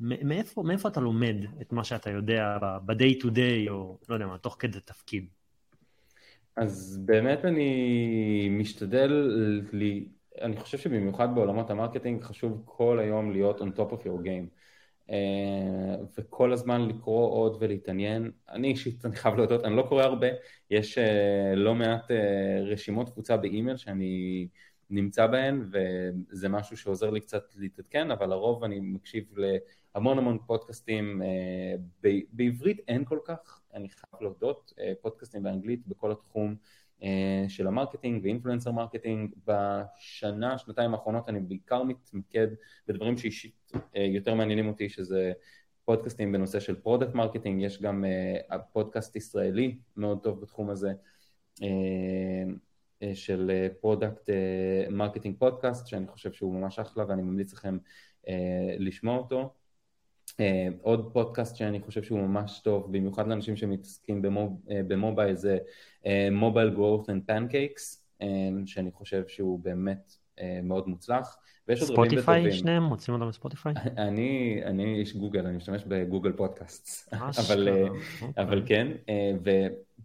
מאיפה, 0.00 0.62
מאיפה 0.62 0.88
אתה 0.88 1.00
לומד 1.00 1.36
את 1.60 1.72
מה 1.72 1.84
שאתה 1.84 2.10
יודע 2.10 2.58
ב-day 2.86 3.22
to 3.22 3.26
day, 3.26 3.70
או 3.70 3.98
לא 4.08 4.14
יודע 4.14 4.26
מה, 4.26 4.38
תוך 4.38 4.56
כדי 4.58 4.80
תפקיד? 4.80 5.26
אז 6.56 7.02
באמת 7.04 7.44
אני 7.44 8.48
משתדל, 8.50 9.30
לי, 9.72 10.08
אני 10.40 10.56
חושב 10.56 10.78
שבמיוחד 10.78 11.34
בעולמות 11.34 11.70
המרקטינג 11.70 12.22
חשוב 12.22 12.62
כל 12.64 12.98
היום 12.98 13.32
להיות 13.32 13.60
on 13.60 13.64
top 13.64 13.92
of 13.92 14.00
your 14.00 14.24
game. 14.24 14.56
אה, 15.08 15.10
וכל 16.18 16.52
הזמן 16.52 16.88
לקרוא 16.88 17.30
עוד 17.30 17.56
ולהתעניין. 17.60 18.30
אני 18.50 18.68
אישית, 18.68 19.06
אני 19.06 19.16
חייב 19.16 19.34
להודות, 19.36 19.64
אני 19.64 19.76
לא 19.76 19.82
קורא 19.88 20.02
הרבה, 20.02 20.26
יש 20.70 20.98
אה, 20.98 21.56
לא 21.56 21.74
מעט 21.74 22.10
אה, 22.10 22.14
רשימות 22.72 23.10
קבוצה 23.10 23.36
באימייל 23.36 23.76
שאני 23.76 24.48
נמצא 24.90 25.26
בהן, 25.26 25.70
וזה 25.70 26.48
משהו 26.48 26.76
שעוזר 26.76 27.10
לי 27.10 27.20
קצת 27.20 27.44
להתעדכן, 27.56 28.10
אבל 28.10 28.26
לרוב 28.26 28.64
אני 28.64 28.80
מקשיב 28.80 29.34
להמון 29.94 30.18
המון 30.18 30.38
פודקאסטים, 30.46 31.22
אה, 31.22 31.74
בעברית 32.32 32.80
אין 32.88 33.04
כל 33.04 33.18
כך, 33.24 33.60
אני 33.74 33.88
חייב 33.88 34.22
להודות, 34.22 34.72
אה, 34.80 34.92
פודקאסטים 35.00 35.42
באנגלית 35.42 35.86
בכל 35.86 36.12
התחום 36.12 36.56
אה, 37.02 37.44
של 37.48 37.66
המרקטינג 37.66 38.24
ואינפלואנסר 38.24 38.72
מרקטינג. 38.72 39.34
בשנה, 39.46 40.58
שנתיים 40.58 40.94
האחרונות 40.94 41.28
אני 41.28 41.40
בעיקר 41.40 41.82
מתמקד 41.82 42.48
בדברים 42.88 43.18
שאישית 43.18 43.72
יותר 43.94 44.34
מעניינים 44.34 44.68
אותי, 44.68 44.88
שזה 44.88 45.32
פודקאסטים 45.84 46.32
בנושא 46.32 46.60
של 46.60 46.74
product 46.74 47.14
marketing, 47.14 47.62
יש 47.62 47.82
גם 47.82 48.04
פודקאסט 48.72 49.16
ישראלי 49.16 49.78
מאוד 49.96 50.22
טוב 50.22 50.40
בתחום 50.40 50.70
הזה. 50.70 50.92
אה, 53.02 53.14
של 53.14 53.68
product 53.80 54.30
marketing 54.90 55.38
podcast, 55.38 55.86
שאני 55.86 56.06
חושב 56.06 56.32
שהוא 56.32 56.54
ממש 56.54 56.78
אחלה 56.78 57.04
ואני 57.08 57.22
ממליץ 57.22 57.52
לכם 57.52 57.78
אה, 58.24 58.28
לשמוע 58.78 59.16
אותו. 59.18 59.54
אה, 60.30 60.34
עוד 60.82 61.12
פודקאסט 61.12 61.56
שאני 61.56 61.80
חושב 61.80 62.02
שהוא 62.02 62.18
ממש 62.20 62.60
טוב, 62.64 62.92
במיוחד 62.92 63.28
לאנשים 63.28 63.56
שמתעסקים 63.56 64.22
במוב, 64.22 64.62
במובייל, 64.68 65.34
זה 65.34 65.58
Mobile 66.32 66.70
Growth 66.70 67.10
and 67.10 67.22
Pancakes, 67.26 68.06
שאני 68.66 68.90
חושב 68.90 69.28
שהוא 69.28 69.60
באמת 69.60 70.16
מאוד 70.62 70.88
מוצלח. 70.88 71.36
ויש 71.68 71.80
עוד 71.80 71.90
רבים 71.90 72.02
וטובים. 72.02 72.20
ספוטיפיי 72.20 72.52
שניהם? 72.52 72.82
מוצאים 72.82 73.14
אותם 73.14 73.28
בספוטיפיי? 73.28 73.74
אני, 74.08 74.60
אני 74.64 75.00
איש 75.00 75.16
גוגל, 75.16 75.46
אני 75.46 75.56
משתמש 75.56 75.84
ב 75.84 75.91
Google 75.91 76.32
Podcast. 76.32 77.12
אבל, 77.12 77.68
אבל 78.36 78.60
אוקיי. 78.60 78.76
כן, 78.76 79.12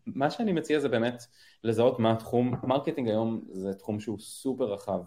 ומה 0.08 0.30
שאני 0.30 0.52
מציע 0.52 0.80
זה 0.80 0.90
באמת 0.90 1.24
לזהות 1.64 2.00
מה 2.00 2.12
התחום, 2.12 2.56
מרקטינג 2.64 3.08
היום 3.08 3.42
זה 3.52 3.74
תחום 3.74 4.00
שהוא 4.00 4.20
סופר 4.20 4.74
רחב, 4.74 5.02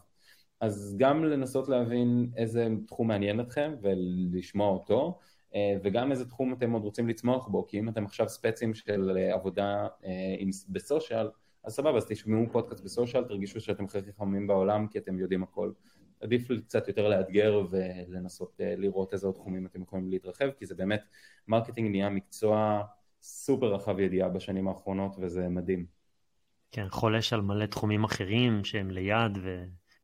אז 0.60 0.94
גם 0.98 1.24
לנסות 1.24 1.68
להבין 1.68 2.30
איזה 2.36 2.68
תחום 2.86 3.08
מעניין 3.08 3.40
אתכם 3.40 3.74
ולשמוע 3.82 4.68
אותו, 4.68 5.18
אה, 5.54 5.76
וגם 5.82 6.10
איזה 6.10 6.28
תחום 6.28 6.52
אתם 6.52 6.72
עוד 6.72 6.82
רוצים 6.82 7.08
לצמוח 7.08 7.48
בו, 7.48 7.66
כי 7.66 7.78
אם 7.78 7.88
אתם 7.88 8.04
עכשיו 8.04 8.28
ספצים 8.28 8.74
של 8.74 9.16
אה, 9.16 9.34
עבודה 9.34 9.86
אה, 10.04 10.10
ב-social, 10.68 11.28
אז 11.64 11.74
סבבה, 11.74 11.96
אז 11.96 12.06
תשמעו 12.08 12.46
פודקאסט 12.52 12.84
ב-social, 12.84 13.24
תרגישו 13.24 13.60
שאתם 13.60 13.84
הכי 13.84 13.98
חכמים 14.12 14.46
בעולם 14.46 14.86
כי 14.88 14.98
אתם 14.98 15.18
יודעים 15.18 15.42
הכל. 15.42 15.72
עדיף 16.20 16.48
קצת 16.66 16.88
יותר 16.88 17.08
לאתגר 17.08 17.66
ולנסות 17.70 18.60
לראות 18.60 19.12
איזה 19.12 19.26
עוד 19.26 19.34
תחומים 19.34 19.66
אתם 19.66 19.82
יכולים 19.82 20.10
להתרחב, 20.10 20.50
כי 20.50 20.66
זה 20.66 20.74
באמת, 20.74 21.02
מרקטינג 21.48 21.90
נהיה 21.90 22.10
מקצוע 22.10 22.82
סופר 23.22 23.74
רחב 23.74 23.98
ידיעה 23.98 24.28
בשנים 24.28 24.68
האחרונות 24.68 25.16
וזה 25.20 25.48
מדהים. 25.48 25.86
כן, 26.72 26.86
חולש 26.88 27.32
על 27.32 27.40
מלא 27.40 27.66
תחומים 27.66 28.04
אחרים 28.04 28.64
שהם 28.64 28.90
ליד, 28.90 29.38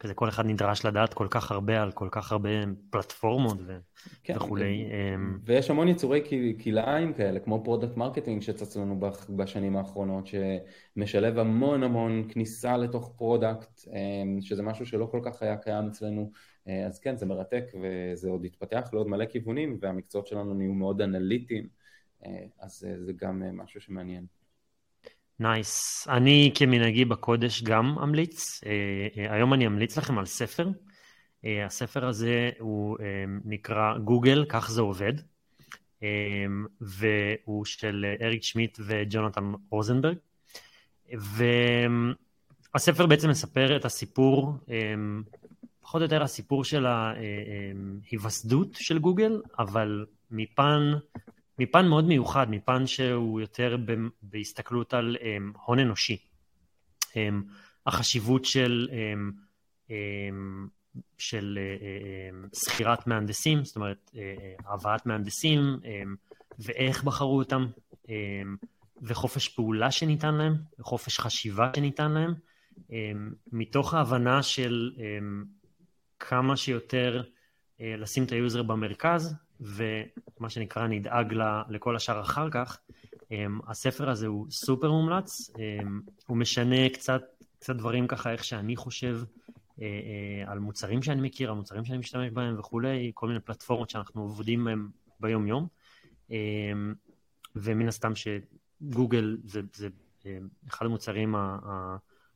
וכזה 0.01 0.14
כל 0.14 0.28
אחד 0.28 0.46
נדרש 0.46 0.84
לדעת 0.84 1.14
כל 1.14 1.26
כך 1.30 1.53
הרבה 1.53 1.82
על 1.82 1.92
כל 1.92 2.09
כך 2.11 2.32
הרבה 2.32 2.48
פלטפורמות 2.90 3.59
ו... 3.66 3.78
כן, 4.24 4.36
וכולי. 4.36 4.84
אמ, 5.14 5.38
ויש 5.44 5.70
המון 5.70 5.88
יצורי 5.88 6.22
כלאיים 6.64 7.12
כאלה, 7.12 7.40
כמו 7.40 7.64
product 7.64 7.96
marketing 7.96 8.42
שצץ 8.42 8.76
לנו 8.76 9.01
בשנים 9.30 9.76
האחרונות, 9.76 10.26
שמשלב 10.26 11.38
המון 11.38 11.82
המון 11.82 12.24
כניסה 12.28 12.76
לתוך 12.76 13.12
product, 13.16 13.80
אמ, 13.88 14.40
שזה 14.40 14.62
משהו 14.62 14.86
שלא 14.86 15.09
כל 15.11 15.20
כך 15.24 15.42
היה 15.42 15.57
קיים 15.57 15.86
אצלנו. 15.88 16.30
אה, 16.68 16.86
אז 16.86 16.98
כן, 16.98 17.16
זה 17.16 17.26
מרתק 17.26 17.64
וזה 17.82 18.28
עוד 18.28 18.44
יתפתח 18.44 18.90
לעוד 18.92 19.09
מלא 19.09 19.26
כיוונים, 19.26 19.78
והמקצועות 19.80 20.26
שלנו 20.26 20.55
נהיו 20.55 20.72
מאוד 20.74 21.01
אנליטיים, 21.01 21.68
אה, 22.26 22.44
אז 22.61 22.84
אה, 22.88 23.05
זה 23.05 23.12
גם 23.12 23.42
משהו 23.57 23.80
שמעניין. 23.80 24.26
nice. 25.40 26.07
Nice. 26.07 26.11
אני 26.11 26.53
כמנהגי 26.55 27.05
בקודש 27.05 27.62
גם 27.62 27.97
אמליץ. 28.03 28.61
אה, 28.66 28.70
אה, 29.16 29.34
היום 29.34 29.55
אני 29.55 29.66
אמליץ 29.66 29.99
לכם 29.99 30.18
על 30.18 30.26
ספר. 30.26 30.68
אה, 31.45 31.66
הספר 31.66 32.07
הזה 32.07 32.51
הוא 32.59 32.97
נקרא 33.45 33.99
גוגל, 33.99 34.45
כך 34.49 34.70
זה 34.70 34.80
עובד. 34.80 35.12
והוא 36.80 37.64
של 37.64 38.05
אריק 38.22 38.43
שמיט 38.43 38.78
וג'ונתן 38.86 39.53
רוזנברג. 39.70 40.16
והספר 42.74 43.07
בעצם 43.07 43.30
מספר 43.30 43.76
את 43.76 43.84
הסיפור, 43.84 44.53
פחות 45.80 46.01
או 46.01 46.05
יותר 46.05 46.22
הסיפור 46.22 46.64
של 46.64 46.86
ההיווסדות 46.86 48.68
של 48.74 48.99
גוגל, 48.99 49.43
אבל 49.59 50.07
מפן 50.30 50.93
מפן 51.61 51.86
מאוד 51.88 52.04
מיוחד, 52.04 52.50
מפן 52.50 52.86
שהוא 52.86 53.40
יותר 53.40 53.76
בהסתכלות 54.22 54.94
על 54.94 55.16
um, 55.20 55.58
הון 55.64 55.78
אנושי. 55.78 56.16
Um, 57.02 57.14
החשיבות 57.86 58.44
של, 58.44 58.88
um, 59.88 59.92
של 61.18 61.58
שכירת 62.54 63.06
מהנדסים, 63.06 63.64
זאת 63.64 63.76
אומרת, 63.76 64.11
uh, 64.14 64.18
הבאת 64.72 65.06
מהנדסים, 65.06 65.78
ואיך 66.58 67.04
בחרו 67.04 67.38
אותם, 67.38 67.66
וחופש 69.02 69.48
פעולה 69.48 69.90
שניתן 69.90 70.34
להם, 70.34 70.54
וחופש 70.78 71.20
חשיבה 71.20 71.70
שניתן 71.76 72.12
להם, 72.12 72.34
מתוך 73.52 73.94
ההבנה 73.94 74.42
של 74.42 74.90
כמה 76.20 76.56
שיותר 76.56 77.22
לשים 77.80 78.24
את 78.24 78.32
ה-user 78.32 78.62
במרכז, 78.62 79.34
ומה 79.61 80.50
שנקרא 80.50 80.86
נדאג 80.86 81.34
לכל 81.68 81.96
השאר 81.96 82.20
אחר 82.20 82.50
כך. 82.50 82.78
אמ, 83.30 83.61
הספר 83.66 84.11
הזה 84.11 84.26
הוא 84.26 84.46
סופר 84.50 84.90
מומלץ, 84.90 85.50
אמ, 85.58 86.00
הוא 86.26 86.36
משנה 86.36 86.88
קצת, 86.88 87.22
קצת 87.58 87.76
דברים 87.76 88.06
ככה 88.06 88.32
איך 88.32 88.44
שאני 88.44 88.76
חושב 88.76 89.20
אה, 89.80 89.86
אה, 89.86 90.52
על 90.52 90.58
מוצרים 90.58 91.02
שאני 91.02 91.20
מכיר, 91.20 91.50
על 91.50 91.56
מוצרים 91.56 91.84
שאני 91.84 91.98
משתמש 91.98 92.30
בהם 92.30 92.58
וכולי, 92.58 93.11
כל 93.14 93.28
מיני 93.28 93.40
פלטפורמות 93.40 93.90
שאנחנו 93.90 94.22
עובדים 94.22 94.64
בהם 94.64 94.88
ביום 95.20 95.46
יום. 95.46 95.66
אמ, 96.30 96.94
ומן 97.56 97.88
הסתם 97.88 98.12
שגוגל 98.14 99.38
זה, 99.44 99.61
זה 99.74 99.88
אחד 100.68 100.86
המוצרים, 100.86 101.34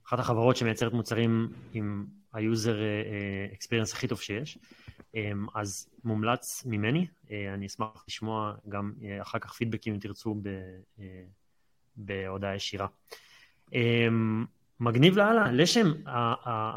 אחת 0.06 0.18
החברות 0.18 0.56
שמייצרת 0.56 0.92
מוצרים 0.92 1.48
עם 1.72 2.06
היוזר 2.32 2.76
אקספיריאנס 3.54 3.92
אה, 3.92 3.96
הכי 3.96 4.08
טוב 4.08 4.20
שיש. 4.20 4.58
אמ, 5.14 5.46
אז 5.54 5.88
מומלץ 6.04 6.62
ממני, 6.66 7.06
אה, 7.30 7.54
אני 7.54 7.66
אשמח 7.66 8.04
לשמוע 8.08 8.54
גם 8.68 8.92
אה, 9.04 9.22
אחר 9.22 9.38
כך 9.38 9.52
פידבקים 9.52 9.94
אם 9.94 10.00
תרצו 10.00 10.36
אה, 10.98 11.04
בהודעה 11.96 12.54
ישירה. 12.54 12.86
אמ, 13.72 14.44
מגניב 14.80 15.16
לאללה, 15.16 15.52
לשם, 15.52 15.92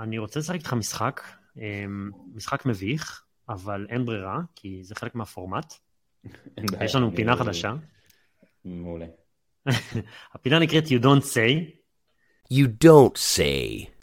אני 0.01 0.18
רוצה 0.18 0.39
לשחק 0.39 0.55
איתך 0.55 0.74
משחק, 0.74 1.22
אמ, 1.57 2.11
משחק 2.36 2.65
מביך, 2.65 3.24
אבל 3.49 3.88
אין 3.89 4.05
ברירה, 4.05 4.39
כי 4.55 4.84
זה 4.84 4.95
חלק 4.95 5.15
מהפורמט. 5.15 5.74
יש 6.82 6.95
לנו 6.95 7.15
פינה 7.15 7.36
חדשה. 7.36 7.74
מעולה. 8.65 9.05
הפינה 10.34 10.59
נקראת 10.59 10.84
You 10.84 11.03
Don't 11.03 11.24
Say. 11.24 11.78
You 12.53 12.68
Don't 12.86 13.18
Say. 13.18 13.96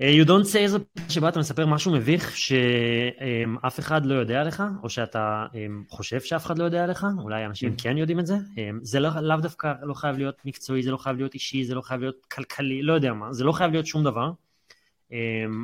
You 0.00 0.24
don't 0.26 0.52
say 0.52 0.58
איזה 0.58 0.78
שבה 1.08 1.28
אתה 1.28 1.38
מספר 1.38 1.66
משהו 1.66 1.92
מביך 1.92 2.36
שאף 2.36 3.78
אחד 3.78 4.06
לא 4.06 4.14
יודע 4.14 4.44
לך, 4.44 4.62
או 4.82 4.90
שאתה 4.90 5.46
חושב 5.88 6.20
שאף 6.20 6.46
אחד 6.46 6.58
לא 6.58 6.64
יודע 6.64 6.86
לך, 6.86 7.06
אולי 7.18 7.46
אנשים 7.46 7.76
כן 7.76 7.96
יודעים 7.96 8.20
את 8.20 8.26
זה. 8.26 8.34
זה 8.82 9.00
לאו 9.00 9.10
לא 9.20 9.36
דווקא 9.36 9.74
לא 9.82 9.94
חייב 9.94 10.18
להיות 10.18 10.44
מקצועי, 10.44 10.82
זה 10.82 10.90
לא 10.90 10.96
חייב 10.96 11.16
להיות 11.16 11.34
אישי, 11.34 11.64
זה 11.64 11.74
לא 11.74 11.80
חייב 11.80 12.00
להיות 12.00 12.26
כלכלי, 12.26 12.82
לא 12.82 12.92
יודע 12.92 13.12
מה, 13.12 13.32
זה 13.32 13.44
לא 13.44 13.52
חייב 13.52 13.72
להיות 13.72 13.86
שום 13.86 14.04
דבר, 14.04 14.32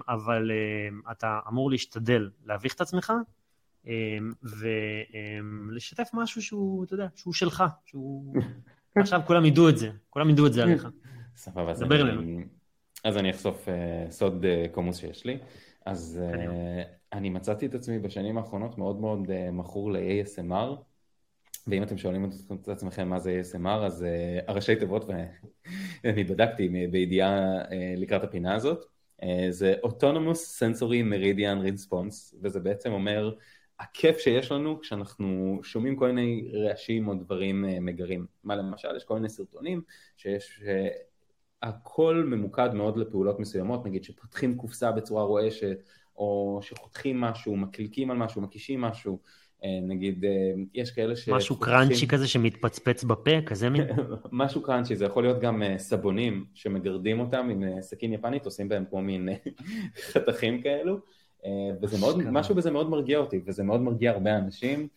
אבל 0.09 0.51
אתה 1.11 1.41
אמור 1.49 1.70
להשתדל 1.70 2.30
להביך 2.47 2.74
את 2.74 2.80
עצמך, 2.80 3.12
ולשתף 4.43 6.09
משהו 6.12 6.43
שהוא, 6.43 6.84
אתה 6.84 6.95
יודע, 6.95 7.07
שהוא 7.16 7.34
שלך, 7.34 7.64
שהוא... 7.87 8.34
עכשיו 8.97 9.20
כולם 9.26 9.45
ידעו 9.45 9.68
את 9.68 9.78
זה, 9.78 9.91
כולם 10.11 10.30
ידעו 10.30 10.47
את 10.47 10.53
זה 10.53 10.62
עליך. 10.62 10.89
סבבה, 11.37 11.74
דבר 11.74 12.01
אלינו. 12.01 12.57
אז 13.05 13.16
אני 13.16 13.30
אחשוף 13.30 13.68
uh, 13.68 14.11
סוד 14.11 14.44
uh, 14.44 14.68
קומוס 14.68 14.99
שיש 14.99 15.24
לי. 15.24 15.38
אז 15.86 16.20
uh, 16.32 16.86
אני 17.12 17.30
מצאתי 17.30 17.66
את 17.66 17.74
עצמי 17.74 17.99
בשנים 17.99 18.38
האחרונות 18.38 18.78
מאוד 18.78 19.01
מאוד 19.01 19.26
uh, 19.26 19.51
מכור 19.53 19.92
ל-ASMR, 19.92 20.76
ואם 21.66 21.82
אתם 21.82 21.99
שואלים 21.99 22.30
את 22.62 22.68
עצמכם 22.68 23.09
מה 23.09 23.18
זה 23.18 23.40
ASMR, 23.42 23.68
אז 23.68 24.03
uh, 24.03 24.44
הראשי 24.51 24.76
תיבות, 24.76 25.05
ואני 26.05 26.24
בדקתי 26.24 26.68
בידיעה 26.90 27.62
uh, 27.62 27.68
לקראת 27.97 28.24
הפינה 28.24 28.55
הזאת, 28.55 28.84
uh, 29.22 29.26
זה 29.51 29.74
Autonomous 29.84 30.61
Sensory 30.61 31.12
Meridian 31.12 31.68
Response, 31.68 32.36
וזה 32.42 32.61
בעצם 32.61 32.92
אומר 32.92 33.34
הכיף 33.80 34.18
שיש 34.18 34.53
לנו 34.53 34.80
כשאנחנו 34.80 35.61
שומעים 35.62 35.97
כל 35.97 36.12
מיני 36.12 36.51
רעשים 36.53 37.09
או 37.09 37.14
דברים 37.14 37.64
uh, 37.64 37.80
מגרים. 37.80 38.26
מה 38.44 38.57
למשל, 38.57 38.97
יש 38.97 39.05
כל 39.05 39.14
מיני 39.14 39.28
סרטונים 39.28 39.82
שיש... 40.16 40.61
הכל 41.68 42.24
ממוקד 42.26 42.74
מאוד 42.74 42.96
לפעולות 42.96 43.40
מסוימות, 43.40 43.86
נגיד 43.86 44.04
שפותחים 44.04 44.56
קופסה 44.56 44.92
בצורה 44.92 45.22
רועשת, 45.22 45.82
או 46.16 46.58
שחותכים 46.62 47.20
משהו, 47.20 47.56
מקליקים 47.56 48.10
על 48.10 48.16
משהו, 48.16 48.42
מקישים 48.42 48.80
משהו, 48.80 49.18
אה, 49.64 49.78
נגיד, 49.82 50.24
אה, 50.24 50.52
יש 50.74 50.90
כאלה 50.90 51.16
ש... 51.16 51.28
משהו 51.28 51.60
קראנצ'י 51.60 52.08
כזה 52.08 52.28
שמתפצפץ 52.28 53.04
בפה, 53.04 53.40
כזה 53.46 53.70
מין? 53.70 53.82
משהו 54.32 54.62
קראנצ'י, 54.62 54.96
זה 54.96 55.04
יכול 55.04 55.22
להיות 55.22 55.40
גם 55.40 55.62
אה, 55.62 55.78
סבונים 55.78 56.44
שמגרדים 56.54 57.20
אותם 57.20 57.48
עם 57.50 57.80
סכין 57.80 58.12
יפנית, 58.12 58.44
עושים 58.44 58.68
בהם 58.68 58.84
כמו 58.90 59.02
מין 59.02 59.28
חתכים 60.12 60.62
כאלו, 60.62 60.98
וזה 61.82 61.98
מאוד, 62.00 62.22
משהו 62.30 62.54
בזה 62.54 62.70
מאוד 62.70 62.90
מרגיע 62.90 63.18
אותי, 63.18 63.40
וזה 63.46 63.62
מאוד 63.62 63.80
מרגיע 63.80 64.10
הרבה 64.10 64.36
אנשים. 64.36 64.88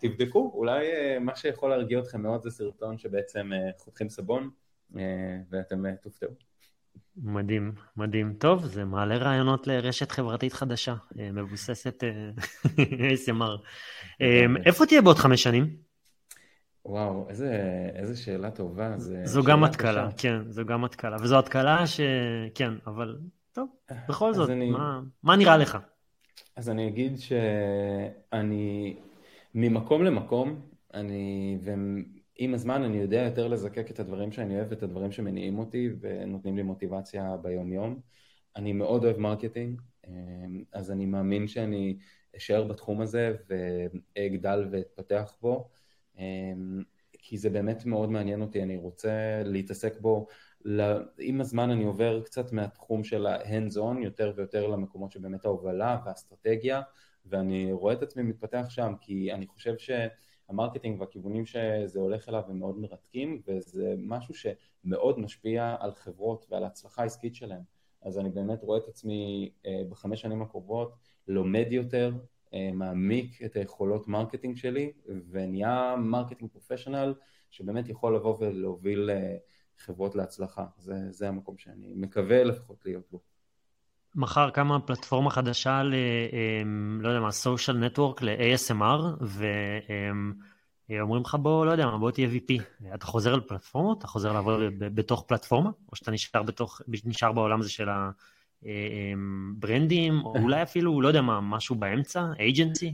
תבדקו, 0.00 0.52
אולי 0.54 0.86
מה 1.20 1.36
שיכול 1.36 1.70
להרגיע 1.70 1.98
אתכם 1.98 2.22
מאוד 2.22 2.42
זה 2.42 2.50
סרטון 2.50 2.98
שבעצם 2.98 3.50
חותכים 3.78 4.08
סבון. 4.08 4.50
אה, 4.96 5.02
ואתם 5.50 5.86
אה, 5.86 5.96
תופתעו. 6.02 6.30
מדהים, 7.16 7.72
מדהים. 7.96 8.34
טוב, 8.38 8.64
זה 8.64 8.84
מעלה 8.84 9.16
רעיונות 9.16 9.66
לרשת 9.66 10.10
חברתית 10.10 10.52
חדשה, 10.52 10.94
אה, 11.18 11.32
מבוססת 11.32 12.02
ASMR. 12.64 13.62
איפה 14.66 14.86
תהיה 14.86 15.02
בעוד 15.02 15.16
חמש 15.16 15.42
שנים? 15.42 15.76
וואו, 16.84 17.26
איזה, 17.28 17.52
איזה 17.94 18.16
שאלה 18.16 18.50
טובה. 18.50 18.94
זו 19.24 19.42
גם 19.42 19.64
התקלה, 19.64 20.08
כן, 20.16 20.42
זו 20.48 20.64
גם 20.64 20.84
התקלה. 20.84 21.16
וזו 21.20 21.38
התקלה 21.38 21.86
ש... 21.86 22.00
כן, 22.54 22.72
אבל 22.86 23.18
טוב, 23.52 23.68
בכל 24.08 24.34
זאת, 24.34 24.50
אני... 24.50 24.70
מה, 24.70 25.00
מה 25.22 25.36
נראה 25.36 25.56
לך? 25.56 25.78
אז 26.56 26.70
אני 26.70 26.88
אגיד 26.88 27.18
שאני, 27.18 28.96
ממקום 29.54 30.04
למקום, 30.04 30.60
אני, 30.94 31.58
עם 32.38 32.54
הזמן 32.54 32.82
אני 32.82 32.96
יודע 32.96 33.22
יותר 33.22 33.48
לזקק 33.48 33.90
את 33.90 34.00
הדברים 34.00 34.32
שאני 34.32 34.56
אוהב 34.56 34.66
ואת 34.70 34.82
הדברים 34.82 35.12
שמניעים 35.12 35.58
אותי 35.58 35.88
ונותנים 36.00 36.56
לי 36.56 36.62
מוטיבציה 36.62 37.36
ביום 37.36 37.72
יום. 37.72 38.00
אני 38.56 38.72
מאוד 38.72 39.04
אוהב 39.04 39.18
מרקטינג, 39.18 39.80
אמ, 40.06 40.64
אז 40.72 40.90
אני 40.90 41.06
מאמין 41.06 41.48
שאני 41.48 41.98
אשאר 42.36 42.64
בתחום 42.64 43.00
הזה 43.00 43.34
ואגדל 43.48 44.68
ואתפתח 44.72 45.36
בו, 45.40 45.68
אמ, 46.18 46.82
כי 47.12 47.38
זה 47.38 47.50
באמת 47.50 47.86
מאוד 47.86 48.10
מעניין 48.10 48.42
אותי, 48.42 48.62
אני 48.62 48.76
רוצה 48.76 49.42
להתעסק 49.44 50.00
בו. 50.00 50.26
עם 51.18 51.40
הזמן 51.40 51.70
אני 51.70 51.84
עובר 51.84 52.22
קצת 52.22 52.52
מהתחום 52.52 53.04
של 53.04 53.26
ה-hands 53.26 53.76
on 53.76 54.02
יותר 54.02 54.32
ויותר 54.36 54.66
למקומות 54.66 55.12
שבאמת 55.12 55.44
ההובלה 55.44 55.98
והאסטרטגיה, 56.04 56.80
ואני 57.26 57.72
רואה 57.72 57.92
את 57.92 58.02
עצמי 58.02 58.22
מתפתח 58.22 58.66
שם, 58.68 58.92
כי 59.00 59.32
אני 59.32 59.46
חושב 59.46 59.78
ש... 59.78 59.90
המרקטינג 60.48 61.00
והכיוונים 61.00 61.46
שזה 61.46 62.00
הולך 62.00 62.28
אליו 62.28 62.42
הם 62.48 62.58
מאוד 62.58 62.78
מרתקים 62.78 63.42
וזה 63.46 63.94
משהו 63.98 64.34
שמאוד 64.34 65.18
משפיע 65.18 65.76
על 65.80 65.94
חברות 65.94 66.46
ועל 66.50 66.64
ההצלחה 66.64 67.02
העסקית 67.02 67.34
שלהם. 67.34 67.62
אז 68.02 68.18
אני 68.18 68.30
באמת 68.30 68.62
רואה 68.62 68.78
את 68.78 68.88
עצמי 68.88 69.50
אה, 69.66 69.82
בחמש 69.88 70.20
שנים 70.20 70.42
הקרובות 70.42 70.94
לומד 71.28 71.66
יותר, 71.70 72.12
אה, 72.54 72.70
מעמיק 72.72 73.42
את 73.42 73.56
היכולות 73.56 74.08
מרקטינג 74.08 74.56
שלי 74.56 74.92
ונהיה 75.30 75.96
marketing 75.98 76.50
professional 76.50 77.14
שבאמת 77.50 77.88
יכול 77.88 78.16
לבוא 78.16 78.36
ולהוביל 78.40 79.10
אה, 79.10 79.36
חברות 79.78 80.14
להצלחה. 80.14 80.66
זה, 80.78 81.12
זה 81.12 81.28
המקום 81.28 81.58
שאני 81.58 81.92
מקווה 81.94 82.44
לפחות 82.44 82.84
להיות 82.84 83.04
בו. 83.10 83.20
מחר 84.18 84.50
קמה 84.50 84.80
פלטפורמה 84.80 85.30
חדשה 85.30 85.82
ל... 85.82 85.94
אמ, 86.62 87.00
לא 87.02 87.08
יודע 87.08 87.20
מה, 87.20 87.28
social 87.28 87.96
network 87.96 88.24
ל-ASMR, 88.24 89.24
ואומרים 90.90 91.22
לך 91.22 91.34
בוא, 91.34 91.66
לא 91.66 91.70
יודע 91.70 91.86
מה, 91.86 91.98
בוא 91.98 92.10
תהיה 92.10 92.28
VP. 92.28 92.62
אתה 92.94 93.06
חוזר 93.06 93.34
על 93.34 93.40
פלטפורמות? 93.40 93.98
אתה 93.98 94.06
חוזר 94.06 94.32
לעבוד 94.32 94.60
בתוך 94.78 95.24
פלטפורמה? 95.28 95.70
או 95.92 95.96
שאתה 95.96 96.10
נשאר, 96.10 96.42
בתוך, 96.42 96.80
נשאר 97.04 97.32
בעולם 97.32 97.60
הזה 97.60 97.70
של 97.70 97.88
הברנדים, 98.62 100.20
או 100.24 100.34
אולי 100.42 100.62
אפילו, 100.62 101.00
לא 101.00 101.08
יודע 101.08 101.22
מה, 101.22 101.40
משהו 101.40 101.76
באמצע, 101.76 102.24
agency? 102.32 102.92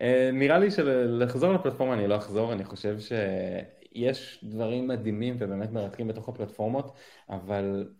אה, 0.00 0.30
נראה 0.32 0.58
לי 0.58 0.70
שלחזור 0.70 1.52
לפלטפורמה 1.52 1.94
אני 1.94 2.08
לא 2.08 2.16
אחזור, 2.16 2.52
אני 2.52 2.64
חושב 2.64 2.96
שיש 2.98 4.40
דברים 4.44 4.88
מדהימים 4.88 5.36
ובאמת 5.38 5.72
מרתקים 5.72 6.08
בתוך 6.08 6.28
הפלטפורמות, 6.28 6.92
אבל 7.30 7.86
אה, 7.86 7.92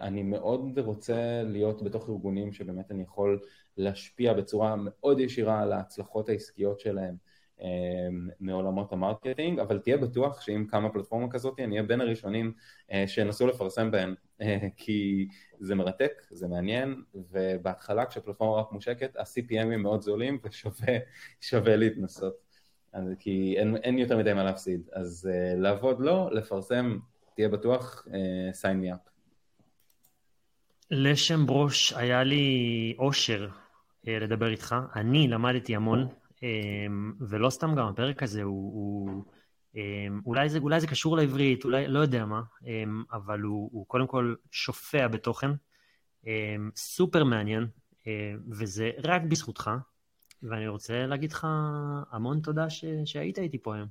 אני 0.00 0.22
מאוד 0.22 0.78
רוצה 0.78 1.42
להיות 1.46 1.82
בתוך 1.82 2.08
ארגונים 2.08 2.52
שבאמת 2.52 2.90
אני 2.90 3.02
יכול 3.02 3.40
להשפיע 3.76 4.32
בצורה 4.32 4.74
מאוד 4.78 5.20
ישירה 5.20 5.60
על 5.60 5.72
ההצלחות 5.72 6.28
העסקיות 6.28 6.80
שלהם 6.80 7.16
אה, 7.60 8.08
מעולמות 8.40 8.92
המרקטינג, 8.92 9.58
אבל 9.58 9.78
תהיה 9.78 9.96
בטוח 9.96 10.40
שאם 10.40 10.66
קמה 10.68 10.88
פלטפורמה 10.90 11.30
כזאת 11.30 11.60
אני 11.60 11.76
אהיה 11.76 11.82
בין 11.82 12.00
הראשונים 12.00 12.52
אה, 12.92 13.04
שינסו 13.06 13.46
לפרסם 13.46 13.90
בהן, 13.90 14.14
כי 14.76 15.28
זה 15.60 15.74
מרתק, 15.74 16.12
זה 16.30 16.48
מעניין, 16.48 17.02
ובהתחלה 17.14 18.06
כשהפלטפורמה 18.06 18.60
רק 18.60 18.72
מושקת, 18.72 19.16
ה-CPMים 19.16 19.76
מאוד 19.76 20.02
זולים 20.02 20.38
ושווה 20.44 21.76
להתנסות, 21.76 22.34
כי 23.18 23.54
אין, 23.58 23.76
אין 23.76 23.98
יותר 23.98 24.18
מדי 24.18 24.32
מה 24.32 24.44
להפסיד, 24.44 24.88
אז 24.92 25.30
לעבוד 25.56 26.00
לא, 26.00 26.30
לפרסם, 26.32 26.98
תהיה 27.34 27.48
בטוח, 27.48 28.06
sign 28.62 28.84
me 28.84 28.94
up. 28.94 29.13
לשם 30.90 31.46
ברוש, 31.46 31.92
היה 31.92 32.22
לי 32.22 32.94
אושר 32.98 33.48
אה, 34.08 34.18
לדבר 34.18 34.48
איתך. 34.48 34.74
אני 34.96 35.28
למדתי 35.28 35.76
המון, 35.76 36.08
אה, 36.42 36.48
ולא 37.20 37.50
סתם 37.50 37.74
גם 37.74 37.86
הפרק 37.86 38.22
הזה 38.22 38.42
הוא... 38.42 38.72
הוא 38.74 39.24
אה, 39.76 40.06
אולי 40.26 40.48
זה, 40.48 40.58
אולי 40.58 40.80
זה 40.80 40.86
קשור 40.86 41.16
לעברית, 41.16 41.64
אולי 41.64 41.88
לא 41.88 41.98
יודע 41.98 42.24
מה, 42.24 42.42
אבל 43.12 43.40
הוא, 43.40 43.70
הוא 43.72 43.86
קודם 43.86 44.06
כל 44.06 44.34
שופע 44.50 45.08
בתוכן, 45.08 45.50
סופר 46.76 47.24
מעניין, 47.24 47.66
וזה 48.50 48.90
רק 49.04 49.22
בזכותך, 49.22 49.70
ואני 50.42 50.68
רוצה 50.68 51.06
להגיד 51.06 51.32
לך 51.32 51.46
המון 52.10 52.40
תודה 52.40 52.70
ש, 52.70 52.84
שהיית 53.04 53.38
איתי 53.38 53.58
פה 53.62 53.74
היום. 53.74 53.88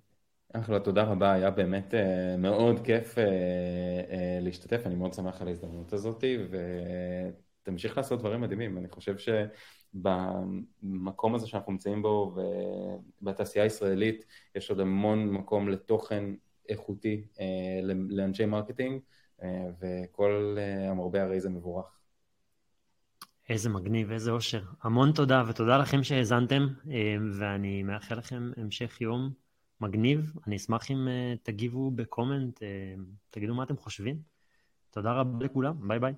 אחלה, 0.55 0.79
תודה 0.79 1.03
רבה, 1.03 1.31
היה 1.31 1.51
באמת 1.51 1.93
uh, 1.93 1.97
מאוד 2.37 2.79
כיף 2.79 3.15
uh, 3.15 3.17
uh, 3.17 3.21
להשתתף, 4.41 4.81
אני 4.85 4.95
מאוד 4.95 5.13
שמח 5.13 5.41
על 5.41 5.47
ההזדמנות 5.47 5.93
הזאת, 5.93 6.23
ותמשיך 7.61 7.97
לעשות 7.97 8.19
דברים 8.19 8.41
מדהימים. 8.41 8.77
אני 8.77 8.87
חושב 8.89 9.15
שבמקום 9.93 11.35
הזה 11.35 11.47
שאנחנו 11.47 11.71
נמצאים 11.71 12.01
בו, 12.01 12.35
ובתעשייה 13.21 13.63
הישראלית, 13.63 14.25
יש 14.55 14.69
עוד 14.69 14.79
המון 14.79 15.29
מקום 15.29 15.69
לתוכן 15.69 16.23
איכותי 16.69 17.27
לאנשי 18.09 18.45
מרקטינג, 18.45 19.01
וכל 19.81 20.57
המרבה 20.89 21.23
הרי 21.23 21.39
זה 21.39 21.49
מבורך. 21.49 21.85
איזה 23.49 23.69
מגניב, 23.69 24.11
איזה 24.11 24.31
אושר. 24.31 24.63
המון 24.81 25.11
תודה, 25.11 25.43
ותודה 25.47 25.77
לכם 25.77 26.03
שהאזנתם, 26.03 26.67
ואני 27.39 27.83
מאחל 27.83 28.15
לכם 28.15 28.51
המשך 28.57 29.01
יום. 29.01 29.42
מגניב, 29.83 30.33
אני 30.47 30.55
אשמח 30.55 30.91
אם 30.91 31.07
uh, 31.07 31.39
תגיבו 31.43 31.91
ב 31.91 31.99
comment, 31.99 32.59
uh, 32.59 32.63
תגידו 33.29 33.55
מה 33.55 33.63
אתם 33.63 33.77
חושבים. 33.77 34.21
תודה 34.91 35.13
רבה 35.13 35.45
לכולם, 35.45 35.87
ביי 35.87 35.99
ביי. 35.99 36.13